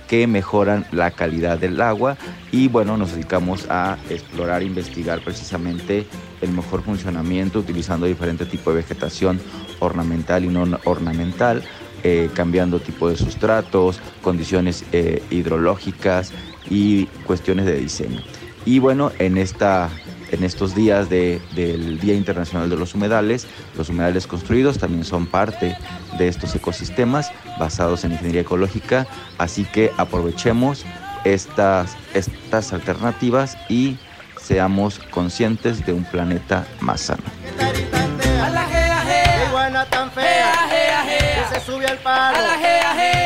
que 0.09 0.27
mejoran 0.27 0.85
la 0.91 1.13
calidad 1.13 1.59
del 1.59 1.81
agua. 1.81 2.17
Y 2.51 2.69
bueno, 2.69 2.97
nos 2.97 3.13
dedicamos 3.13 3.67
a 3.71 3.97
explorar, 4.11 4.63
investigar 4.63 5.21
precisamente 5.23 6.07
el 6.41 6.51
mejor 6.53 6.83
funcionamiento 6.83 7.59
utilizando 7.59 8.07
diferente 8.07 8.47
tipo 8.47 8.71
de 8.71 8.77
vegetación 8.77 9.41
ornamental 9.79 10.45
y 10.45 10.49
no 10.49 10.67
ornamental, 10.85 11.63
eh, 12.03 12.31
cambiando 12.35 12.81
tipo 12.81 13.09
de 13.09 13.17
sustratos, 13.17 14.01
condiciones 14.23 14.85
eh, 14.93 15.23
hidrológicas 15.31 16.33
y 16.69 17.07
cuestiones 17.27 17.67
de 17.67 17.77
diseño. 17.79 18.21
Y 18.65 18.79
bueno, 18.79 19.13
en 19.19 19.39
esta 19.39 19.91
en 20.33 20.45
estos 20.45 20.77
días 20.77 21.11
de- 21.11 21.41
del 21.57 21.99
Día 21.99 22.15
Internacional 22.15 22.71
de 22.71 22.77
los 22.77 22.95
Humedales. 22.95 23.49
Los 23.77 23.89
humedales 23.89 24.29
construidos 24.29 24.79
también 24.79 25.05
son 25.05 25.27
parte 25.27 25.77
de 26.19 26.29
estos 26.29 26.55
ecosistemas 26.55 27.33
basados 27.59 28.05
en 28.05 28.13
ingeniería 28.13 28.43
ecológica, 28.43 29.09
así 29.39 29.65
que 29.65 29.91
aprovechemos 29.97 30.85
estas, 31.25 31.97
estas 32.15 32.73
alternativas 32.73 33.57
y 33.69 33.97
seamos 34.43 34.99
conscientes 35.11 35.85
de 35.85 35.93
un 35.93 36.05
planeta 36.05 36.67
más 36.81 37.03
sano. 37.03 37.23
Qué 37.59 39.45
iguana 39.49 39.85
tan 39.87 40.11
fea 40.11 40.53
que 41.05 41.55
se 41.55 41.65
sube 41.65 41.87
al 41.87 41.99
palo 41.99 42.39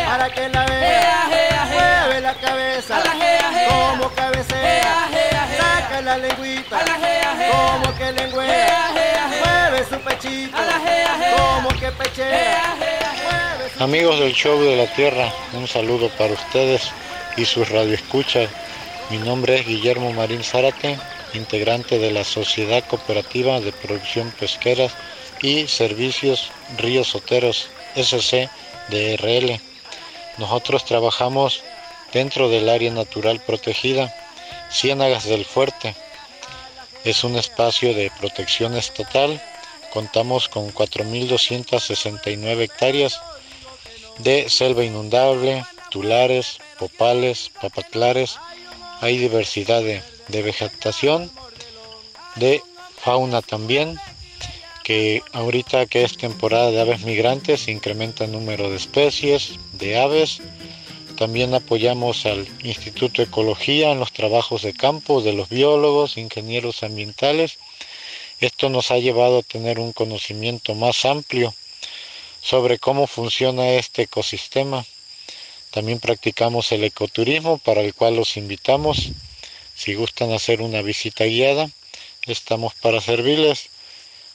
para 0.07 0.31
que 0.31 0.49
la 0.49 0.65
vea. 0.67 1.27
Mueve 1.73 2.21
la 2.21 2.35
cabeza 2.35 3.03
como 3.69 4.09
cabecea. 4.11 5.09
Saca 5.59 6.01
la 6.03 6.19
lengüita 6.19 6.79
como 7.51 7.97
que 7.97 8.13
lengüea. 8.13 8.91
Mueve 9.45 9.85
su 9.89 9.99
pechito 10.01 10.59
como 11.37 11.69
que 11.81 11.91
pechea. 11.93 12.75
Amigos 13.81 14.21
del 14.21 14.33
show 14.33 14.61
de 14.63 14.77
la 14.77 14.87
Tierra, 14.95 15.33
un 15.53 15.67
saludo 15.67 16.09
para 16.11 16.33
ustedes 16.33 16.93
y 17.37 17.45
sus 17.45 17.69
radioescuchas. 17.71 18.49
Mi 19.11 19.19
nombre 19.19 19.61
es 19.61 19.67
Guillermo 19.67 20.13
Marín 20.13 20.43
Zárate, 20.43 20.99
integrante 21.35 21.99
de 21.99 22.11
la 22.11 22.25
Sociedad 22.25 22.83
Cooperativa 22.89 23.61
de 23.61 23.71
Producción 23.71 24.33
Pesquera 24.39 24.89
y 25.43 25.67
Servicios 25.69 26.51
Ríos 26.79 27.09
Soteros 27.09 27.69
SC 27.97 28.49
DRL. 28.89 29.61
Nosotros 30.39 30.87
trabajamos 30.87 31.63
dentro 32.13 32.49
del 32.49 32.69
área 32.69 32.91
natural 32.91 33.41
protegida 33.41 34.15
Ciénagas 34.71 35.25
del 35.25 35.45
Fuerte. 35.45 35.95
Es 37.05 37.25
un 37.25 37.37
espacio 37.37 37.93
de 37.93 38.11
protección 38.19 38.75
estatal. 38.75 39.41
Contamos 39.93 40.49
con 40.49 40.73
4.269 40.73 42.63
hectáreas 42.63 43.21
de 44.19 44.49
selva 44.49 44.83
inundable, 44.83 45.65
tulares, 45.91 46.59
popales, 46.79 47.51
papatlares. 47.61 48.39
Hay 49.05 49.19
diversidad 49.19 49.83
de, 49.83 50.43
vegetación, 50.43 51.31
de 52.37 52.63
fauna 52.97 53.43
también, 53.43 53.99
que 54.83 55.21
ahorita 55.35 55.85
que 55.85 56.05
es 56.05 56.17
temporada 56.17 56.71
de 56.71 56.81
aves 56.81 57.03
migrantes 57.03 57.69
incrementa 57.69 58.25
el 58.25 58.33
número 58.33 58.71
de 58.71 58.77
especies 58.77 59.57
de 59.73 59.99
aves. 59.99 60.41
También 61.19 61.53
apoyamos 61.53 62.25
al 62.25 62.49
Instituto 62.63 63.21
de 63.21 63.29
Ecología 63.29 63.93
en 63.93 64.01
los 64.01 64.11
trabajos 64.11 64.63
de 64.63 64.73
campo 64.73 65.21
de 65.21 65.35
los 65.35 65.51
biólogos, 65.51 66.17
ingenieros 66.17 66.83
ambientales. 66.83 67.59
Esto 68.41 68.71
nos 68.71 68.91
ha 68.91 68.97
llevado 68.97 69.41
a 69.41 69.43
tener 69.43 69.81
un 69.81 69.93
conocimiento 69.93 70.75
más 70.75 71.05
amplio 71.05 71.55
sobre 72.41 72.79
cómo 72.79 73.07
funciona 73.07 73.69
este 73.73 74.05
ecosistema. 74.05 74.87
También 75.75 75.99
practicamos 75.99 76.71
el 76.71 76.85
ecoturismo 76.85 77.59
para 77.59 77.81
el 77.81 77.95
cual 77.95 78.15
los 78.15 78.37
invitamos. 78.37 79.11
Si 79.75 79.95
gustan 79.95 80.31
hacer 80.31 80.63
una 80.63 80.83
visita 80.83 81.25
guiada, 81.25 81.69
estamos 82.27 82.75
para 82.75 83.01
servirles. 83.01 83.71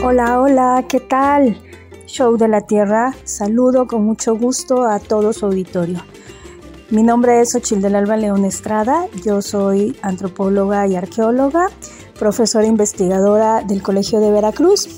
Hola, 0.00 0.40
hola, 0.40 0.84
¿qué 0.88 1.00
tal? 1.00 1.60
Show 2.06 2.36
de 2.36 2.46
la 2.46 2.60
Tierra, 2.60 3.14
saludo 3.24 3.88
con 3.88 4.04
mucho 4.04 4.36
gusto 4.36 4.84
a 4.84 5.00
todo 5.00 5.32
su 5.32 5.46
auditorio. 5.46 5.98
Mi 6.90 7.02
nombre 7.02 7.40
es 7.40 7.56
Ochil 7.56 7.82
del 7.82 7.96
Alba 7.96 8.16
León 8.16 8.44
Estrada, 8.44 9.08
yo 9.24 9.42
soy 9.42 9.96
antropóloga 10.02 10.86
y 10.86 10.94
arqueóloga, 10.94 11.70
profesora 12.16 12.66
investigadora 12.66 13.62
del 13.62 13.82
Colegio 13.82 14.20
de 14.20 14.30
Veracruz 14.30 14.88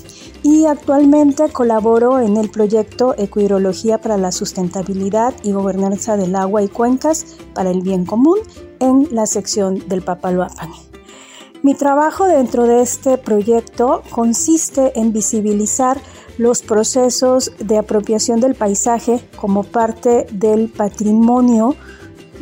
y 0.43 0.65
actualmente 0.67 1.49
colaboro 1.49 2.19
en 2.19 2.37
el 2.37 2.51
proyecto 2.51 3.15
Ecohidrología 3.17 3.99
para 3.99 4.17
la 4.17 4.31
Sustentabilidad 4.31 5.33
y 5.41 5.51
Gobernanza 5.51 6.15
del 6.15 6.35
Agua 6.35 6.61
y 6.61 6.67
Cuencas 6.67 7.37
para 7.55 7.71
el 7.71 7.81
Bien 7.81 8.05
Común 8.05 8.37
en 8.79 9.07
la 9.09 9.25
sección 9.25 9.87
del 9.87 10.03
Papaloapan. 10.03 10.90
Mi 11.63 11.75
trabajo 11.75 12.25
dentro 12.25 12.65
de 12.65 12.81
este 12.81 13.19
proyecto 13.19 14.01
consiste 14.09 14.99
en 14.99 15.13
visibilizar 15.13 16.01
los 16.39 16.63
procesos 16.63 17.51
de 17.59 17.77
apropiación 17.77 18.39
del 18.39 18.55
paisaje 18.55 19.23
como 19.35 19.63
parte 19.63 20.25
del 20.31 20.69
patrimonio 20.69 21.75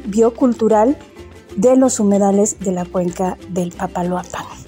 biocultural 0.05 0.97
de 1.57 1.75
los 1.75 1.99
humedales 1.99 2.59
de 2.61 2.71
la 2.71 2.85
cuenca 2.85 3.37
del 3.49 3.73
Papaloapan 3.73 4.58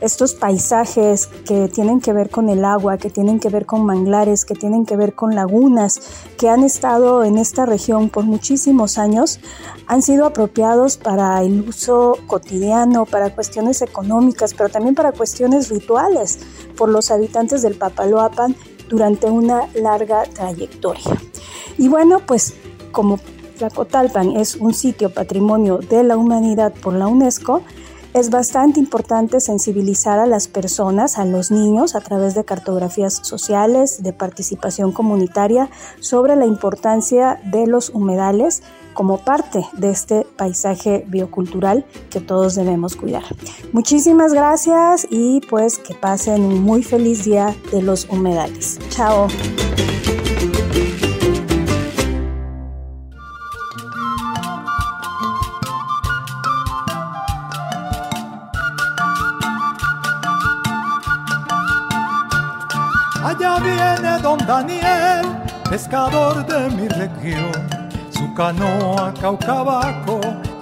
estos 0.00 0.34
paisajes 0.34 1.26
que 1.26 1.68
tienen 1.68 2.00
que 2.00 2.12
ver 2.12 2.30
con 2.30 2.48
el 2.48 2.64
agua, 2.64 2.98
que 2.98 3.10
tienen 3.10 3.38
que 3.38 3.48
ver 3.48 3.66
con 3.66 3.84
manglares, 3.84 4.44
que 4.44 4.54
tienen 4.54 4.86
que 4.86 4.96
ver 4.96 5.14
con 5.14 5.34
lagunas, 5.34 6.00
que 6.38 6.48
han 6.48 6.64
estado 6.64 7.24
en 7.24 7.38
esta 7.38 7.66
región 7.66 8.08
por 8.08 8.24
muchísimos 8.24 8.98
años, 8.98 9.40
han 9.86 10.02
sido 10.02 10.26
apropiados 10.26 10.96
para 10.96 11.42
el 11.42 11.68
uso 11.68 12.16
cotidiano, 12.26 13.04
para 13.06 13.34
cuestiones 13.34 13.82
económicas, 13.82 14.54
pero 14.54 14.68
también 14.68 14.94
para 14.94 15.12
cuestiones 15.12 15.68
rituales 15.68 16.38
por 16.76 16.88
los 16.88 17.10
habitantes 17.10 17.62
del 17.62 17.74
Papaloapan 17.74 18.56
durante 18.88 19.26
una 19.26 19.68
larga 19.74 20.24
trayectoria. 20.24 21.20
Y 21.78 21.88
bueno, 21.88 22.20
pues 22.26 22.54
como 22.92 23.18
Tlacotalpan 23.58 24.36
es 24.36 24.56
un 24.56 24.72
sitio 24.74 25.10
patrimonio 25.10 25.78
de 25.78 26.02
la 26.02 26.16
humanidad 26.16 26.72
por 26.72 26.94
la 26.94 27.06
UNESCO, 27.06 27.62
es 28.14 28.30
bastante 28.30 28.80
importante 28.80 29.40
sensibilizar 29.40 30.18
a 30.18 30.26
las 30.26 30.48
personas, 30.48 31.18
a 31.18 31.24
los 31.24 31.50
niños, 31.50 31.94
a 31.94 32.00
través 32.00 32.34
de 32.34 32.44
cartografías 32.44 33.20
sociales, 33.22 34.02
de 34.02 34.12
participación 34.12 34.92
comunitaria, 34.92 35.70
sobre 36.00 36.36
la 36.36 36.46
importancia 36.46 37.40
de 37.44 37.66
los 37.66 37.90
humedales 37.90 38.62
como 38.94 39.18
parte 39.18 39.64
de 39.72 39.90
este 39.90 40.26
paisaje 40.36 41.04
biocultural 41.06 41.86
que 42.10 42.20
todos 42.20 42.54
debemos 42.56 42.96
cuidar. 42.96 43.22
Muchísimas 43.72 44.32
gracias 44.32 45.06
y 45.08 45.40
pues 45.48 45.78
que 45.78 45.94
pasen 45.94 46.42
un 46.42 46.62
muy 46.62 46.82
feliz 46.82 47.24
día 47.24 47.54
de 47.70 47.82
los 47.82 48.08
humedales. 48.10 48.78
Chao. 48.90 49.28
Viene 63.62 64.18
don 64.22 64.38
Daniel, 64.46 65.26
pescador 65.68 66.46
de 66.46 66.68
mi 66.70 66.88
región, 66.88 67.52
su 68.10 68.32
canoa 68.34 69.12
caucabaco, 69.20 70.20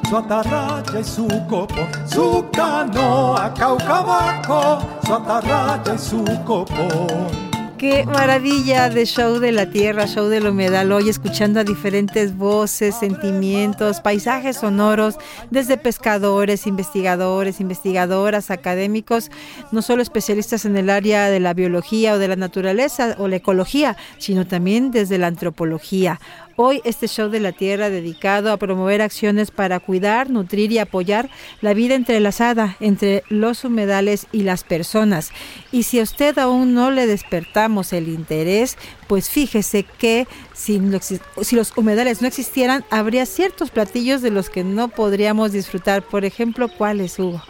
su 0.08 0.16
atarraya 0.16 1.00
y 1.00 1.04
su 1.04 1.26
copo, 1.48 1.86
su 2.06 2.44
canoa 2.52 3.52
caucabaco, 3.54 4.80
su 5.04 5.14
atarraya 5.14 5.94
y 5.94 5.98
su 5.98 6.24
copón. 6.44 7.47
Qué 7.78 8.04
maravilla 8.06 8.90
de 8.90 9.06
show 9.06 9.38
de 9.38 9.52
la 9.52 9.70
tierra, 9.70 10.08
show 10.08 10.26
del 10.26 10.48
humedal, 10.48 10.90
hoy 10.90 11.08
escuchando 11.08 11.60
a 11.60 11.64
diferentes 11.64 12.36
voces, 12.36 12.96
sentimientos, 12.96 14.00
paisajes 14.00 14.56
sonoros, 14.56 15.14
desde 15.52 15.76
pescadores, 15.76 16.66
investigadores, 16.66 17.60
investigadoras, 17.60 18.50
académicos, 18.50 19.30
no 19.70 19.80
solo 19.80 20.02
especialistas 20.02 20.64
en 20.64 20.76
el 20.76 20.90
área 20.90 21.30
de 21.30 21.38
la 21.38 21.54
biología 21.54 22.14
o 22.14 22.18
de 22.18 22.26
la 22.26 22.34
naturaleza 22.34 23.14
o 23.16 23.28
la 23.28 23.36
ecología, 23.36 23.96
sino 24.18 24.44
también 24.44 24.90
desde 24.90 25.16
la 25.18 25.28
antropología. 25.28 26.18
Hoy 26.60 26.80
este 26.82 27.06
show 27.06 27.30
de 27.30 27.38
la 27.38 27.52
Tierra 27.52 27.88
dedicado 27.88 28.50
a 28.50 28.56
promover 28.56 29.00
acciones 29.00 29.52
para 29.52 29.78
cuidar, 29.78 30.28
nutrir 30.28 30.72
y 30.72 30.80
apoyar 30.80 31.30
la 31.60 31.72
vida 31.72 31.94
entrelazada 31.94 32.76
entre 32.80 33.22
los 33.28 33.62
humedales 33.62 34.26
y 34.32 34.42
las 34.42 34.64
personas. 34.64 35.30
Y 35.70 35.84
si 35.84 36.00
a 36.00 36.02
usted 36.02 36.36
aún 36.36 36.74
no 36.74 36.90
le 36.90 37.06
despertamos 37.06 37.92
el 37.92 38.08
interés, 38.08 38.76
pues 39.06 39.30
fíjese 39.30 39.84
que 39.84 40.26
si, 40.52 40.80
los 40.80 41.76
humedales 41.76 42.22
no 42.22 42.26
existieran, 42.26 42.84
habría 42.90 43.24
ciertos 43.24 43.70
platillos 43.70 44.20
de 44.20 44.32
los 44.32 44.50
que 44.50 44.64
no 44.64 44.88
podríamos 44.88 45.52
disfrutar. 45.52 46.02
Por 46.02 46.24
ejemplo, 46.24 46.66
¿cuáles, 46.66 47.20
Hugo? 47.20 47.40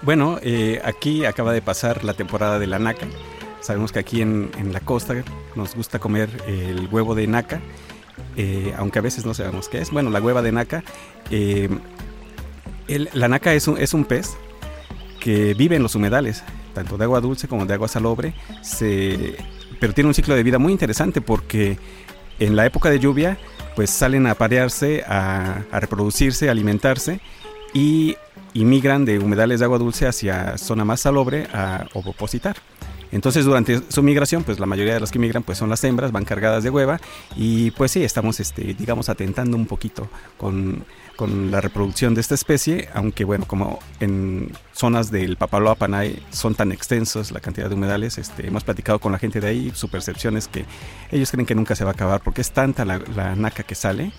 Bueno, 0.00 0.38
eh, 0.40 0.80
aquí 0.86 1.26
acaba 1.26 1.52
de 1.52 1.60
pasar 1.60 2.02
la 2.02 2.14
temporada 2.14 2.58
de 2.58 2.66
la 2.66 2.78
naca. 2.78 3.06
Sabemos 3.60 3.92
que 3.92 3.98
aquí 3.98 4.22
en 4.22 4.72
la 4.72 4.80
costa 4.80 5.22
nos 5.54 5.74
gusta 5.74 5.98
comer 5.98 6.30
el 6.46 6.88
huevo 6.90 7.14
de 7.14 7.26
naca 7.26 7.60
eh, 8.36 8.74
aunque 8.76 8.98
a 8.98 9.02
veces 9.02 9.24
no 9.24 9.34
sabemos 9.34 9.68
qué 9.68 9.80
es. 9.80 9.90
Bueno, 9.90 10.10
la 10.10 10.20
hueva 10.20 10.42
de 10.42 10.52
naca. 10.52 10.84
Eh, 11.30 11.68
la 12.88 13.28
naca 13.28 13.54
es 13.54 13.68
un, 13.68 13.78
es 13.78 13.94
un 13.94 14.04
pez 14.04 14.36
que 15.20 15.54
vive 15.54 15.76
en 15.76 15.82
los 15.82 15.94
humedales, 15.94 16.42
tanto 16.74 16.98
de 16.98 17.04
agua 17.04 17.20
dulce 17.20 17.48
como 17.48 17.64
de 17.64 17.74
agua 17.74 17.88
salobre, 17.88 18.34
pero 19.80 19.94
tiene 19.94 20.08
un 20.08 20.14
ciclo 20.14 20.34
de 20.34 20.42
vida 20.42 20.58
muy 20.58 20.72
interesante 20.72 21.20
porque 21.20 21.78
en 22.38 22.56
la 22.56 22.66
época 22.66 22.90
de 22.90 22.98
lluvia 22.98 23.38
pues 23.76 23.90
salen 23.90 24.26
a 24.26 24.34
parearse, 24.34 25.04
a, 25.06 25.62
reproducirse, 25.72 26.48
a 26.48 26.52
alimentarse 26.52 27.20
y, 27.72 28.16
migran 28.54 29.04
de 29.04 29.18
humedales 29.18 29.60
de 29.60 29.64
agua 29.64 29.78
dulce 29.78 30.06
hacia 30.06 30.58
zona 30.58 30.84
más 30.84 31.00
salobre 31.00 31.46
a 31.54 31.86
ovopositar. 31.94 32.56
Entonces 33.12 33.44
durante 33.44 33.80
su 33.88 34.02
migración, 34.02 34.42
pues 34.42 34.58
la 34.58 34.66
mayoría 34.66 34.94
de 34.94 35.00
los 35.00 35.10
que 35.10 35.18
migran 35.18 35.42
pues 35.42 35.58
son 35.58 35.68
las 35.68 35.84
hembras, 35.84 36.10
van 36.10 36.24
cargadas 36.24 36.64
de 36.64 36.70
hueva 36.70 37.00
y 37.36 37.70
pues 37.72 37.92
sí, 37.92 38.02
estamos 38.02 38.40
este, 38.40 38.74
digamos 38.74 39.08
atentando 39.08 39.56
un 39.56 39.66
poquito 39.66 40.08
con, 40.36 40.84
la 41.52 41.60
reproducción 41.60 42.14
de 42.14 42.20
esta 42.20 42.34
especie, 42.34 42.88
aunque 42.94 43.22
bueno, 43.22 43.46
como 43.46 43.78
en 44.00 44.50
zonas 44.72 45.12
del 45.12 45.36
Papaloapan 45.36 45.92
son 46.32 46.56
tan 46.56 46.72
extensos 46.72 47.30
la 47.30 47.38
cantidad 47.38 47.68
de 47.68 47.76
humedales, 47.76 48.18
este, 48.18 48.48
hemos 48.48 48.64
platicado 48.64 48.98
con 48.98 49.12
la 49.12 49.20
gente 49.20 49.40
de 49.40 49.46
ahí, 49.46 49.72
su 49.72 49.88
percepción 49.88 50.36
es 50.36 50.48
que 50.48 50.64
ellos 51.12 51.30
creen 51.30 51.46
que 51.46 51.54
nunca 51.54 51.76
se 51.76 51.84
va 51.84 51.90
a 51.90 51.92
acabar 51.92 52.22
porque 52.24 52.40
es 52.40 52.50
tanta 52.50 52.84
la, 52.84 53.00
la 53.14 53.36
naca 53.36 53.62
que 53.62 53.76
sale 53.76 54.10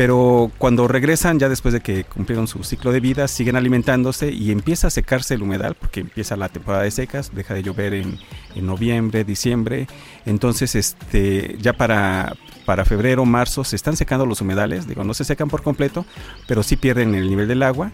pero 0.00 0.50
cuando 0.56 0.88
regresan, 0.88 1.38
ya 1.38 1.50
después 1.50 1.74
de 1.74 1.80
que 1.80 2.04
cumplieron 2.04 2.48
su 2.48 2.64
ciclo 2.64 2.90
de 2.90 3.00
vida, 3.00 3.28
siguen 3.28 3.54
alimentándose 3.54 4.32
y 4.32 4.50
empieza 4.50 4.86
a 4.86 4.90
secarse 4.90 5.34
el 5.34 5.42
humedal, 5.42 5.74
porque 5.74 6.00
empieza 6.00 6.36
la 6.36 6.48
temporada 6.48 6.84
de 6.84 6.90
secas, 6.90 7.32
deja 7.34 7.52
de 7.52 7.62
llover 7.62 7.92
en, 7.92 8.18
noviembre, 8.64 9.24
diciembre. 9.24 9.88
Entonces, 10.24 10.74
este, 10.74 11.58
ya 11.60 11.74
para, 11.74 12.34
para 12.64 12.86
febrero, 12.86 13.26
marzo, 13.26 13.62
se 13.62 13.76
están 13.76 13.94
secando 13.94 14.24
los 14.24 14.40
humedales. 14.40 14.88
Digo, 14.88 15.04
no 15.04 15.12
se 15.12 15.24
secan 15.24 15.50
por 15.50 15.62
completo, 15.62 16.06
pero 16.48 16.62
sí 16.62 16.76
pierden 16.76 17.14
el 17.14 17.28
nivel 17.28 17.46
del 17.46 17.62
agua. 17.62 17.92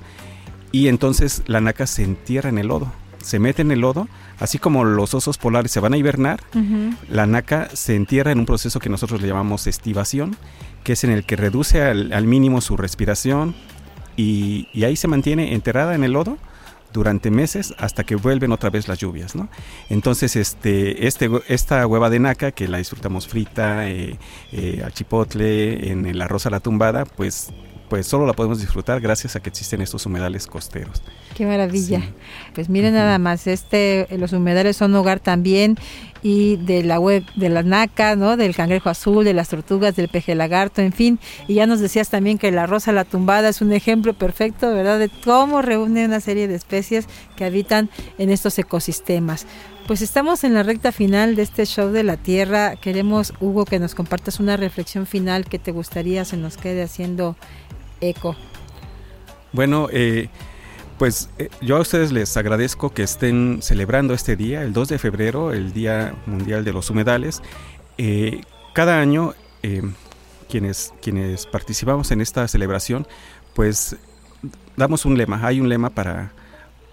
Y 0.70 0.86
entonces 0.86 1.42
la 1.46 1.60
naca 1.60 1.88
se 1.88 2.04
entierra 2.04 2.50
en 2.50 2.58
el 2.58 2.68
lodo 2.68 2.92
se 3.26 3.40
mete 3.40 3.62
en 3.62 3.72
el 3.72 3.80
lodo, 3.80 4.08
así 4.38 4.58
como 4.58 4.84
los 4.84 5.12
osos 5.12 5.36
polares 5.36 5.72
se 5.72 5.80
van 5.80 5.94
a 5.94 5.96
hibernar, 5.96 6.40
la 7.10 7.26
naca 7.26 7.68
se 7.72 7.96
entierra 7.96 8.30
en 8.30 8.38
un 8.38 8.46
proceso 8.46 8.78
que 8.78 8.88
nosotros 8.88 9.20
le 9.20 9.26
llamamos 9.26 9.66
estivación, 9.66 10.36
que 10.84 10.92
es 10.92 11.02
en 11.02 11.10
el 11.10 11.24
que 11.24 11.34
reduce 11.34 11.82
al, 11.82 12.24
mínimo 12.24 12.60
su 12.60 12.76
respiración 12.76 13.56
y, 14.16 14.68
ahí 14.84 14.94
se 14.94 15.08
mantiene 15.08 15.54
enterrada 15.54 15.96
en 15.96 16.04
el 16.04 16.12
lodo 16.12 16.38
durante 16.92 17.32
meses 17.32 17.74
hasta 17.78 18.04
que 18.04 18.14
vuelven 18.14 18.52
otra 18.52 18.70
vez 18.70 18.86
las 18.86 19.00
lluvias, 19.00 19.34
¿no? 19.34 19.48
Entonces, 19.90 20.36
este, 20.36 21.08
este, 21.08 21.28
esta 21.48 21.84
hueva 21.84 22.10
de 22.10 22.20
naca 22.20 22.52
que 22.52 22.68
la 22.68 22.78
disfrutamos 22.78 23.26
frita, 23.26 23.88
eh, 23.88 24.20
eh, 24.52 24.82
al 24.84 24.92
chipotle, 24.92 25.90
en 25.90 26.06
el 26.06 26.22
arroz 26.22 26.46
a 26.46 26.50
la 26.50 26.60
tumbada, 26.60 27.04
pues 27.04 27.52
pues 27.88 28.06
solo 28.06 28.26
la 28.26 28.32
podemos 28.32 28.60
disfrutar 28.60 29.00
gracias 29.00 29.36
a 29.36 29.40
que 29.40 29.48
existen 29.48 29.80
estos 29.80 30.06
humedales 30.06 30.46
costeros. 30.46 31.02
Qué 31.34 31.46
maravilla. 31.46 32.02
Pues 32.54 32.68
miren 32.68 32.94
nada 32.94 33.18
más, 33.18 33.46
este 33.46 34.06
los 34.18 34.32
humedales 34.32 34.76
son 34.76 34.94
hogar 34.94 35.20
también 35.20 35.76
y 36.22 36.56
de 36.56 36.82
la 36.82 36.98
web 36.98 37.24
de 37.36 37.48
la 37.48 37.62
naca, 37.62 38.16
¿no? 38.16 38.36
Del 38.36 38.54
cangrejo 38.54 38.88
azul, 38.88 39.24
de 39.24 39.34
las 39.34 39.48
tortugas, 39.48 39.94
del 39.94 40.08
peje 40.08 40.34
lagarto, 40.34 40.82
en 40.82 40.92
fin. 40.92 41.20
Y 41.46 41.54
ya 41.54 41.66
nos 41.66 41.80
decías 41.80 42.08
también 42.08 42.38
que 42.38 42.50
la 42.50 42.66
rosa 42.66 42.92
la 42.92 43.04
tumbada 43.04 43.48
es 43.48 43.60
un 43.60 43.72
ejemplo 43.72 44.14
perfecto, 44.14 44.72
¿verdad? 44.74 44.98
De 44.98 45.08
cómo 45.24 45.62
reúne 45.62 46.04
una 46.04 46.20
serie 46.20 46.48
de 46.48 46.54
especies 46.54 47.06
que 47.36 47.44
habitan 47.44 47.90
en 48.18 48.30
estos 48.30 48.58
ecosistemas. 48.58 49.46
Pues 49.86 50.02
estamos 50.02 50.42
en 50.42 50.54
la 50.54 50.64
recta 50.64 50.90
final 50.90 51.36
de 51.36 51.42
este 51.42 51.64
show 51.64 51.92
de 51.92 52.02
la 52.02 52.16
Tierra. 52.16 52.74
Queremos, 52.74 53.32
Hugo, 53.38 53.64
que 53.64 53.78
nos 53.78 53.94
compartas 53.94 54.40
una 54.40 54.56
reflexión 54.56 55.06
final 55.06 55.44
que 55.44 55.60
te 55.60 55.70
gustaría 55.70 56.24
se 56.24 56.36
nos 56.36 56.56
quede 56.56 56.82
haciendo 56.82 57.36
eco. 58.00 58.36
Bueno, 59.52 59.88
eh, 59.92 60.28
pues 60.98 61.30
eh, 61.38 61.48
yo 61.60 61.76
a 61.76 61.80
ustedes 61.80 62.12
les 62.12 62.36
agradezco 62.36 62.90
que 62.90 63.02
estén 63.02 63.60
celebrando 63.62 64.14
este 64.14 64.36
día, 64.36 64.62
el 64.62 64.72
2 64.72 64.88
de 64.88 64.98
febrero, 64.98 65.52
el 65.52 65.72
Día 65.72 66.14
Mundial 66.26 66.64
de 66.64 66.72
los 66.72 66.90
Humedales. 66.90 67.42
Eh, 67.98 68.42
cada 68.74 69.00
año, 69.00 69.34
quienes, 70.48 70.92
quienes 71.00 71.46
participamos 71.46 72.10
en 72.10 72.20
esta 72.20 72.46
celebración, 72.46 73.06
pues 73.54 73.96
damos 74.76 75.04
un 75.06 75.16
lema, 75.16 75.44
hay 75.44 75.60
un 75.60 75.68
lema 75.68 75.90
para 75.90 76.32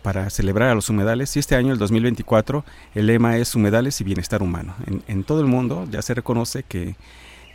para 0.04 0.30
celebrar 0.30 0.70
a 0.70 0.76
los 0.76 0.89
humedales 0.89 1.36
y 1.36 1.39
este 1.39 1.56
año, 1.56 1.74
el 1.74 1.80
2024, 1.80 2.64
el 2.93 3.08
lema 3.08 3.38
es 3.38 3.56
humedales 3.56 3.99
y 4.01 4.04
bienestar 4.04 4.43
humano. 4.43 4.76
En, 5.08 5.24
todo 5.24 5.39
el 5.39 5.47
mundo 5.47 5.88
ya 5.89 6.01
se 6.04 6.14
reconoce 6.14 6.62
que, 6.64 6.95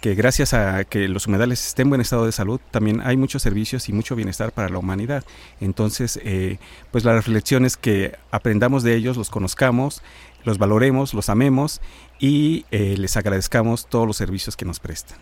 que, 0.00 0.14
gracias 0.14 0.54
a 0.54 0.84
que 0.84 1.08
los 1.08 1.26
humedales 1.26 1.66
estén 1.66 1.86
en 1.86 1.90
buen 1.90 2.00
estado 2.00 2.26
de 2.26 2.32
salud, 2.32 2.60
también 2.70 3.00
hay 3.02 3.16
muchos 3.16 3.42
servicios 3.42 3.88
y 3.88 3.92
mucho 3.92 4.16
bienestar 4.16 4.52
para 4.52 4.68
la 4.68 4.78
humanidad. 4.78 5.24
Entonces, 5.60 6.18
eh, 6.22 6.58
pues 6.90 7.04
la 7.04 7.14
reflexión 7.14 7.64
es 7.64 7.76
que 7.76 8.16
aprendamos 8.30 8.82
de 8.82 8.94
ellos, 8.94 9.16
los 9.16 9.30
conozcamos, 9.30 10.02
los 10.44 10.58
valoremos, 10.58 11.14
los 11.14 11.28
amemos 11.28 11.80
y 12.18 12.64
eh, 12.70 12.96
les 12.96 13.16
agradezcamos 13.16 13.86
todos 13.86 14.06
los 14.06 14.16
servicios 14.16 14.56
que 14.56 14.64
nos 14.64 14.80
prestan. 14.80 15.18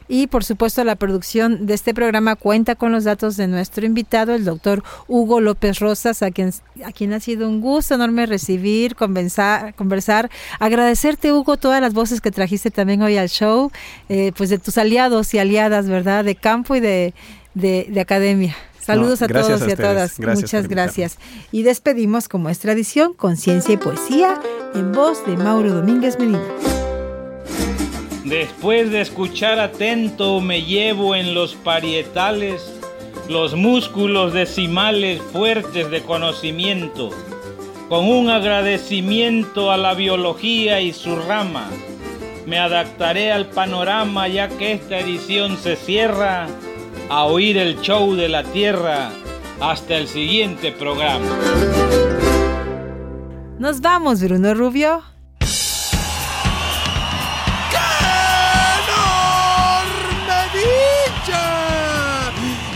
Y 0.08 0.26
por 0.26 0.44
supuesto 0.44 0.84
la 0.84 0.96
producción 0.96 1.66
de 1.66 1.74
este 1.74 1.94
programa 1.94 2.36
cuenta 2.36 2.74
con 2.74 2.92
los 2.92 3.04
datos 3.04 3.36
de 3.36 3.46
nuestro 3.46 3.86
invitado, 3.86 4.34
el 4.34 4.44
doctor 4.44 4.82
Hugo 5.08 5.40
López 5.40 5.78
Rosas, 5.78 6.22
a 6.22 6.30
quien, 6.30 6.52
a 6.84 6.92
quien 6.92 7.12
ha 7.12 7.20
sido 7.20 7.48
un 7.48 7.60
gusto 7.60 7.94
enorme 7.94 8.26
recibir, 8.26 8.94
conversar, 8.96 9.74
conversar. 9.74 10.30
Agradecerte 10.58 11.32
Hugo 11.32 11.56
todas 11.56 11.80
las 11.80 11.94
voces 11.94 12.20
que 12.20 12.30
trajiste 12.30 12.70
también 12.70 13.02
hoy 13.02 13.16
al 13.16 13.28
show, 13.28 13.70
eh, 14.08 14.32
pues 14.36 14.50
de 14.50 14.58
tus 14.58 14.78
aliados 14.78 15.32
y 15.34 15.38
aliadas, 15.38 15.88
¿verdad? 15.88 16.24
De 16.24 16.34
campo 16.34 16.76
y 16.76 16.80
de, 16.80 17.14
de 17.54 18.00
academia. 18.00 18.56
Saludos 18.80 19.22
a 19.22 19.28
todos 19.28 19.68
y 19.68 19.70
a 19.70 19.76
todas. 19.76 20.18
Muchas 20.18 20.68
gracias. 20.68 21.18
Y 21.52 21.62
despedimos, 21.62 22.28
como 22.28 22.48
es 22.48 22.58
tradición, 22.58 23.14
con 23.14 23.36
ciencia 23.36 23.74
y 23.74 23.76
poesía 23.76 24.40
en 24.74 24.92
voz 24.92 25.24
de 25.26 25.36
Mauro 25.36 25.74
Domínguez 25.74 26.18
Medina. 26.18 26.40
Después 28.24 28.90
de 28.90 29.00
escuchar 29.00 29.58
atento, 29.58 30.40
me 30.40 30.62
llevo 30.62 31.14
en 31.14 31.34
los 31.34 31.54
parietales 31.54 32.78
los 33.28 33.54
músculos 33.54 34.32
decimales 34.32 35.22
fuertes 35.32 35.90
de 35.90 36.02
conocimiento, 36.02 37.10
con 37.88 38.06
un 38.06 38.28
agradecimiento 38.28 39.70
a 39.70 39.78
la 39.78 39.94
biología 39.94 40.80
y 40.80 40.92
su 40.92 41.16
rama. 41.16 41.68
Me 42.46 42.58
adaptaré 42.58 43.32
al 43.32 43.46
panorama 43.46 44.28
ya 44.28 44.48
que 44.48 44.72
esta 44.72 44.98
edición 44.98 45.56
se 45.56 45.76
cierra 45.76 46.46
a 47.08 47.24
oír 47.24 47.56
el 47.56 47.80
show 47.80 48.14
de 48.14 48.28
la 48.28 48.42
Tierra. 48.44 49.10
Hasta 49.60 49.96
el 49.96 50.08
siguiente 50.08 50.72
programa. 50.72 51.26
Nos 53.58 53.80
vamos, 53.80 54.22
Bruno 54.22 54.54
Rubio. 54.54 55.02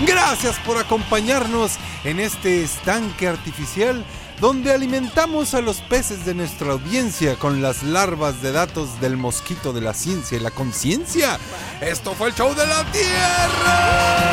Gracias 0.06 0.58
por 0.60 0.78
acompañarnos 0.78 1.72
en 2.04 2.20
este 2.20 2.62
estanque 2.62 3.26
artificial 3.28 4.04
donde 4.40 4.72
alimentamos 4.72 5.54
a 5.54 5.60
los 5.60 5.80
peces 5.80 6.26
de 6.26 6.34
nuestra 6.34 6.72
audiencia 6.72 7.36
con 7.36 7.62
las 7.62 7.82
larvas 7.82 8.42
de 8.42 8.52
datos 8.52 9.00
del 9.00 9.16
mosquito 9.16 9.72
de 9.72 9.80
la 9.80 9.94
ciencia 9.94 10.36
y 10.36 10.40
la 10.40 10.50
conciencia. 10.50 11.38
Esto 11.80 12.14
fue 12.14 12.28
el 12.28 12.34
show 12.34 12.54
de 12.54 12.66
la 12.66 12.84
Tierra. 12.92 14.24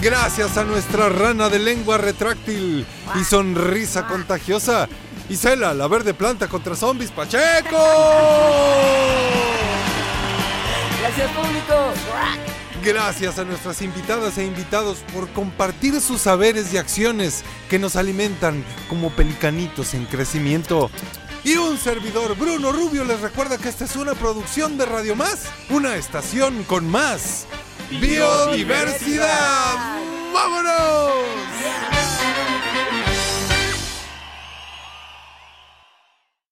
Gracias 0.00 0.56
a 0.58 0.64
nuestra 0.64 1.08
rana 1.08 1.48
de 1.48 1.58
lengua 1.58 1.98
retráctil 1.98 2.86
y 3.18 3.24
sonrisa 3.24 4.06
contagiosa, 4.06 4.86
Isela, 5.30 5.72
la 5.72 5.88
verde 5.88 6.12
planta 6.12 6.46
contra 6.46 6.76
zombies, 6.76 7.10
Pacheco. 7.10 7.40
Gracias, 11.00 11.30
público. 11.32 12.53
Gracias 12.84 13.38
a 13.38 13.44
nuestras 13.44 13.80
invitadas 13.80 14.36
e 14.36 14.44
invitados 14.44 14.98
por 15.14 15.26
compartir 15.30 15.98
sus 16.02 16.20
saberes 16.20 16.74
y 16.74 16.76
acciones 16.76 17.42
que 17.70 17.78
nos 17.78 17.96
alimentan 17.96 18.62
como 18.90 19.08
pelicanitos 19.08 19.94
en 19.94 20.04
crecimiento. 20.04 20.90
Y 21.44 21.56
un 21.56 21.78
servidor, 21.78 22.36
Bruno 22.36 22.72
Rubio, 22.72 23.04
les 23.04 23.22
recuerda 23.22 23.56
que 23.56 23.70
esta 23.70 23.86
es 23.86 23.96
una 23.96 24.12
producción 24.12 24.76
de 24.76 24.84
Radio 24.84 25.16
Más, 25.16 25.46
una 25.70 25.96
estación 25.96 26.62
con 26.64 26.86
más 26.86 27.46
biodiversidad. 27.90 29.98
¡Vámonos! 30.34 32.13